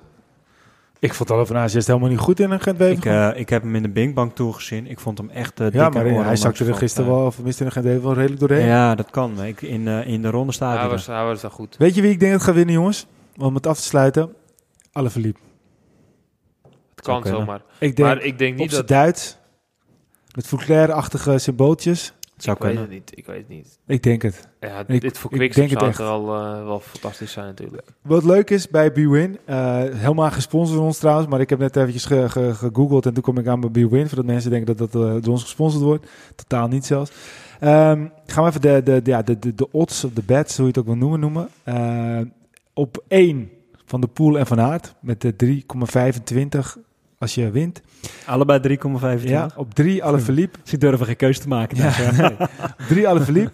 [0.99, 3.27] Ik vond Nase juist helemaal niet goed in een Gent-Wevelgem.
[3.27, 4.87] Ik, eh, ik heb hem in de Binkbank toegezien.
[4.87, 7.67] Ik vond hem echt uh, ja, maar hij zakte er gisteren wel, of tenminste in
[7.67, 8.61] een Gent-Wevelgem wel redelijk doorheen.
[8.65, 9.43] eh, Ja, dat kan.
[9.43, 11.13] Ik, in, eh, in de ronde staat hij was, er.
[11.15, 11.75] hij was daar goed.
[11.77, 13.05] Weet je wie ik denk dat gaat winnen, jongens?
[13.37, 14.33] Om het af te sluiten.
[14.91, 15.37] Alle verliep.
[16.95, 17.61] Het kan zomaar.
[17.79, 18.89] Ik denk Maar ik denk op niet zijn dat...
[18.97, 19.37] Duits.
[20.35, 22.13] Met Fouclair-achtige symbooltjes.
[22.37, 22.91] Zou Ik weet kunnen.
[22.95, 23.79] het niet, ik weet het niet.
[23.87, 24.47] Ik denk het.
[24.59, 26.21] Ja, Ik- dit voor ik Quickstep denk het zou echt.
[26.21, 27.87] het wel, eh, wel fantastisch zijn natuurlijk.
[28.01, 31.75] Wat leuk is bij BWin, eh helemaal gesponsord door ons trouwens, maar ik heb net
[31.75, 34.91] eventjes ge- ge- gegoogeld en toen kom ik aan bij BWin, voordat mensen denken dat
[34.91, 36.07] dat eh, door ons gesponsord wordt.
[36.35, 37.11] Totaal niet zelfs.
[37.59, 40.55] Ehm, gaan we even de, de, de, ja, de, de, de odds of de bets,
[40.57, 41.49] hoe je het ook wil noemen, noemen.
[41.63, 42.19] Eh,
[42.73, 43.49] op 1
[43.85, 46.77] van de Poel en Van Aert met de 3,25
[47.17, 47.81] als je wint.
[48.25, 48.77] Allebei
[49.19, 49.23] 3,25.
[49.23, 50.57] Ja, op 3 alle verliep.
[50.63, 51.77] Ze durven geen keuze te maken.
[51.77, 52.31] Ja, dus, nee.
[52.79, 53.51] Op 3 alle verliep.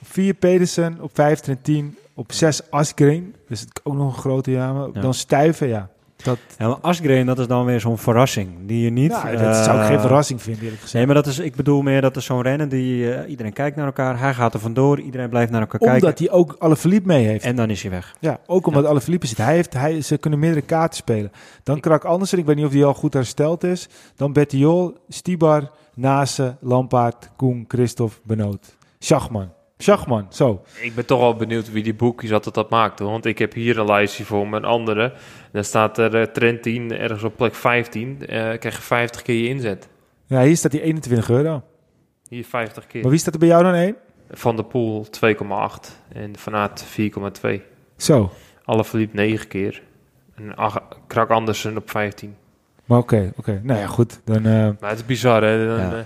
[0.00, 3.34] Op 4 Pedersen, op 5 Trentin, op 6 Asgreen.
[3.48, 4.88] Dus ook nog een grote ja.
[4.92, 5.00] Ja.
[5.00, 5.90] Dan Stuiven, ja.
[6.22, 8.48] Dat, Ja, maar Asgreen, dat is dan weer zo'n verrassing.
[8.66, 9.10] Die je niet...
[9.10, 10.94] Nou, dat zou ik eh, geen verrassing vinden, eerlijk gezegd.
[10.96, 13.76] Nee, maar dat is, ik bedoel meer dat is zo'n rennen die eh, iedereen kijkt
[13.76, 14.18] naar elkaar.
[14.18, 16.02] Hij gaat er vandoor, iedereen blijft naar elkaar kijken.
[16.02, 17.44] Omdat hij ook alle verliep mee heeft.
[17.44, 18.14] En dan is hij weg.
[18.20, 19.38] ja, ook omdat alle verliep zit.
[19.38, 21.32] Hij heeft, hij, ze kunnen meerdere kaarten spelen.
[21.62, 23.88] Dan Krak Andersen, ik weet niet of hij al goed hersteld is.
[24.16, 28.76] Dan Bettiol, Stibar, Nase, Lampaard, Koen, Christophe, Benoot.
[28.98, 29.55] Schachman.
[29.78, 30.62] Schachman, zo.
[30.80, 32.98] Ik ben toch wel benieuwd wie die boekjes altijd dat maakt.
[32.98, 33.10] hoor.
[33.10, 35.12] Want ik heb hier een lijstje voor een andere.
[35.52, 38.26] Dan staat er eh, Trentin ergens op plek 15.
[38.26, 38.26] eh
[38.58, 39.88] krijg je 50 keer je inzet.
[40.26, 41.62] Ja, hier staat hij 21 euro.
[42.28, 43.00] Hier 50 keer.
[43.02, 43.96] Maar wie staat er bij jou dan één?
[44.30, 45.40] Van de Poel 2,8
[46.12, 46.84] en Van Aert
[47.44, 47.50] 4,2.
[47.96, 48.30] Zo.
[48.64, 49.82] Alle verliep 9 keer.
[50.34, 52.36] En ach, Krak Andersen op 15.
[52.84, 53.60] Maar oké, oké.
[53.62, 54.20] Nou ja, goed.
[54.24, 55.66] Dan eh, Maar het is bizar, hè?
[55.66, 56.04] Dan, Ja.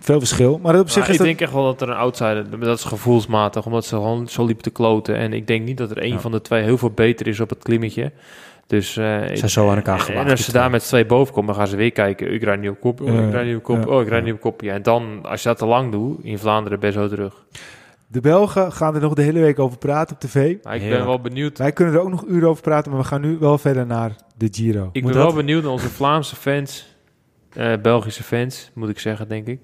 [0.00, 0.58] Veel verschil.
[0.62, 1.26] Maar op zich is ik dat...
[1.26, 2.60] denk echt wel dat er een outsider...
[2.60, 5.16] Dat is gevoelsmatig, omdat ze gewoon zo liepen te kloten.
[5.16, 6.20] En ik denk niet dat er één Ja.
[6.20, 8.12] van de twee heel veel beter is op het klimmetje.
[8.66, 11.06] Dus, eh, Ze zijn zo aan elkaar gewaagd, En als ze daar met z'n twee
[11.06, 12.32] boven komen, dan gaan ze weer kijken.
[12.32, 14.26] Ik rijd nu op kop, oh, ik rijd nu op kop, oh, ik rijd ja.
[14.28, 14.60] nu op kop.
[14.60, 17.34] Ja, en dan, als je dat te lang doet, in Vlaanderen je zo terug.
[18.06, 20.34] De Belgen gaan er nog de hele week over praten op tv.
[20.62, 21.00] Maar ik Heerlijk.
[21.00, 21.58] ben wel benieuwd...
[21.58, 24.16] Wij kunnen er ook nog uren over praten, maar we gaan nu wel verder naar
[24.36, 24.88] de Giro.
[24.92, 26.89] Ik Moet ben wel benieuwd naar onze Vlaamse fans,
[27.52, 29.60] eh, Belgische fans, moet ik zeggen, denk ik.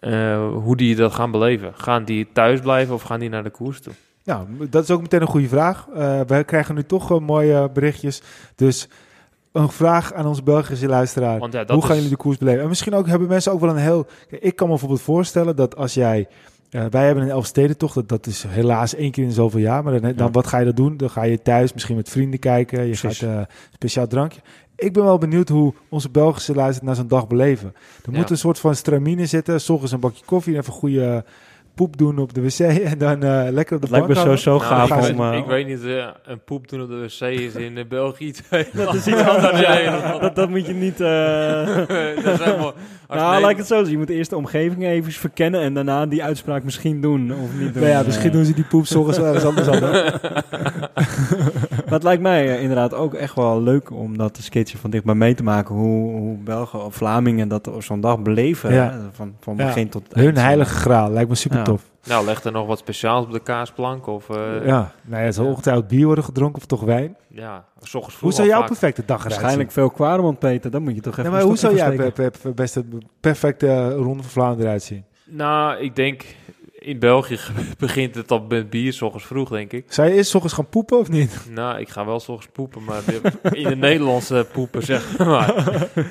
[0.00, 1.72] eh, hoe die dat gaan beleven.
[1.74, 3.92] Gaan die thuis blijven of gaan die naar de koers toe?
[4.24, 5.86] Nou, dat is ook meteen een goede vraag.
[5.94, 8.22] Eh wij krijgen nu toch mooie berichtjes.
[8.54, 8.88] Dus
[9.52, 11.38] een vraag aan onze Belgische luisteraar.
[11.38, 12.62] Want ja, dat Hoe gaan is- jullie de koers beleven?
[12.62, 14.06] En misschien ook hebben mensen ook wel een heel...
[14.28, 16.28] Ik kan me bijvoorbeeld voorstellen dat als jij...
[16.70, 19.82] wij hebben een Elfstedentocht, dat, dat is helaas één keer in zoveel jaar.
[19.82, 20.30] Maar dan, dan Ja.
[20.32, 20.96] wat ga je dan doen?
[20.96, 22.78] Dan ga je thuis misschien met vrienden kijken.
[22.86, 23.18] Je Precies.
[23.18, 24.40] gaat speciaal drankje.
[24.82, 27.68] Ik ben wel benieuwd hoe onze Belgische luisteraars naar zo'n dag beleven.
[28.04, 28.18] Er Ja.
[28.18, 29.60] moet een soort van stramine zitten.
[29.60, 31.24] S ochtends een bakje koffie, even goede
[31.74, 32.58] poep doen op de wc.
[32.92, 34.38] En dan eh, lekker op de Het lijkt me bank hangen.
[34.38, 35.18] sowieso Nou, gaaf ik, gaan om...
[35.20, 38.32] weet- eh, ik weet niet, eh, een poep doen op de wc is in België.
[38.72, 39.60] dat is iets anders.
[39.60, 40.18] ja.
[40.18, 41.00] dat, dat moet je niet...
[41.00, 42.74] eh, dat is helemaal...
[43.06, 43.84] als nou, nee- laat ik het zo.
[43.84, 47.72] Je moet eerst de omgeving even verkennen en daarna die uitspraak misschien doen of niet
[47.74, 47.82] doen.
[47.82, 50.12] Nou ja, misschien doen ze die poep 's ochtends wel ergens anders aan.
[51.92, 55.34] Het lijkt mij eh, inderdaad ook echt wel leuk om dat sketchje van dichtbij mee
[55.34, 55.74] te maken.
[55.74, 58.74] Hoe, hoe Belgen of Vlamingen dat op zo'n dag beleven.
[58.74, 58.90] Ja.
[58.92, 59.64] hè, Van, van Ja.
[59.66, 60.38] begin tot Hun eind.
[60.38, 61.64] heilige graal, lijkt me super Ja.
[61.64, 61.90] tof.
[62.04, 64.30] Nou, leg er nog wat speciaals op de kaasplank of...
[64.30, 64.64] eh, ja.
[64.66, 67.16] Ja, nou ja, het zal ongetwijfeld bier worden gedronken of toch wijn.
[67.80, 68.66] s ochtends vroeg Hoe zou jouw vaak.
[68.68, 70.70] perfecte dag eruit Waarschijnlijk veel Kwaremond, Peter.
[70.70, 72.84] Dan moet je toch even Nee, maar hoe zou per, beste
[73.20, 75.04] perfecte eh, ronde van Vlaanderen eruit zien?
[75.26, 76.24] Nou, ik denk...
[76.82, 77.38] In België
[77.78, 79.92] begint het al met bier, s ochtends vroeg, denk ik.
[79.92, 81.40] Je eerst 's ochtends gaan poepen of niet?
[81.54, 83.02] Nou, ik ga wel s ochtends poepen, maar
[83.52, 85.54] in de Nederlandse poepen, zeg maar.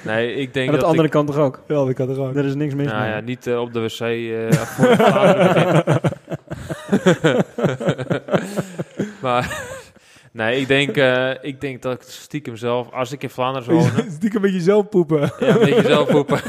[0.03, 1.11] Nee, ik denk Aan de dat andere ik...
[1.13, 1.61] kant toch ook?
[1.67, 2.35] Ja, ik had er ook.
[2.35, 3.09] Er is niks mis Nou mee.
[3.11, 5.99] ja, niet eh, op de wc eh voor begint.
[9.21, 9.63] maar
[10.31, 13.77] nee, ik denk, eh, ik denk dat ik stiekem zelf, als ik in Vlaanderen zou
[13.77, 15.19] wonen, Stiekem met jezelf poepen.
[15.39, 16.41] ja, een beetje zelf poepen,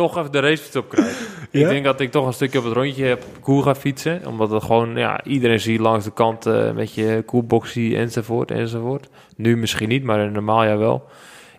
[0.00, 1.18] toch even de racefiets op krijg.
[1.52, 1.60] Ja?
[1.60, 4.50] Ik denk dat ik toch een stukje op het rondje heb koel ga fietsen, omdat
[4.50, 9.08] het gewoon, ja, iedereen ziet langs de kant eh met je koelboxie enzovoort enzovoort.
[9.36, 11.08] Nu misschien niet, maar in normaal jaar wel.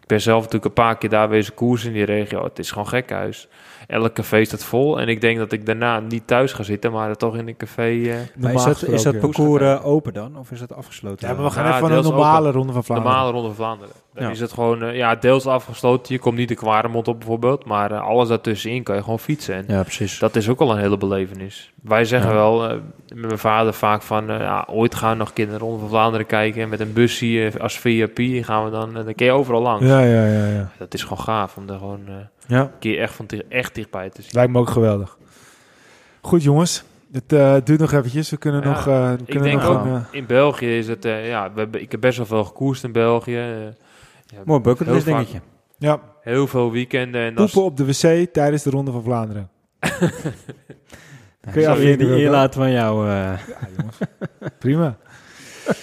[0.02, 2.44] Ik ben zelf natuurlijk een paar keer daar wezen koers in die regio.
[2.44, 3.48] Het is gewoon gekhuis.
[3.88, 5.00] elk café staat vol.
[5.00, 7.82] En ik denk dat ik daarna niet thuis ga zitten, maar toch in een café...
[8.02, 10.38] eh, Maar is dat, is dat parcours eh, open dan?
[10.38, 11.28] Of is dat afgesloten?
[11.28, 13.14] Ja, maar we gaan Ja, even van een normale ronde van Vlaanderen.
[13.14, 13.94] normale Ronde van Vlaanderen.
[14.14, 14.30] Dan Ja.
[14.30, 16.14] is het gewoon, eh, ja, deels afgesloten.
[16.14, 19.56] Je komt niet de Kwaremond op bijvoorbeeld, maar eh, alles daartussenin kan je gewoon fietsen.
[19.56, 20.20] En Ja, precies.
[20.20, 21.72] dat is ook al een hele belevenis.
[21.82, 22.76] Wij zeggen wel, eh,
[23.08, 26.70] met mijn vader vaak van, ja, ooit gaan we nog de Ronde van Vlaanderen kijken.
[26.70, 29.86] Met een busje als VIP gaan we dan, dan kun je overal langs.
[29.86, 30.72] Ja, ja, ja, ja.
[30.78, 32.02] Dat is gewoon gaaf om er gewoon
[32.48, 34.32] Ja, een keer echt, van echt dichtbij te zien.
[34.34, 35.18] lijkt me ook geweldig.
[36.22, 38.30] Goed jongens, het eh, duurt nog eventjes.
[38.30, 38.84] We kunnen Ja, nog...
[38.86, 42.02] we Ik kunnen denk nog ook, een, in België is het, ja, we ik heb
[42.02, 43.44] best wel veel gekoerst in België.
[44.32, 45.42] Ja, Mooi bucketlist dingetje.
[45.78, 47.22] ja, Heel veel weekenden.
[47.22, 49.50] En poepen op de wc tijdens de Ronde van Vlaanderen.
[51.52, 53.08] Kun je die eer laten van jou?
[53.08, 53.38] eh, Ja,
[53.78, 53.98] jongens.
[54.60, 54.98] Prima.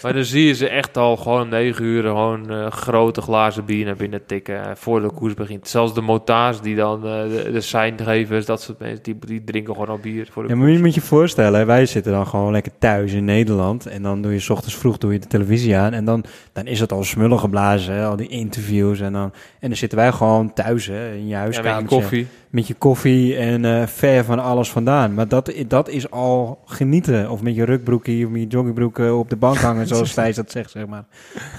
[0.02, 3.64] Maar dan zie je ze echt al gewoon om negen uur gewoon eh, grote glazen
[3.64, 5.68] bier naar binnen tikken eh, voor de koers begint.
[5.68, 9.72] Zelfs de motaars die dan eh, de, de seingevers, dat soort mensen, die, die drinken
[9.72, 12.52] gewoon al bier voor de Ja, maar je moet je voorstellen, wij zitten dan gewoon
[12.52, 13.86] lekker thuis in Nederland.
[13.86, 15.92] En dan doe je 's ochtends vroeg doe je de televisie aan.
[15.92, 19.00] En dan, dan is het al smullen geblazen, hè, al die interviews.
[19.00, 21.96] En dan, en dan zitten wij gewoon thuis hè, in je ja, met je huiskamertje.
[21.96, 22.26] koffie.
[22.50, 25.14] Met je koffie en eh, ver van alles vandaan.
[25.14, 27.30] Maar dat, dat is al genieten.
[27.30, 30.50] Of met je rukbroekie of met je joggingbroek op de bank hangen, zoals Thijs dat
[30.50, 31.04] zegt, zeg maar.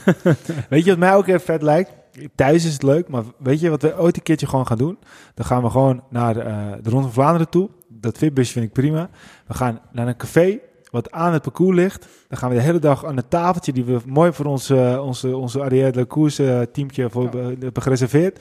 [0.70, 1.92] Weet je wat mij ook even vet lijkt?
[2.36, 4.98] Thuis is het leuk, maar weet je wat we ooit een keertje gewoon gaan doen?
[5.34, 7.70] Dan gaan we gewoon naar eh, de Ronde van Vlaanderen toe.
[7.88, 9.10] Dat fitbusje vind ik prima.
[9.48, 10.60] We gaan naar een café
[10.92, 12.08] wat aan het parcours ligt.
[12.28, 15.06] Dan gaan we de hele dag aan het tafeltje die we mooi voor ons, eh,
[15.06, 17.30] onze, onze Arrière de eh, teamtje voor,
[17.60, 18.40] hebben gereserveerd.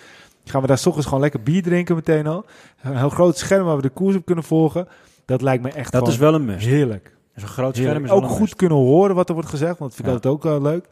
[0.48, 2.44] Gaan we daar 's ochtends gewoon lekker bier drinken meteen al.
[2.82, 4.88] Een heel groot scherm waar we de koers op kunnen volgen.
[5.24, 6.66] Dat lijkt me echt Dat is wel een must.
[6.66, 7.16] heerlijk.
[7.34, 7.78] Zo'n groot Heerlijk.
[7.88, 8.54] scherm is wel Ook een goed must.
[8.56, 10.14] kunnen horen wat er wordt gezegd, want ik vind Ja.
[10.14, 10.86] dat ook wel leuk.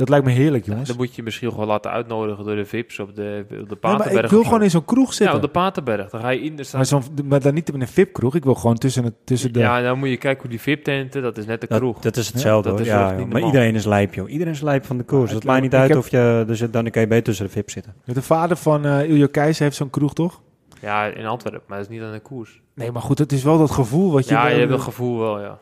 [0.00, 0.88] Dat lijkt me heerlijk, jongens.
[0.88, 3.66] Dan moet je misschien gewoon laten uitnodigen door de VIP's op de, op de Nee,
[3.68, 4.24] maar Paterberg.
[4.24, 4.44] ik wil zo.
[4.44, 5.36] gewoon in zo'n kroeg Ja, zitten.
[5.36, 6.10] op de Paterberg.
[6.10, 8.34] Dan ga je in de maar, zo'n, maar dan niet in een VIP-kroeg.
[8.34, 9.58] Ik wil gewoon tussen, het, tussen de...
[9.58, 11.94] Ja, dan moet je kijken hoe die VIP-tenten, dat is net de kroeg.
[11.94, 14.30] Dat, dat is hetzelfde Ja, dat is Ja, maar iedereen is lijp, joh.
[14.30, 15.30] Iedereen is lijp van de koers.
[15.30, 16.44] Ja, het maakt niet uit heb- of je...
[16.46, 17.94] Dus dan kan je beter tussen de VIP zitten.
[18.04, 20.40] De vader van eh Iljo Keijs heeft zo'n kroeg, toch?
[20.80, 22.60] Ja, in Antwerpen, maar dat is niet aan de koers.
[22.74, 24.34] Nee, maar goed, het is wel dat gevoel wat je...
[24.34, 25.58] Ja, je hebt een gevoel wel, ja.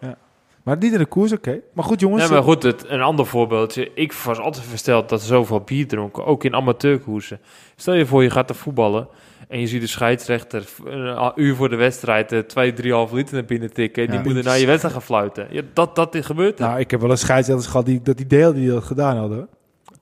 [0.69, 1.61] Maar niet in de koers, oké.
[1.73, 2.23] Maar goed, jongens.
[2.23, 3.91] Nee, maar goed, het, een ander voorbeeldje.
[3.95, 7.41] Ik was altijd versteld dat er zoveel bier dronken, ook in amateurkoersen.
[7.77, 9.09] Stel je voor, je gaat er voetballen
[9.49, 13.45] en je ziet de scheidsrechter een uur voor de wedstrijd eh, twee, drieënhalf liter naar
[13.45, 14.03] binnen tikken.
[14.03, 14.25] En die Ja.
[14.25, 15.47] moeten naar je wedstrijd gaan fluiten.
[15.51, 16.59] Ja, dat, dat is gebeurd.
[16.59, 19.37] Nou, ik heb wel een scheidsrechters gehad die, dat die deelde die dat gedaan hadden.
[19.39, 19.49] hoor.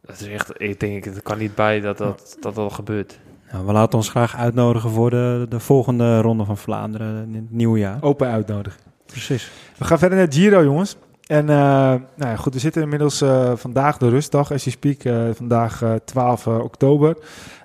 [0.07, 3.19] Dat is echt, ik denk, het kan niet bij dat dat, dat, al gebeurt.
[3.53, 7.51] Nou, we laten ons graag uitnodigen voor de, de volgende ronde van Vlaanderen in het
[7.51, 7.99] nieuwe jaar.
[8.01, 8.81] Open uitnodigen.
[9.07, 9.51] Precies.
[9.79, 10.97] We gaan verder naar Giro, jongens.
[11.27, 15.03] En eh, nou ja, goed, we zitten inmiddels eh, vandaag de rustdag, as you speak.
[15.05, 17.17] eh, vandaag eh, 12 eh, oktober.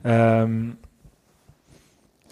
[0.04, 0.70] Ehm,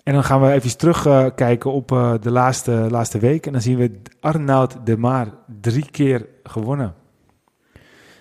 [0.03, 3.45] en dan gaan we even terugkijken kijken op eh, de laatste, laatste week.
[3.45, 5.27] En dan zien we Arnoud de Maar
[5.61, 6.93] drie keer gewonnen.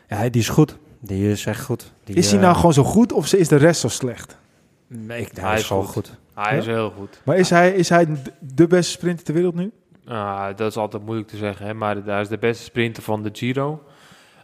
[0.08, 0.76] Ja, die is goed.
[1.00, 1.92] Die is echt goed.
[2.04, 4.36] Die, Is hij nou gewoon zo goed of is de rest zo slecht?
[4.86, 6.08] Nee, ik- hij, Hij is is gewoon goed.
[6.08, 6.18] goed.
[6.34, 6.58] Hij Ja?
[6.60, 7.20] is heel goed.
[7.24, 8.06] Maar is hij, is hij
[8.40, 9.70] de beste sprinter ter wereld nu?
[10.08, 11.74] Ah, dat is altijd moeilijk te zeggen, hè?
[11.74, 13.82] maar hij is de beste sprinter van de Giro.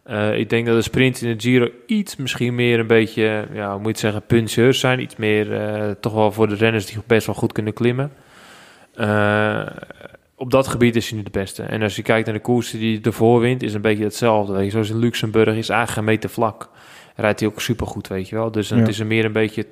[0.05, 3.67] Eh, ik denk dat de sprints in de Giro iets misschien meer een beetje, ja,
[3.71, 5.01] hoe moet je het zeggen, puncheurs zijn.
[5.01, 8.13] Iets meer eh, toch wel voor de renners die best wel goed kunnen klimmen.
[8.95, 9.67] Eh,
[10.37, 11.63] op dat gebied is hij nu de beste.
[11.63, 14.53] En als je kijkt naar de koersen die ervoor wint, is een beetje hetzelfde.
[14.53, 14.71] Weet je.
[14.71, 16.71] Zoals in Luxemburg is meter vlak.
[17.17, 18.51] Rijdt hij ook supergoed, weet je wel.
[18.51, 18.77] Dus Ja.
[18.77, 19.67] het is er meer een beetje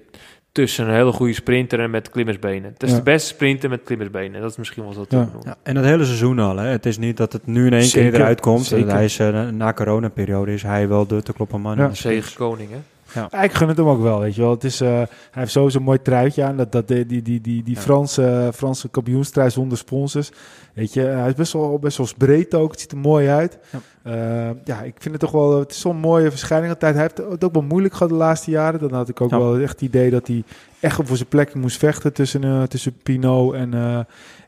[0.53, 2.73] tussen een hele goede sprinter en met klimmersbenen.
[2.73, 2.97] Het is Ja.
[2.97, 4.41] de beste sprinter met klimmersbenen.
[4.41, 5.23] Dat is misschien wel zo te Ja.
[5.23, 5.41] noemen.
[5.45, 6.57] Ja, en het hele seizoen al.
[6.57, 6.67] Hè.
[6.67, 8.65] Het is niet dat het nu in één Zeker, keer eruit komt.
[8.65, 8.93] zeker.
[8.93, 11.77] Hij is, eh, na coronaperiode is hij wel de te kloppen man.
[11.77, 11.95] Ja.
[11.95, 12.77] Zegenkoning, hè?
[13.15, 14.51] Ja, ik gun het hem ook wel, weet je wel.
[14.51, 16.57] Het is, eh, hij heeft sowieso een mooi truitje aan.
[16.57, 17.81] Dat, dat, die die, die, die, die Ja.
[17.81, 20.31] Franse, Franse kampioenstrui zonder sponsors.
[20.75, 22.71] Weet je, hij is best wel, best wel breed ook.
[22.71, 23.59] Het ziet er mooi uit.
[23.71, 23.79] Ja.
[24.05, 25.59] Ja, ja ik vind het toch wel...
[25.59, 26.95] Het is zo'n mooie verschijning altijd.
[26.95, 28.81] Hij heeft het ook wel moeilijk gehad de laatste jaren.
[28.81, 30.45] Dan had ik ook wel echt het idee dat hij
[30.81, 33.99] echt op voor zijn plek moest vechten tussen, eh tussen Pinot en, eh,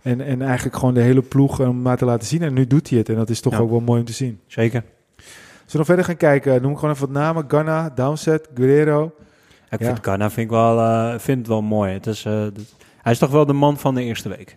[0.02, 2.42] en, en eigenlijk gewoon de hele ploeg om maar te laten zien.
[2.42, 3.08] En nu doet hij het.
[3.08, 3.58] En dat is toch Ja.
[3.58, 4.40] ook wel mooi om te zien.
[4.46, 4.82] Zeker.
[5.64, 6.62] Zullen we verder gaan kijken?
[6.62, 7.44] Noem ik gewoon even wat namen.
[7.48, 9.12] Ganna, Downset, Guerrero.
[9.70, 9.86] Ik Ja.
[9.86, 11.92] vind Ghana vind ik wel, eh, vind het wel mooi.
[11.92, 12.32] Het is, eh,
[13.02, 14.56] hij is toch wel de man van de eerste week.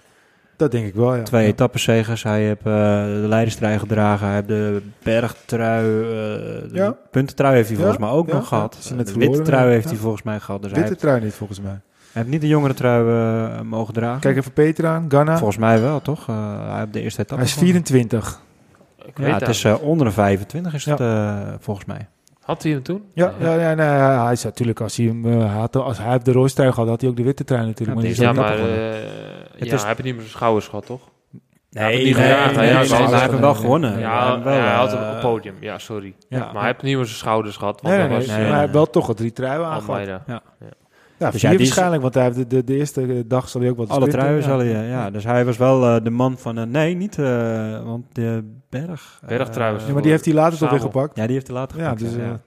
[0.57, 1.23] Dat denk ik wel, ja.
[1.23, 1.47] Twee Ja.
[1.49, 2.23] etappenzegers.
[2.23, 2.63] Hij heeft eh,
[3.05, 4.25] de leiderstrui gedragen.
[4.25, 5.83] Hij heeft de bergtrui.
[5.83, 6.95] de Ja.
[7.11, 8.73] puntentrui heeft hij volgens mij ook nog gehad.
[8.73, 10.61] De verloren, witte trui heeft hij volgens mij gehad.
[10.61, 11.71] Dus hij Witte heeft, trui niet, volgens mij.
[11.71, 11.79] hij
[12.11, 14.19] heeft niet de jongere trui mogen dragen.
[14.19, 15.05] Kijk even Peter aan.
[15.09, 15.37] Ganna.
[15.37, 16.25] Volgens mij wel, toch?
[16.25, 17.43] Hij heeft de eerste etappe.
[17.43, 17.73] Hij is gewonnen.
[17.85, 18.41] 24.
[19.07, 21.39] Ik weet Ja, het is eh, onder de 25 is het Ja.
[21.47, 22.07] eh, volgens mij.
[22.41, 23.03] Had hij hem toen?
[23.13, 25.97] Ja, ja, ja, nee, ja, hij zei natuurlijk, als hij, hem, eh, hij had, als
[25.97, 27.97] hij de had, had hij ook de witte trui natuurlijk.
[27.97, 30.85] Ja, maar is Ja, net eh ja, is- hij heeft niet meer zijn schouders gehad,
[30.85, 31.01] toch?
[31.69, 33.99] Nee, niet ja, hij heeft wel nee, gewonnen.
[33.99, 35.55] Ja, Ja, wel, ja, hij had eh, hem op het podium.
[35.59, 36.13] Ja, sorry.
[36.29, 36.39] Ja.
[36.39, 37.81] Maar hij heeft niet meer zijn schouders gehad.
[37.81, 39.31] Want Nee, nee, hij nee, was, nee, maar hij eh, heeft wel toch al drie
[39.33, 39.87] truien aangehad.
[39.89, 40.23] Almeida.
[40.27, 40.41] Ja,
[41.31, 43.49] Dus vier ja, die is- waarschijnlijk, want hij heeft de, de, de eerste eh, dag
[43.49, 44.47] zal hij ook wat Alle sprinten, truien ja.
[44.47, 45.09] zal hij, eh, ja.
[45.11, 46.57] Dus hij was wel eh, de man van...
[46.57, 49.19] eh, nee, niet, eh, want de berg...
[49.21, 51.15] eh, Bergtrui was Ja, maar die heeft hij later toch weer gepakt.
[51.17, 52.01] Ja, die heeft hij later Ja, gepakt.
[52.01, 52.39] dus, ja, eh, ja.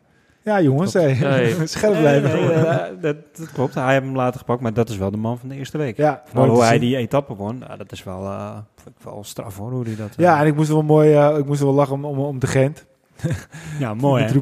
[0.42, 1.18] ja jongens, hey.
[1.20, 1.66] Nee.
[1.66, 2.30] scherp Nee, blijven.
[2.30, 3.74] nee, eh, dat, dat klopt.
[3.74, 5.96] Hij heeft hem later gepakt, maar dat is wel de man van de eerste week.
[5.96, 6.80] ja, mooi hoe hij zien.
[6.80, 8.56] die etappe won, nou, dat is wel, eh,
[9.02, 10.08] wel straf hoor, hoe hij dat...
[10.10, 12.38] eh, Ja, en ik moest wel mooi, eh, ik moest wel lachen om, om, om
[12.38, 12.86] de Gent.
[13.78, 14.38] ja, mooi Met hè?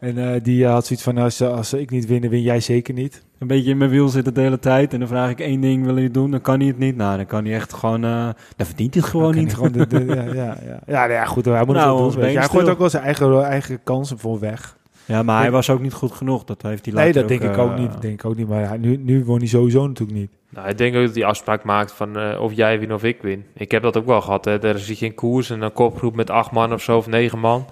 [0.00, 2.60] En eh, die eh, had zoiets van, als, als ik niet win, dan win jij
[2.60, 3.24] zeker niet.
[3.38, 5.84] Een beetje in mijn wiel zitten de hele tijd en dan vraag ik één ding,
[5.84, 6.30] wil je het doen?
[6.30, 6.96] Dan kan hij het niet.
[6.96, 8.04] Nou, dan kan hij echt gewoon...
[8.04, 9.54] eh dan verdient hij het gewoon Dan niet.
[9.54, 10.32] Gewoon de, de- ja, ja,
[10.66, 10.80] ja.
[10.86, 12.22] ja, nou ja, goed, hij moet Nou, het doen.
[12.22, 14.76] Hij gooit ook wel zijn eigen, eigen kansen voor weg.
[15.04, 16.44] Ja, maar hij was ook niet goed genoeg.
[16.44, 18.02] Dat heeft hij Nee, later dat denk ik ook niet.
[18.02, 18.48] Denk ik ook niet.
[18.48, 20.30] Maar hij- nu, nu won hij sowieso natuurlijk niet.
[20.50, 23.44] Nou, ik denk ook dat hij afspraak maakt van of jij wint of ik win.
[23.54, 24.44] Ik heb dat ook wel gehad.
[24.44, 24.58] Hè.
[24.58, 27.38] Daar zit je in koers en een kopgroep met acht man of zo, of negen
[27.38, 27.66] man.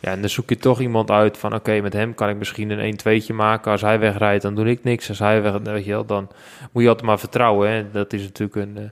[0.00, 2.70] Ja, en dan zoek je toch iemand uit van oké, met hem kan ik misschien
[2.70, 3.72] een 1-2'tje maken.
[3.72, 5.08] Als hij wegrijdt, dan doe ik niks.
[5.08, 6.28] Als hij weg, weet je wel, dan
[6.72, 7.70] moet je altijd maar vertrouwen.
[7.70, 7.90] Hè.
[7.90, 8.84] Dat is natuurlijk een, eh,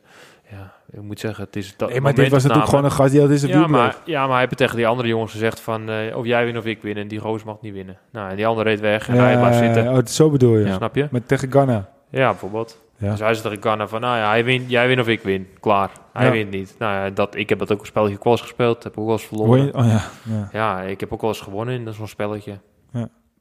[0.51, 3.13] ja, ik moet zeggen, het is dat Nee, maar dit was natuurlijk gewoon een gast
[3.13, 5.91] die in zijn ja, maar, ja, maar hij heeft tegen die andere jongens gezegd van
[5.91, 6.97] eh, of jij wint of ik win.
[6.97, 7.99] En die goos mag niet winnen.
[8.13, 9.93] Nou, en die andere reed weg en Ja, hij blijft zitten.
[9.93, 10.67] oh, zo bedoel je.
[10.67, 10.75] Ja.
[10.75, 11.09] Snap je?
[11.11, 11.89] Met tegen Ghana.
[12.11, 12.85] Ja, bijvoorbeeld.
[12.99, 13.11] Ja.
[13.11, 15.49] Dus hij zei tegen Ghana van, nou ja, hij wint, jij wint of ik win.
[15.61, 15.91] Klaar.
[16.13, 16.31] Hij Ja.
[16.33, 16.75] wint niet.
[16.79, 18.83] Nou ja, dat, ik heb dat ook een spelletje eens gespeeld.
[18.85, 19.65] Heb ook wel eens verloren.
[19.65, 19.75] je?
[19.75, 20.03] Oh, ja.
[20.23, 20.49] Ja.
[20.53, 22.59] Ja, ik heb ook wel eens gewonnen in zo'n spelletje.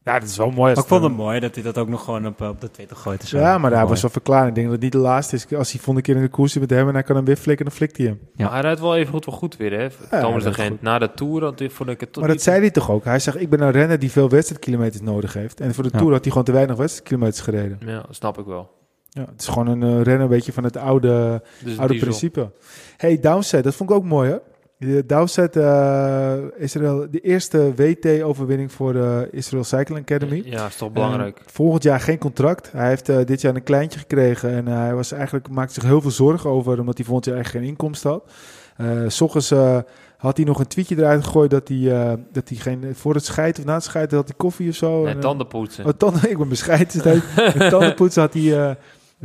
[0.03, 0.71] ja, dat is wel mooi.
[0.73, 3.21] ik vond het mooi dat hij dat ook nog gewoon op, op de Twitter gooit.
[3.21, 3.37] en zo.
[3.37, 3.91] Ja, maar daar Mooi.
[3.91, 4.47] was wel verklaring.
[4.49, 5.53] Ik denk dat het niet de laatste is.
[5.55, 7.35] Als hij volgende keer in de koers zit met hem en hij kan hem weer
[7.35, 8.19] flikken, dan flikt hij hem.
[8.35, 8.43] Ja.
[8.43, 9.87] Maar hij rijdt wel even goed, wel goed weer, hè?
[10.19, 12.59] Thomas de Gent na de Tour, dat vond ik het toch Maar dat niet- zei
[12.59, 13.03] hij toch ook?
[13.03, 15.59] Hij zegt, ik ben een renner die veel wedstrijdkilometers nodig heeft.
[15.59, 15.97] En voor de Ja.
[15.97, 17.77] Tour had hij gewoon te weinig wedstrijdkilometers gereden.
[17.85, 18.69] Ja, dat snap ik wel.
[19.15, 22.07] Ja, het is gewoon een eh, renner een beetje van het oude, Dus oude diesel.
[22.07, 22.51] principe.
[22.97, 24.37] Hey, Downset, dat vond ik ook mooi, hè?
[24.77, 30.41] De Downset, eh Israël, de eerste WT-overwinning voor de Israel Cycling Academy.
[30.45, 31.37] Ja, is toch belangrijk.
[31.37, 32.71] En volgend jaar geen contract.
[32.71, 35.83] Hij heeft eh, dit jaar een kleintje gekregen en eh, hij was eigenlijk, maakte zich
[35.83, 38.31] heel veel zorgen over, omdat hij volgend jaar eigenlijk geen inkomsten had.
[38.77, 39.77] Eh s ochtends eh,
[40.17, 43.25] had hij nog een tweetje eruit gegooid dat hij, eh, dat hij geen, voor het
[43.25, 45.01] scheiden of na het scheiden had hij koffie of zo.
[45.01, 45.85] Nee, En, eh, tandenpoetsen.
[45.85, 47.03] Oh, tanden, ik ben bescheiden.
[47.57, 48.75] Met tandenpoetsen had hij eh,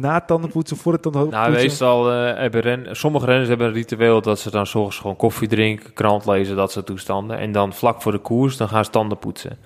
[0.00, 1.40] na tandenpoetsen, voor het tandenpoetsen.
[1.40, 2.12] Nou, meestal
[2.48, 6.56] ren, sommige renners hebben een ritueel dat ze dan zorgens gewoon koffie drinken, krant lezen,
[6.56, 7.38] dat soort toestanden.
[7.38, 9.58] En dan vlak voor de koers, dan gaan ze tanden poetsen.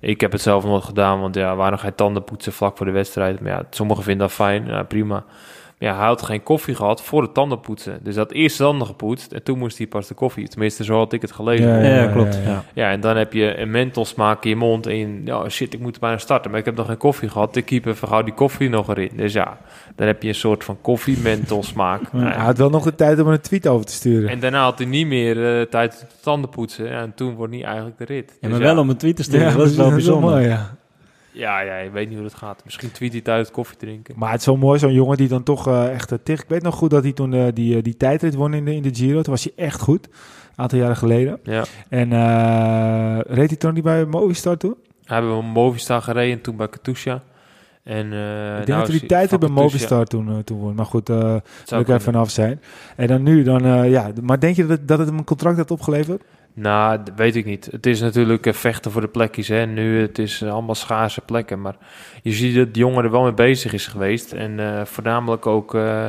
[0.00, 2.86] Ik heb het zelf nooit gedaan, want ja, waarom ga je tanden poetsen vlak voor
[2.86, 3.40] de wedstrijd?
[3.40, 5.24] Maar ja, sommigen vinden dat fijn, ja, prima.
[5.80, 7.98] Maar ja, hij had geen koffie gehad voor het tanden poetsen.
[8.02, 10.48] Dus dat eerst tanden gepoetst en toen moest hij pas de koffie.
[10.48, 11.68] Tenminste, zo had ik het gelezen.
[11.68, 12.38] Ja, Ja, ja, klopt.
[12.44, 14.86] ja, Ja, en dan heb je een mentholsmaak in je mond.
[14.86, 16.50] En je- ja, shit, ik moet bijna starten.
[16.50, 17.54] Maar ik heb nog geen koffie gehad.
[17.54, 19.10] De keeper vergauw die koffie nog erin.
[19.16, 19.58] Dus ja,
[19.96, 22.00] dan heb je een soort van koffie-mentholsmaak.
[22.12, 24.28] Ja, hij had wel nog de tijd om een tweet over te sturen.
[24.30, 26.86] En daarna had hij niet meer eh, tijd te tanden poetsen.
[26.86, 28.30] Ja, en toen wordt niet eigenlijk de rit.
[28.40, 30.30] Ja, Dus maar wel om een tweet te sturen, dat is wel dat bijzonder.
[30.30, 30.78] mooi, ja.
[31.32, 32.64] Ja, ja, je weet niet hoe dat gaat.
[32.64, 34.14] Misschien tweet hij thuis koffie drinken.
[34.18, 36.44] Maar het is wel mooi, zo'n jongen die dan toch eh, echt uh, tegen...
[36.44, 38.74] Ik weet nog goed dat hij toen eh, die, eh, die tijdrit won in de,
[38.74, 39.22] in de Giro.
[39.22, 40.06] Toen was hij echt goed.
[40.06, 40.12] Een
[40.56, 41.38] aantal jaren geleden.
[41.42, 41.64] Ja.
[41.88, 44.74] En eh, reed hij toen niet bij Movistar toen?
[45.04, 47.22] Hebben we Movistar gereden, toen bij Katusha.
[47.82, 50.74] En, eh ik denk dat hij die tijdrit bij Movistar toen, uh, toen won.
[50.74, 52.60] Maar goed, uh, daar wil ik even vanaf zijn.
[52.96, 54.10] En dan nu, dan, uh, ja.
[54.22, 56.22] Maar denk je dat het, dat het hem een contract had opgeleverd?
[56.54, 57.68] Nou, dat weet ik niet.
[57.70, 59.48] Het is natuurlijk uh, vechten voor de plekjes.
[59.48, 59.66] Hè.
[59.66, 61.60] Nu het is uh, allemaal schaarse plekken.
[61.60, 61.76] Maar
[62.22, 64.32] je ziet dat de jongen er wel mee bezig is geweest.
[64.32, 66.06] En uh, voornamelijk ook uh,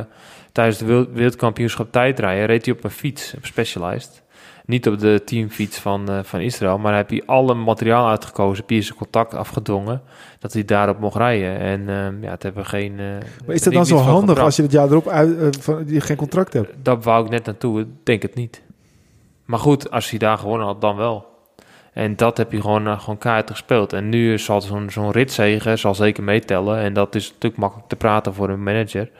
[0.52, 4.22] tijdens de wereldkampioenschap tijdrijden reed hij op een fiets, op Specialized.
[4.66, 8.56] Niet op de teamfiets van, uh, van Israël, maar heb hij alle materiaal uitgekozen.
[8.56, 10.02] Heb hij zijn contact afgedwongen
[10.38, 11.58] dat hij daarop mocht rijden.
[11.58, 12.96] En uh, ja, het hebben geen.
[13.46, 16.16] Maar is dat dan zo handig als je het jaar erop uit, van, je geen
[16.16, 16.74] contract hebt?
[16.82, 17.80] Dat wou ik net naartoe.
[17.80, 18.62] Ik denk het niet.
[19.44, 21.26] Maar goed, als hij daar gewonnen had, dan wel.
[21.92, 23.92] En dat heb je gewoon, uh, gewoon kaart gespeeld.
[23.92, 26.78] En nu zal zo'n zo'n ritzegen zal zeker meetellen.
[26.78, 29.10] En dat is natuurlijk makkelijk te praten voor een manager.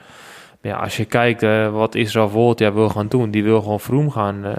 [0.61, 3.79] Maar ja, als je kijkt uh, wat Israël jaar wil gaan doen, die wil gewoon
[3.79, 4.53] Vroom gaan, uh,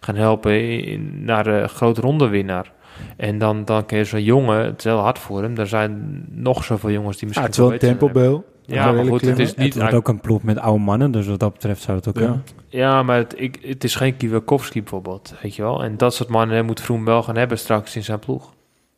[0.00, 2.72] gaan helpen in, naar de grote rondewinnaar.
[3.16, 5.58] En dan, dan kun je zo'n jongen, het is heel hard voor hem.
[5.58, 7.46] Er zijn nog zoveel jongens die misschien...
[7.46, 8.44] Ja, het is wel een tempobeel.
[8.74, 9.74] Ja, maar goed, het is niet...
[9.74, 12.14] Het wordt ook een ploeg met oude mannen, dus wat dat betreft zou het ook
[12.14, 12.20] ja.
[12.20, 12.44] kunnen.
[12.68, 15.82] Ja, maar het, ik, het is geen Kiewakowski bijvoorbeeld, weet je wel.
[15.84, 18.52] En dat soort mannen moet Vroom wel gaan hebben straks in zijn ploeg.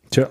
[0.09, 0.27] Tja,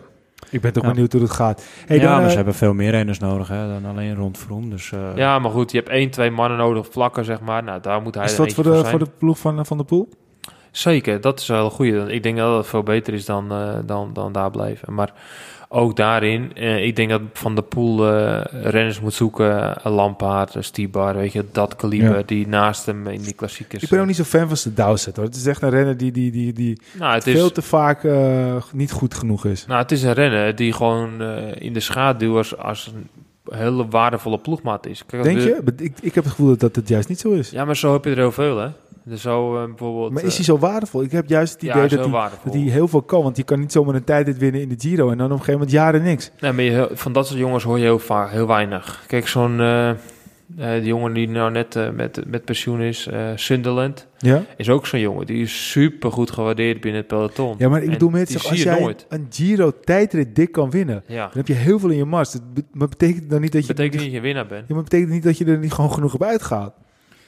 [0.51, 0.91] ik ben toch Ja.
[0.91, 1.65] benieuwd hoe het gaat.
[1.87, 4.39] Hey, ja, dan, maar eh, ze hebben veel meer renners nodig hè, dan alleen rond
[4.39, 4.71] Vroom.
[4.71, 7.63] Dus, eh, Ja, maar goed, je hebt één, twee mannen nodig, vlakken zeg maar.
[7.63, 10.09] Nou, daar moet hij is dat voor de, voor de ploeg van, van de Poel?
[10.71, 12.13] Zeker, dat is wel een goede.
[12.13, 14.95] Ik denk dat het veel beter is dan, eh, dan, dan daar blijven.
[14.95, 15.13] Maar
[15.73, 19.79] ook daarin, eh, ik denk dat Van de Poel eh, renners moet zoeken.
[19.87, 22.23] Een Lampaard, een Stibar, weet je, dat kaliber Ja.
[22.27, 23.83] die naast hem in die klassiekers.
[23.83, 25.25] Ik ben ook niet zo fan van zijn Dowsett hoor.
[25.25, 28.07] Het is echt een renner die, die, die, die nou, het is, veel te vaak
[28.73, 29.67] niet goed genoeg is.
[29.67, 31.23] nou, het is een renner die gewoon
[31.55, 33.09] in de schaduw als, als een
[33.51, 35.07] hele waardevolle ploegmaat is.
[35.07, 35.85] Kijk, Denk de- je?
[35.85, 37.51] Ik, ik heb het gevoel dat het juist niet zo is.
[37.51, 38.69] Ja, maar zo heb je er heel veel, hè.
[39.03, 40.13] Dus zo eh, bijvoorbeeld...
[40.13, 41.03] Maar is hij eh, zo waardevol?
[41.03, 43.23] Ik heb juist het idee dat, hij, dat heel veel kan.
[43.23, 45.39] Want je kan niet zomaar een tijdrit winnen in de Giro en dan op een
[45.39, 46.31] gegeven moment jaren niks.
[46.41, 49.05] Nee, maar je, van dat soort jongens hoor je heel vaak, heel weinig.
[49.07, 49.91] Kijk, zo'n eh,
[50.59, 54.45] eh, die jongen die nou net eh, met, met pensioen is, eh, Sunderland, Ja?
[54.57, 55.27] is ook zo'n jongen.
[55.27, 57.55] Die is super goed gewaardeerd binnen het peloton.
[57.59, 59.07] Ja, maar ik bedoel met zie als jij nooit.
[59.09, 62.33] een Giro tijdrit dik kan winnen, Ja, dan heb je heel veel in je mars.
[62.33, 63.75] Dat betekent dan niet dat je...
[63.75, 64.69] betekent niet dat je winnaar bent.
[64.69, 66.43] Ja, maar betekent niet dat je er niet gewoon genoeg hebt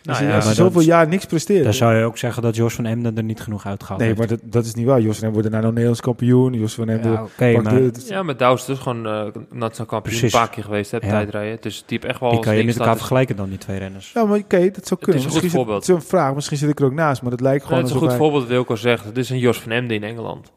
[0.02, 1.64] Nou als je, ja, als je zoveel dat- jaar niks presteert.
[1.64, 4.20] Dan zou je ook zeggen dat Jos van Emden er niet genoeg uitgehaald nee, heeft.
[4.20, 5.00] maar dat, dat is niet waar.
[5.00, 6.52] Jos van Hem wordt daarna nog Nederlands kampioen.
[6.52, 7.02] Jos van Hem...
[7.02, 9.12] Ja, maar de- Ja, met Douws dus gewoon eh
[9.50, 10.32] nationaal kampioen Precies.
[10.32, 11.08] een paar keer geweest, hè, Ja.
[11.08, 11.58] tijdrijden.
[11.60, 12.30] Dus die heeft echt wel...
[12.30, 14.12] die kan je met elkaar vergelijken dan, die twee renners.
[14.12, 15.16] Ja, maar oké, dat zou kunnen.
[15.20, 15.86] is een Misschien goed voorbeeld.
[15.86, 17.86] Het is een vraag, misschien zit ik er ook naast, maar het lijkt gewoon het
[17.86, 19.04] is een goed alsof hij- voorbeeld, Wilco zegt.
[19.04, 20.52] Het is een Jos van Emden in Engeland.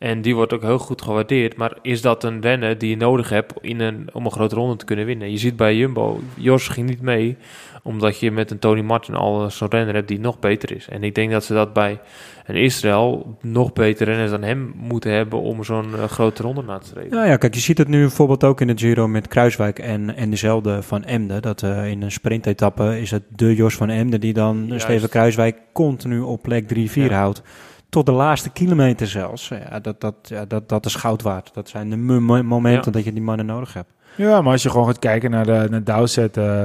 [0.00, 1.56] En die wordt ook heel goed gewaardeerd.
[1.56, 4.76] Maar is dat een renner die je nodig hebt in een, om een grote ronde
[4.76, 5.30] te kunnen winnen?
[5.30, 7.36] Je ziet bij Jumbo, Jos ging niet mee.
[7.82, 10.88] Omdat je met een Tony Martin al zo'n renner hebt die nog beter is.
[10.88, 12.00] En ik denk dat ze dat bij
[12.46, 16.78] een Israël nog betere renners dan hem moeten hebben om zo'n eh, grote ronde na
[16.78, 17.10] te streven.
[17.10, 20.16] Nou ja, kijk, je ziet het nu bijvoorbeeld ook in het Giro met Kruiswijk en,
[20.16, 21.42] en dezelfde van Emden.
[21.42, 24.72] Dat eh, in een sprintetappe is het de Jos van Emden die dan.
[24.76, 27.08] Steven Kruiswijk continu op plek 3-4 Ja.
[27.08, 27.42] houdt.
[27.90, 29.48] Tot de laatste kilometer zelfs.
[29.48, 31.54] Ja, dat, dat, ja, dat, dat is goud waard.
[31.54, 32.90] Dat zijn de mo- mo- momenten Ja.
[32.90, 33.90] dat je die mannen nodig hebt.
[34.16, 36.62] Ja, maar als je gewoon gaat kijken naar, de, naar Dowsett, eh,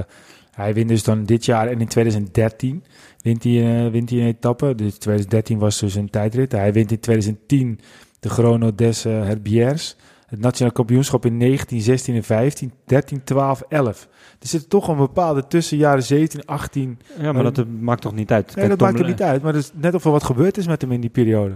[0.51, 2.83] hij wint dus dan dit jaar en in 2013
[3.21, 4.75] wint hij, eh, wint hij een etappe.
[4.75, 6.51] Dus 2013 was dus een tijdrit.
[6.51, 7.79] Hij wint in 2010
[8.19, 9.95] de Chrono des uh, Herbiers.
[10.25, 14.07] Het nationaal kampioenschap in 19, 16 en 15, 13, 12, 11.
[14.41, 16.99] Er zit toch een bepaalde tussen jaren 17, 18.
[17.17, 18.45] Ja, maar Maar- dat eh, maakt toch niet uit.
[18.45, 19.41] Nee, Kijk, dat Tom maakt er niet uit.
[19.41, 21.53] Maar het is net of er wat gebeurd is met hem in die periode.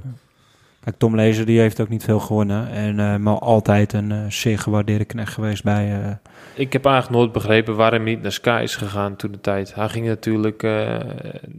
[0.83, 2.69] Kijk, Tom Lezer die heeft ook niet veel gewonnen.
[2.69, 6.01] En eh, maar altijd een eh, zeer gewaardeerde knecht geweest bij...
[6.03, 6.11] eh,
[6.53, 9.75] Ik heb eigenlijk nooit begrepen waarom hij niet naar Sky is gegaan toen de tijd.
[9.75, 10.95] Hij ging natuurlijk eh,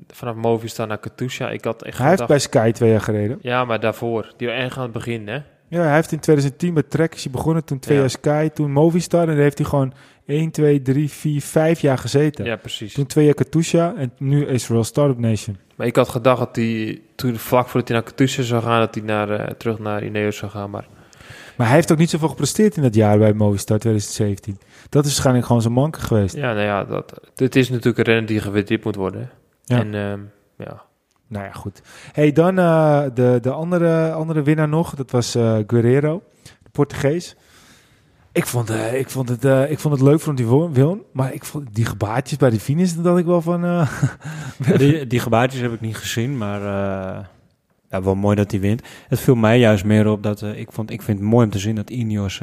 [0.09, 1.51] vanaf Movistar naar Katusha.
[1.51, 3.39] Ik had echt Hij heeft bij Sky twee jaar gereden.
[3.43, 4.33] Ja, maar daarvoor.
[4.37, 5.39] Die erg aan het begin, hè?
[5.71, 7.65] Ja, hij heeft in 2010 met Trek is hij begonnen.
[7.65, 8.01] Toen twee Ja.
[8.01, 9.21] jaar Sky, toen Movistar.
[9.21, 9.93] En daar heeft hij gewoon
[10.27, 12.45] 1, 2, 3, 4, 5 jaar gezeten.
[12.45, 12.93] Ja, precies.
[12.95, 15.57] Toen twee jaar Katusha en nu Israel Startup Nation.
[15.77, 18.95] Maar ik had gedacht dat hij, toen vlak voordat hij naar Katusha zou gaan, dat
[18.95, 20.71] hij naar, eh, terug naar Ineos zou gaan.
[20.71, 20.87] Maar
[21.57, 24.59] Maar hij heeft ook niet zoveel gepresteerd in dat jaar bij Movistar 2017.
[24.89, 26.35] Dat is waarschijnlijk gewoon zijn manke geweest.
[26.35, 29.31] ja, nou ja, dat, dit is natuurlijk een renner die gewaardeerd moet worden.
[29.65, 29.79] Ja.
[29.79, 30.21] En ehm,
[30.57, 30.83] ja,
[31.31, 31.83] Nou ja, goed.
[32.13, 34.95] hey, dan eh, de, de andere, andere winnaar nog.
[34.95, 37.37] Dat was eh, Guerrero, de Portugees.
[38.33, 41.03] Ik vond, eh, ik, vond het, eh, ik vond het leuk hem die won.
[41.13, 43.87] Maar ik vond die gebaartjes bij de finish, dat ik wel van...
[44.79, 46.61] die, die gebaartjes heb ik niet gezien, maar
[47.91, 48.83] ja, wel mooi dat hij wint.
[49.09, 51.59] Het viel mij juist meer op dat ik, vond, ik vind het mooi om te
[51.59, 52.41] zien dat Ineos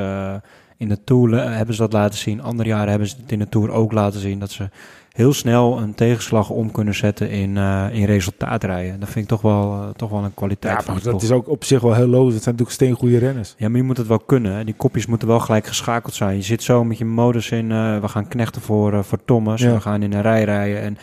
[0.78, 2.42] in de Tour hebben ze dat laten zien.
[2.42, 4.40] Andere jaren hebben ze het in de Tour ook laten zien.
[4.40, 4.70] Dat ze
[5.18, 9.00] heel snel een tegenslag om kunnen zetten in, eh in resultaatrijden.
[9.00, 11.50] Dat vind ik toch wel, eh, toch wel een kwaliteit ja, maar dat is ook
[11.50, 12.34] op zich wel heel logisch.
[12.34, 13.54] Het zijn natuurlijk steengoede renners.
[13.58, 14.52] Ja, maar je moet het wel kunnen.
[14.56, 14.64] Hè.
[14.64, 16.36] Die kopjes moeten wel gelijk geschakeld zijn.
[16.36, 19.62] Je zit zo met je modus in, eh, we gaan knechten voor, voor Thomas.
[19.62, 19.74] Ja.
[19.74, 20.82] We gaan in een rij rijden.
[20.82, 20.98] En,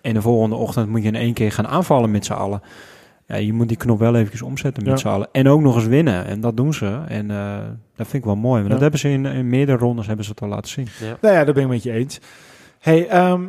[0.00, 2.62] en de volgende ochtend moet je in één keer gaan aanvallen met z'n allen.
[3.26, 4.98] Ja, je moet die knop wel eventjes omzetten met Ja.
[4.98, 5.28] z'n allen.
[5.32, 6.26] En ook nog eens winnen.
[6.26, 6.98] En dat doen ze.
[7.08, 7.56] En eh,
[7.96, 8.54] dat vind ik wel mooi.
[8.54, 8.70] Want Ja.
[8.72, 10.86] dat hebben ze in, in meerdere rondes hebben ze het al laten zien.
[11.00, 11.16] ja.
[11.20, 12.20] Nou ja, dat ben ik met je eens.
[12.80, 13.42] Hey, ehm,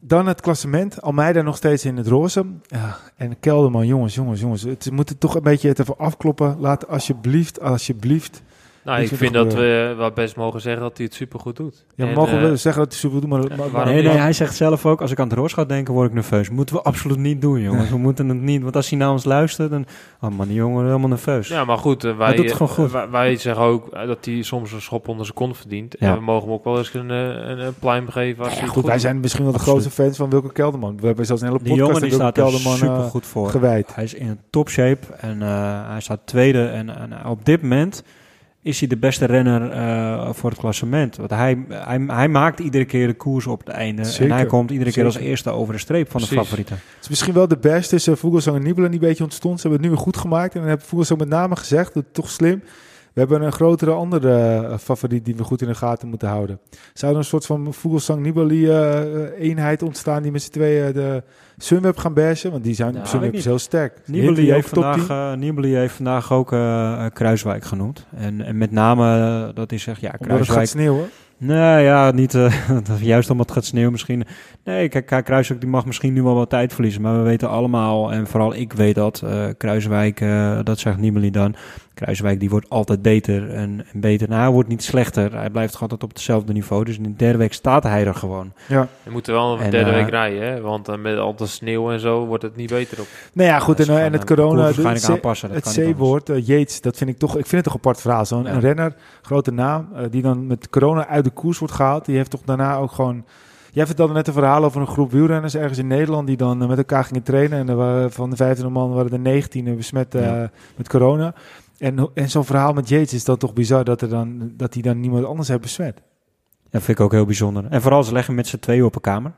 [0.00, 1.02] dan het klassement.
[1.02, 2.46] Almeida nog steeds in het roze.
[2.66, 4.62] Ja, en Kelderman, jongens, jongens, jongens.
[4.62, 6.56] Het moet het toch een beetje het even afkloppen.
[6.58, 8.42] Laat alsjeblieft, alsjeblieft.
[8.88, 11.84] Nou, ik vind dat we wel best mogen zeggen dat hij het supergoed doet.
[11.94, 13.38] Ja, En, mogen eh, we zeggen dat hij zoveel doet, maar...
[13.40, 15.64] maar- waarom maar- Nee, nee, hij zegt zelf ook, als ik aan het roos ga
[15.64, 16.50] denken, word ik nerveus.
[16.50, 17.90] Moeten we absoluut niet doen, jongens.
[17.90, 19.86] We moeten het niet, want als hij naar ons luistert, dan...
[20.20, 21.48] Oh man, die jongen helemaal nerveus.
[21.48, 22.86] Ja, maar goed, eh, wij, doet het gewoon goed.
[22.86, 25.96] eh, wij, wij zeggen ook eh, dat hij soms een schop onder zijn kont verdient.
[25.98, 26.08] Ja.
[26.10, 28.58] En we mogen hem ook wel eens een, eh, een, een pluim geven als Ja,
[28.58, 29.80] hij het goed, wij zijn misschien wel de Absoluut.
[29.82, 30.96] grootste fans van Wilke Kelderman.
[31.00, 33.26] We hebben zelfs een hele Die podcast jongen die staat er Kelderman super eh, goed
[33.26, 33.48] voor.
[33.50, 33.94] gewijd.
[33.94, 36.66] Hij is in top shape en eh, hij staat tweede.
[36.66, 38.02] En, en op dit moment
[38.68, 41.16] is hij de beste renner eh, voor het klassement.
[41.16, 44.04] Want hij, hij, hij maakt iedere keer de koers op het einde.
[44.04, 46.74] Zeker, En hij komt iedere keer als eerste over de streep van de favorieten.
[46.74, 49.60] Het is misschien wel de beste tussen Vogelsang en Nibelen die een beetje ontstond.
[49.60, 50.54] Ze hebben het nu weer goed gemaakt.
[50.54, 52.62] En dan heeft Vogelsang met name gezegd, dat is toch slim.
[53.18, 56.60] We hebben een grotere andere eh, favoriet die we goed in de gaten moeten houden.
[56.94, 60.92] Zou er een soort van Vogelsang Nibali eh, eh, eenheid ontstaan die met z'n tweeën
[60.92, 61.22] de
[61.56, 62.50] Sunweb gaan bashen?
[62.50, 63.98] Want die zijn Nou, Sunweb is heel sterk.
[64.06, 65.08] Nibali heeft, vandaag, 10.
[65.08, 66.48] eh, Nibali heeft vandaag ook
[67.12, 68.06] Kruiswijk genoemd.
[68.16, 70.68] En, en met name dat hij zegt, ja, Omdat het gaat Kruiswijk...
[70.68, 71.08] sneeuwen.
[71.40, 72.36] Nee, ja, niet
[73.00, 74.24] juist omdat het gaat sneeuwen misschien.
[74.64, 77.02] Nee, kijk, Kruiswijk die mag misschien nu wel wat tijd verliezen.
[77.02, 79.22] Maar we weten allemaal, en vooral ik weet dat,
[79.56, 80.24] Kruiswijk,
[80.64, 81.54] dat zegt Nibali dan.
[81.98, 84.28] Kruiswijk die wordt altijd beter en, en beter.
[84.28, 85.32] Nou, hij wordt niet slechter.
[85.34, 86.84] Hij blijft gewoon altijd op hetzelfde niveau.
[86.84, 88.52] Dus in de derde week staat hij er gewoon.
[88.68, 88.88] Ja.
[89.02, 90.60] Je moet er wel een En, derde eh, week rijden, hè?
[90.60, 93.06] want eh, met al de sneeuw en zo wordt het niet beter op.
[93.32, 93.80] Nou ja, goed.
[93.80, 94.56] En, eh, en het corona...
[94.56, 95.52] de- waarschijnlijk C- aanpassen.
[95.52, 95.92] Dat Het.
[95.94, 98.26] C-woord, Yates, dat vind ik toch, ik vind het toch een apart verhaal.
[98.26, 98.58] Zo'n Ja.
[98.58, 102.04] renner, grote naam, die dan met corona uit de koers wordt gehaald.
[102.04, 103.24] Die heeft toch daarna ook gewoon...
[103.72, 106.78] Jij vertelde net een verhaal over een groep wielrenners ergens in Nederland die dan met
[106.78, 107.58] elkaar gingen trainen.
[107.58, 110.50] En er waren, van de 25 man waren er 19 besmet eh, Ja.
[110.76, 111.34] met corona.
[111.78, 114.82] En, en zo'n verhaal met Yates is dan toch bizar dat, er dan, dat hij
[114.82, 116.00] dan niemand anders heeft besmet.
[116.70, 117.66] Dat vind ik ook heel bijzonder.
[117.70, 119.32] En vooral, ze leggen met z'n tweeën op een kamer.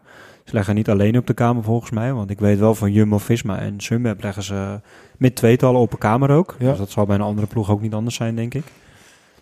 [0.45, 2.13] Ze leggen niet alleen op de kamer volgens mij.
[2.13, 4.81] Want ik weet wel van Jumbo-Visma en Sunweb leggen ze
[5.17, 6.57] met tweetallen op een kamer ook.
[6.59, 6.69] Ja.
[6.69, 8.65] Dus dat zal bij een andere ploeg ook niet anders zijn, denk ik.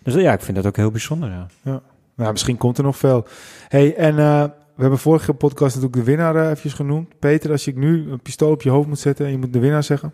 [0.03, 1.81] Dus ja, ik vind dat ook heel bijzonder, ja.
[2.15, 3.25] Nou, misschien komt er nog veel.
[3.67, 4.43] Hey, en eh,
[4.75, 7.19] we hebben vorige podcast natuurlijk de winnaar eh, eventjes genoemd.
[7.19, 9.59] Peter, als je nu een pistool op je hoofd moet zetten en je moet de
[9.59, 10.13] winnaar zeggen.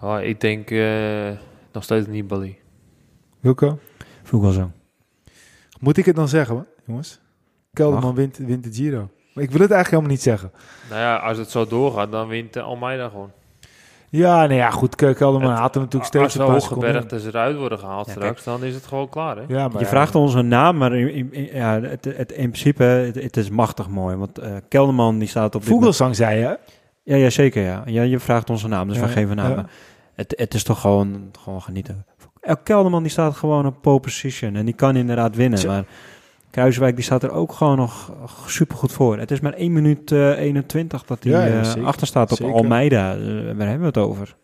[0.00, 1.30] Oh, ik denk eh,
[1.76, 2.58] nog steeds niet Bali.
[3.40, 3.78] Wilco?
[4.30, 4.70] Wel zo.
[5.80, 7.20] Moet ik het dan zeggen, jongens?
[7.72, 9.08] Kelderman wint, wint de Giro.
[9.34, 10.50] Maar ik wil het eigenlijk helemaal niet zeggen.
[10.88, 13.30] Nou ja, als het zo doorgaat, dan wint Almeida gewoon.
[14.10, 14.94] Ja, nou ja, goed.
[14.94, 17.78] Ke- Kelderman Het- had er natuurlijk Als steeds de een paar seconden hooggebergtes eruit worden
[17.78, 19.42] gehaald Ja, straks, dan is het gewoon klaar, hè?
[19.48, 22.32] Ja, maar Je ja, vraagt ons een naam, maar in, in- in- ja, het, het,
[22.32, 24.16] in principe, het, het is machtig mooi.
[24.16, 26.58] Want eh Kelderman die staat op Vogelsang zei je?
[27.02, 27.82] Ja, ja, zeker, ja.
[27.86, 28.02] ja.
[28.02, 29.66] Je vraagt onze naam, dus Ja, we geven namen.
[30.16, 32.04] Het, het is toch gewoon, gewoon genieten.
[32.40, 35.66] El Kelderman die staat gewoon op pole position en die kan inderdaad winnen.
[35.66, 35.84] Maar
[36.50, 38.12] Kruiswijk die staat er ook gewoon nog
[38.46, 39.18] super goed voor.
[39.18, 42.36] Het is maar 1 minuut eh 21 dat hij Ja, ja, eh, achter staat op
[42.36, 42.54] Zeker.
[42.54, 43.12] Almeida.
[43.14, 43.18] Eh,
[43.56, 44.36] waar hebben we het over?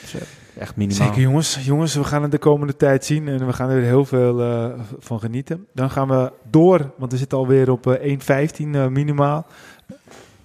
[0.00, 0.20] Dus, eh,
[0.58, 1.06] echt minimaal.
[1.06, 1.58] Zeker, jongens.
[1.62, 4.70] Jongens, we gaan het de komende tijd zien en we gaan er heel veel eh,
[4.98, 5.66] van genieten.
[5.74, 9.46] Dan gaan we door, want we zitten alweer op eh 1.15 eh, minimaal.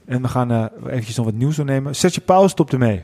[0.06, 1.96] En we gaan eh eventjes nog wat nieuws doornemen.
[1.96, 3.04] Sergio Pauw stopt ermee.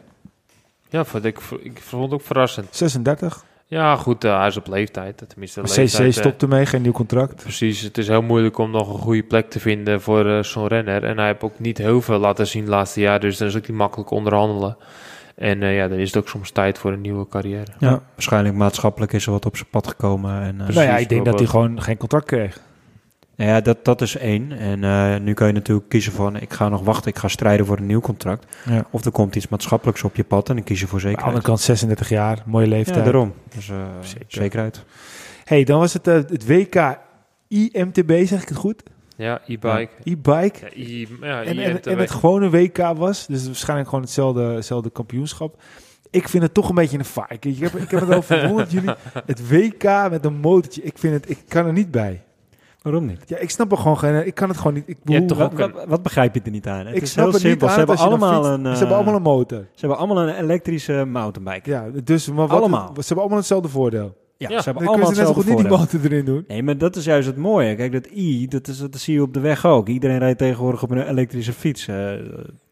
[0.92, 2.68] Ja, vond ik, ik vond het ook verrassend.
[2.76, 3.44] 36.
[3.66, 5.24] Ja, goed, eh, hij is op leeftijd.
[5.28, 7.44] Tenminste, leeftijd, CC eh, stopt ermee, geen nieuw contract.
[7.44, 10.68] Precies, het is heel moeilijk om nog een goede plek te vinden voor eh, zo'n
[10.68, 11.04] renner.
[11.04, 13.54] En hij heeft ook niet heel veel laten zien het laatste jaar, dus dan is
[13.54, 14.78] het ook niet makkelijk onderhandelen.
[15.42, 17.72] En eh, ja, dan is het ook soms tijd voor een nieuwe carrière.
[17.80, 20.42] Ja, waarschijnlijk maatschappelijk is er wat op zijn pad gekomen.
[20.42, 22.60] En, eh, nou ja, ik denk dat hij gewoon geen contract kreeg.
[23.42, 24.52] Nou ja, dat, dat is één.
[24.52, 27.66] En eh, nu kan je natuurlijk kiezen van, ik ga nog wachten, ik ga strijden
[27.66, 28.46] voor een nieuw contract.
[28.66, 28.86] Ja.
[28.90, 31.08] Of er komt iets maatschappelijks op je pad en dan kies je voor Aan de
[31.10, 31.46] andere zekerheid.
[31.46, 32.98] kant 36 jaar, mooie leeftijd.
[32.98, 33.34] Ja, daarom.
[33.56, 34.26] Dus eh, Zeker.
[34.28, 34.84] zekerheid.
[35.44, 36.98] hey, dan was het eh, het WK
[37.48, 38.84] IMTB, zeg ik het goed?
[39.16, 39.90] Ja, e-bike.
[40.04, 40.60] E-bike.
[40.74, 45.62] Ja, ja, En, en, en het gewone WK was, dus waarschijnlijk gewoon hetzelfde, hetzelfde kampioenschap.
[46.10, 47.32] Ik vind het toch een beetje een vaak.
[47.46, 48.94] Ik heb, ik heb het over jullie.
[49.26, 52.22] Het WK met een motortje, ik vind het, ik kan er niet bij.
[52.82, 53.24] Waarom niet?
[53.26, 54.84] Ja, ik snap er gewoon geen, ik kan het gewoon niet.
[54.88, 56.86] Ik, Je hebt toch ook Wat, begrijp je er niet aan?
[56.86, 57.68] Het ik is snap heel het simpel.
[57.68, 58.50] niet Ze hebben, allemaal fietst.
[58.52, 59.60] een, Ze hebben eh, allemaal een motor.
[59.74, 61.70] ze hebben allemaal een elektrische mountainbike.
[61.70, 62.88] Ja, dus maar wat, Allemaal.
[62.94, 64.16] Ze hebben allemaal hetzelfde voordeel.
[64.38, 66.26] Ja, Ja, ze hebben Dan allemaal kunnen ze net zo goed niet die motor erin
[66.26, 66.44] doen.
[66.48, 67.76] Nee, maar dat is juist het mooie.
[67.76, 69.88] Kijk, dat i, dat, is, dat zie je op de weg ook.
[69.88, 71.88] Iedereen rijdt tegenwoordig op een elektrische fiets.
[71.88, 71.96] Eh,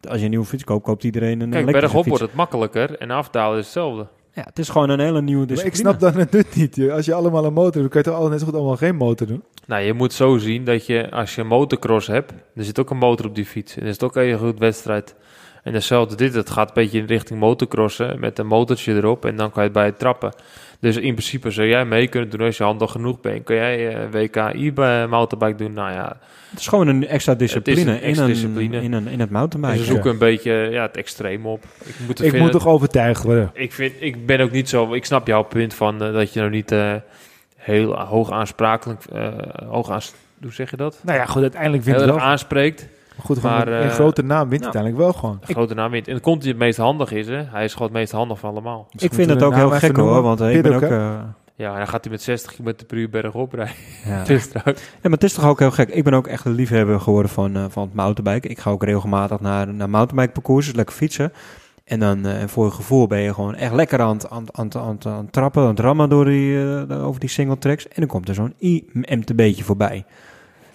[0.08, 2.08] als je een nieuwe fiets koopt, koopt iedereen een Kijk, elektrische bergop fiets.
[2.08, 4.06] wordt het makkelijker en afdalen is hetzelfde.
[4.40, 5.98] Ja, het is gewoon een hele nieuwe Maar ik discipline.
[5.98, 6.76] snap dan het nut niet.
[6.76, 6.92] joh.
[6.94, 8.76] Als je allemaal een motor hebt, dan kan je toch al net zo goed allemaal
[8.76, 9.42] geen motor doen.
[9.66, 12.90] Nou, je moet zo zien dat je, als je een motocross hebt, er zit ook
[12.90, 13.76] een motor op die fiets.
[13.76, 15.14] En er is ook een goed wedstrijd.
[15.62, 19.36] En hetzelfde dit, het gaat een beetje in richting motocrossen met een motortje erop en
[19.36, 20.32] dan kan je het bij het trappen.
[20.80, 23.44] Dus in principe zou jij mee kunnen doen als je handig genoeg bent.
[23.44, 25.72] Kun jij eh, WK e-mountainbike doen?
[25.72, 26.16] Nou ja,
[26.50, 28.82] Het is gewoon een extra discipline, een extra in, een, discipline.
[28.82, 29.78] In, een, in het mountainbike.
[29.78, 31.64] ze zoeken een beetje ja, het extreem op.
[31.84, 33.50] Ik moet, het Ik vinden- moet toch overtuigd worden.
[33.54, 34.94] ik, vind, ik ben ook niet zo.
[34.94, 36.94] Ik snap jouw punt van eh, dat je nou niet eh,
[37.56, 39.04] heel hoog aansprakelijk.
[39.12, 39.28] eh,
[39.68, 40.12] hoog aans,
[40.42, 41.00] hoe zeg je dat?
[41.02, 42.24] Nou ja, goed, uiteindelijk wint Heel het wel.
[42.24, 42.88] aanspreekt.
[43.20, 45.38] Goed, maar, een, een eh, grote naam wint nou, uiteindelijk wel gewoon.
[45.46, 46.06] Een grote naam wint.
[46.06, 47.42] En dan komt hij het meest handig is, hè?
[47.44, 48.86] Hij is gewoon het meest handig van allemaal.
[48.96, 51.18] ik vind het ook de heel gek hoor, want eh, ik ben ook, eh,
[51.54, 53.74] Ja, en dan gaat hij met 60 km per uur bergop rijden.
[54.04, 54.24] ja.
[54.34, 54.48] Dus.
[54.52, 54.62] Ja,
[55.02, 55.88] maar het is toch ook heel gek.
[55.88, 58.48] Ik ben ook echt een liefhebber geworden van, eh, van het mountainbike.
[58.48, 61.32] Ik ga ook regelmatig naar, naar mountainbike parcoursen, lekker fietsen.
[61.84, 64.56] En dan eh, voor je gevoel ben je gewoon echt lekker aan het, aan, het-
[64.76, 67.84] aan, het- aan, trappen, aan het rammen door die, eh, over die single tracks.
[67.88, 70.04] En dan komt er zo'n i-MTB'tje voorbij.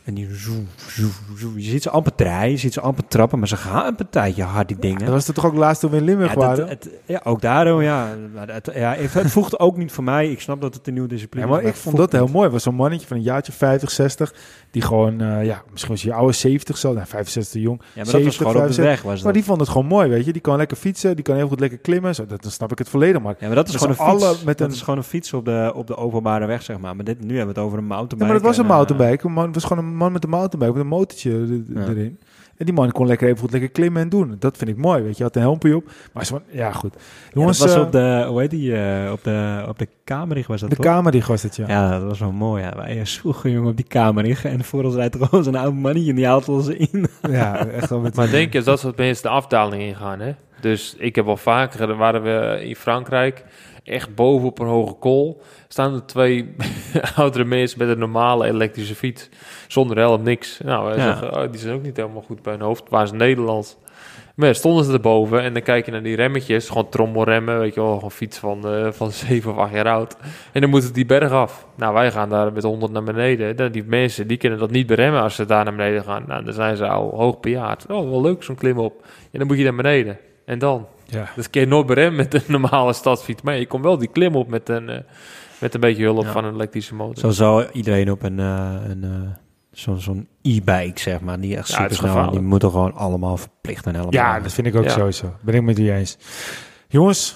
[0.05, 1.53] En die zoe, zoe, zoe.
[1.55, 4.43] Je ziet ze amper draaien, je ziet ze amper trappen, maar ze gaan een partijtje
[4.43, 4.99] hard, die dingen.
[4.99, 6.67] Dat was het toch ook laatst toen we in Limburg Ja, dat- waren?
[6.67, 8.15] het, ja, ook daarom, ja.
[8.33, 10.31] Maar het, ja het, voegt ook niet voor mij.
[10.31, 11.69] Ik snap dat het een nieuwe discipline Ja, maar is.
[11.69, 12.33] ik vond dat heel niet.
[12.33, 12.49] mooi.
[12.49, 14.33] was zo'n mannetje van een jaartje 50, 60.
[14.71, 16.93] Die gewoon, eh, ja, misschien was hij oude 70 zo.
[16.93, 17.77] Nou, 65 jong.
[17.79, 18.83] Ja, maar dat was 70, gewoon op de 75.
[18.95, 19.01] weg.
[19.01, 19.23] Was dat.
[19.23, 20.31] Maar die vond het gewoon mooi, weet je.
[20.31, 22.15] Die kan lekker fietsen, die kan heel goed lekker klimmen.
[22.15, 23.21] Zo, dat, dan snap ik het volledig.
[23.21, 24.43] Maar, ja, maar dat is gewoon een fiets.
[24.43, 26.95] met dat een- is gewoon een fiets op de, op de openbare weg, zeg maar.
[26.95, 28.23] Maar dit, nu hebben we het over een ja, mountainbike.
[28.31, 29.41] maar dat was een en, eh, mountainbike.
[29.41, 31.87] Het was gewoon een man met een mountainbike, met een motortje er- Ja.
[31.89, 32.19] erin.
[32.57, 34.35] En die man kon lekker even goed lekker klimmen en doen.
[34.39, 35.23] Dat vind ik mooi, weet je.
[35.23, 35.89] Had een helmpje op.
[36.13, 36.93] Maar zo, ja, goed.
[36.93, 36.99] ja,
[37.33, 40.47] Jongens, dat was eh, op de, hoe heet die, eh, op de, op de Kamerig
[40.47, 40.85] was dat de toch?
[40.85, 41.67] kamer die was het, ja.
[41.67, 42.63] Ja, dat was wel mooi.
[42.63, 42.73] Ja.
[42.75, 45.77] Wij eh, sloegen jongen op die Kamerig en voor ons rijdt er gewoon zo'n oude
[45.77, 47.07] mannetje en die haalt ons in.
[47.29, 50.31] Ja, echt wel met Maar denk je dat soort mensen de afdaling ingaan, hè?
[50.61, 53.43] Dus ik heb al vaker, daar waren we in Frankrijk,
[53.85, 56.55] echt boven op een hoge kool, staan er twee
[57.15, 59.29] oudere mensen met een normale elektrische fiets,
[59.67, 60.59] zonder helm, niks.
[60.63, 61.01] Nou, Ja.
[61.03, 63.77] zeggen, oh, die zijn ook niet helemaal goed bij hun hoofd, waren ze Nederlands.
[64.35, 67.73] Maar ja, stonden ze erboven en dan kijk je naar die remmetjes, gewoon trommelremmen, weet
[67.73, 70.15] je wel, gewoon fiets van, eh, van 7 of 8 jaar oud.
[70.51, 71.67] En dan moeten die berg af.
[71.75, 73.55] Nou, wij gaan daar met 100 naar beneden.
[73.55, 76.23] Dan die mensen, die kunnen dat niet beremmen als ze daar naar beneden gaan.
[76.27, 77.85] Nou, dan zijn ze al hoog bejaard.
[77.89, 79.05] Oh, wel leuk zo'n klim op.
[79.31, 80.17] En dan moet je naar beneden.
[80.45, 80.87] En dan?
[81.05, 81.29] Ja.
[81.35, 83.41] Dat kun je nooit beremmen met een normale stadsfiets.
[83.41, 84.99] Maar je komt wel die klim op met een, eh,
[85.59, 86.31] met een beetje hulp Ja.
[86.31, 87.17] van een elektrische motor.
[87.17, 89.09] Zo zou iedereen op een, eh, een eh,
[89.71, 93.85] zo'n zo'n e-bike, zeg maar, die echt Ja, super snel, die moeten gewoon allemaal verplicht
[93.85, 94.13] en helemaal.
[94.13, 94.89] Ja, dat vind ik ook Ja.
[94.89, 95.33] sowieso.
[95.41, 96.17] Ben ik met u eens.
[96.87, 97.35] Jongens,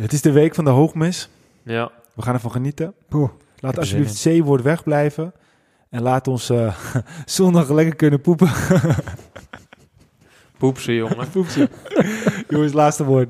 [0.00, 1.28] het is de week van de hoogmis.
[1.62, 1.90] Ja.
[2.14, 2.94] We gaan ervan genieten.
[3.08, 3.30] Poeh,
[3.60, 5.32] Laat alsjeblieft het C-woord wegblijven.
[5.90, 6.74] En laat ons eh,
[7.24, 8.48] zondag lekker kunnen poepen.
[10.58, 11.30] Poep ze, jongen.
[11.32, 11.68] Poepsie.
[12.48, 13.28] Jongens, laatste woord.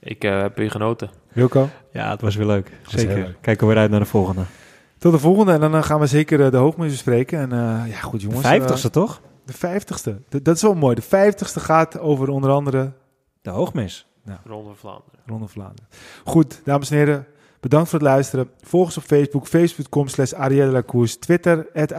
[0.00, 1.10] Ik eh, heb hier genoten.
[1.32, 2.70] Wilco, Ja, het was weer leuk.
[2.86, 3.14] Zeker.
[3.14, 3.36] leuk.
[3.40, 4.42] Kijken we weer uit naar de volgende.
[4.98, 5.52] tot de volgende.
[5.52, 7.38] En dan eh, gaan we zeker eh, de hoogmis bespreken.
[7.38, 8.42] En eh, ja, goed jongens.
[8.42, 9.20] De vijftigste, toch?
[9.44, 10.20] de vijftigste.
[10.28, 10.94] Dat is wel mooi.
[10.94, 12.92] De vijftigste gaat over onder andere
[13.42, 14.06] De hoogmis.
[14.44, 15.20] Ronde van Vlaanderen.
[15.26, 15.88] Ronde Vlaanderen.
[16.24, 17.26] Goed, dames en heren.
[17.64, 18.50] Bedankt voor het luisteren.
[18.60, 20.32] Volg ons op Facebook, facebook.com slash
[21.18, 21.92] Twitter, at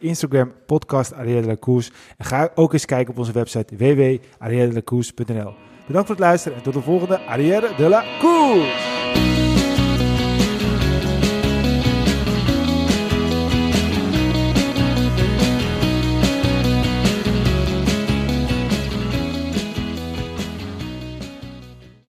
[0.00, 1.12] Instagram, podcast
[1.58, 1.90] Course.
[2.16, 5.54] En ga ook eens kijken op onze website www.arrièredelacourse.nl.
[5.86, 8.04] Bedankt voor het luisteren en tot de volgende Arrière de la.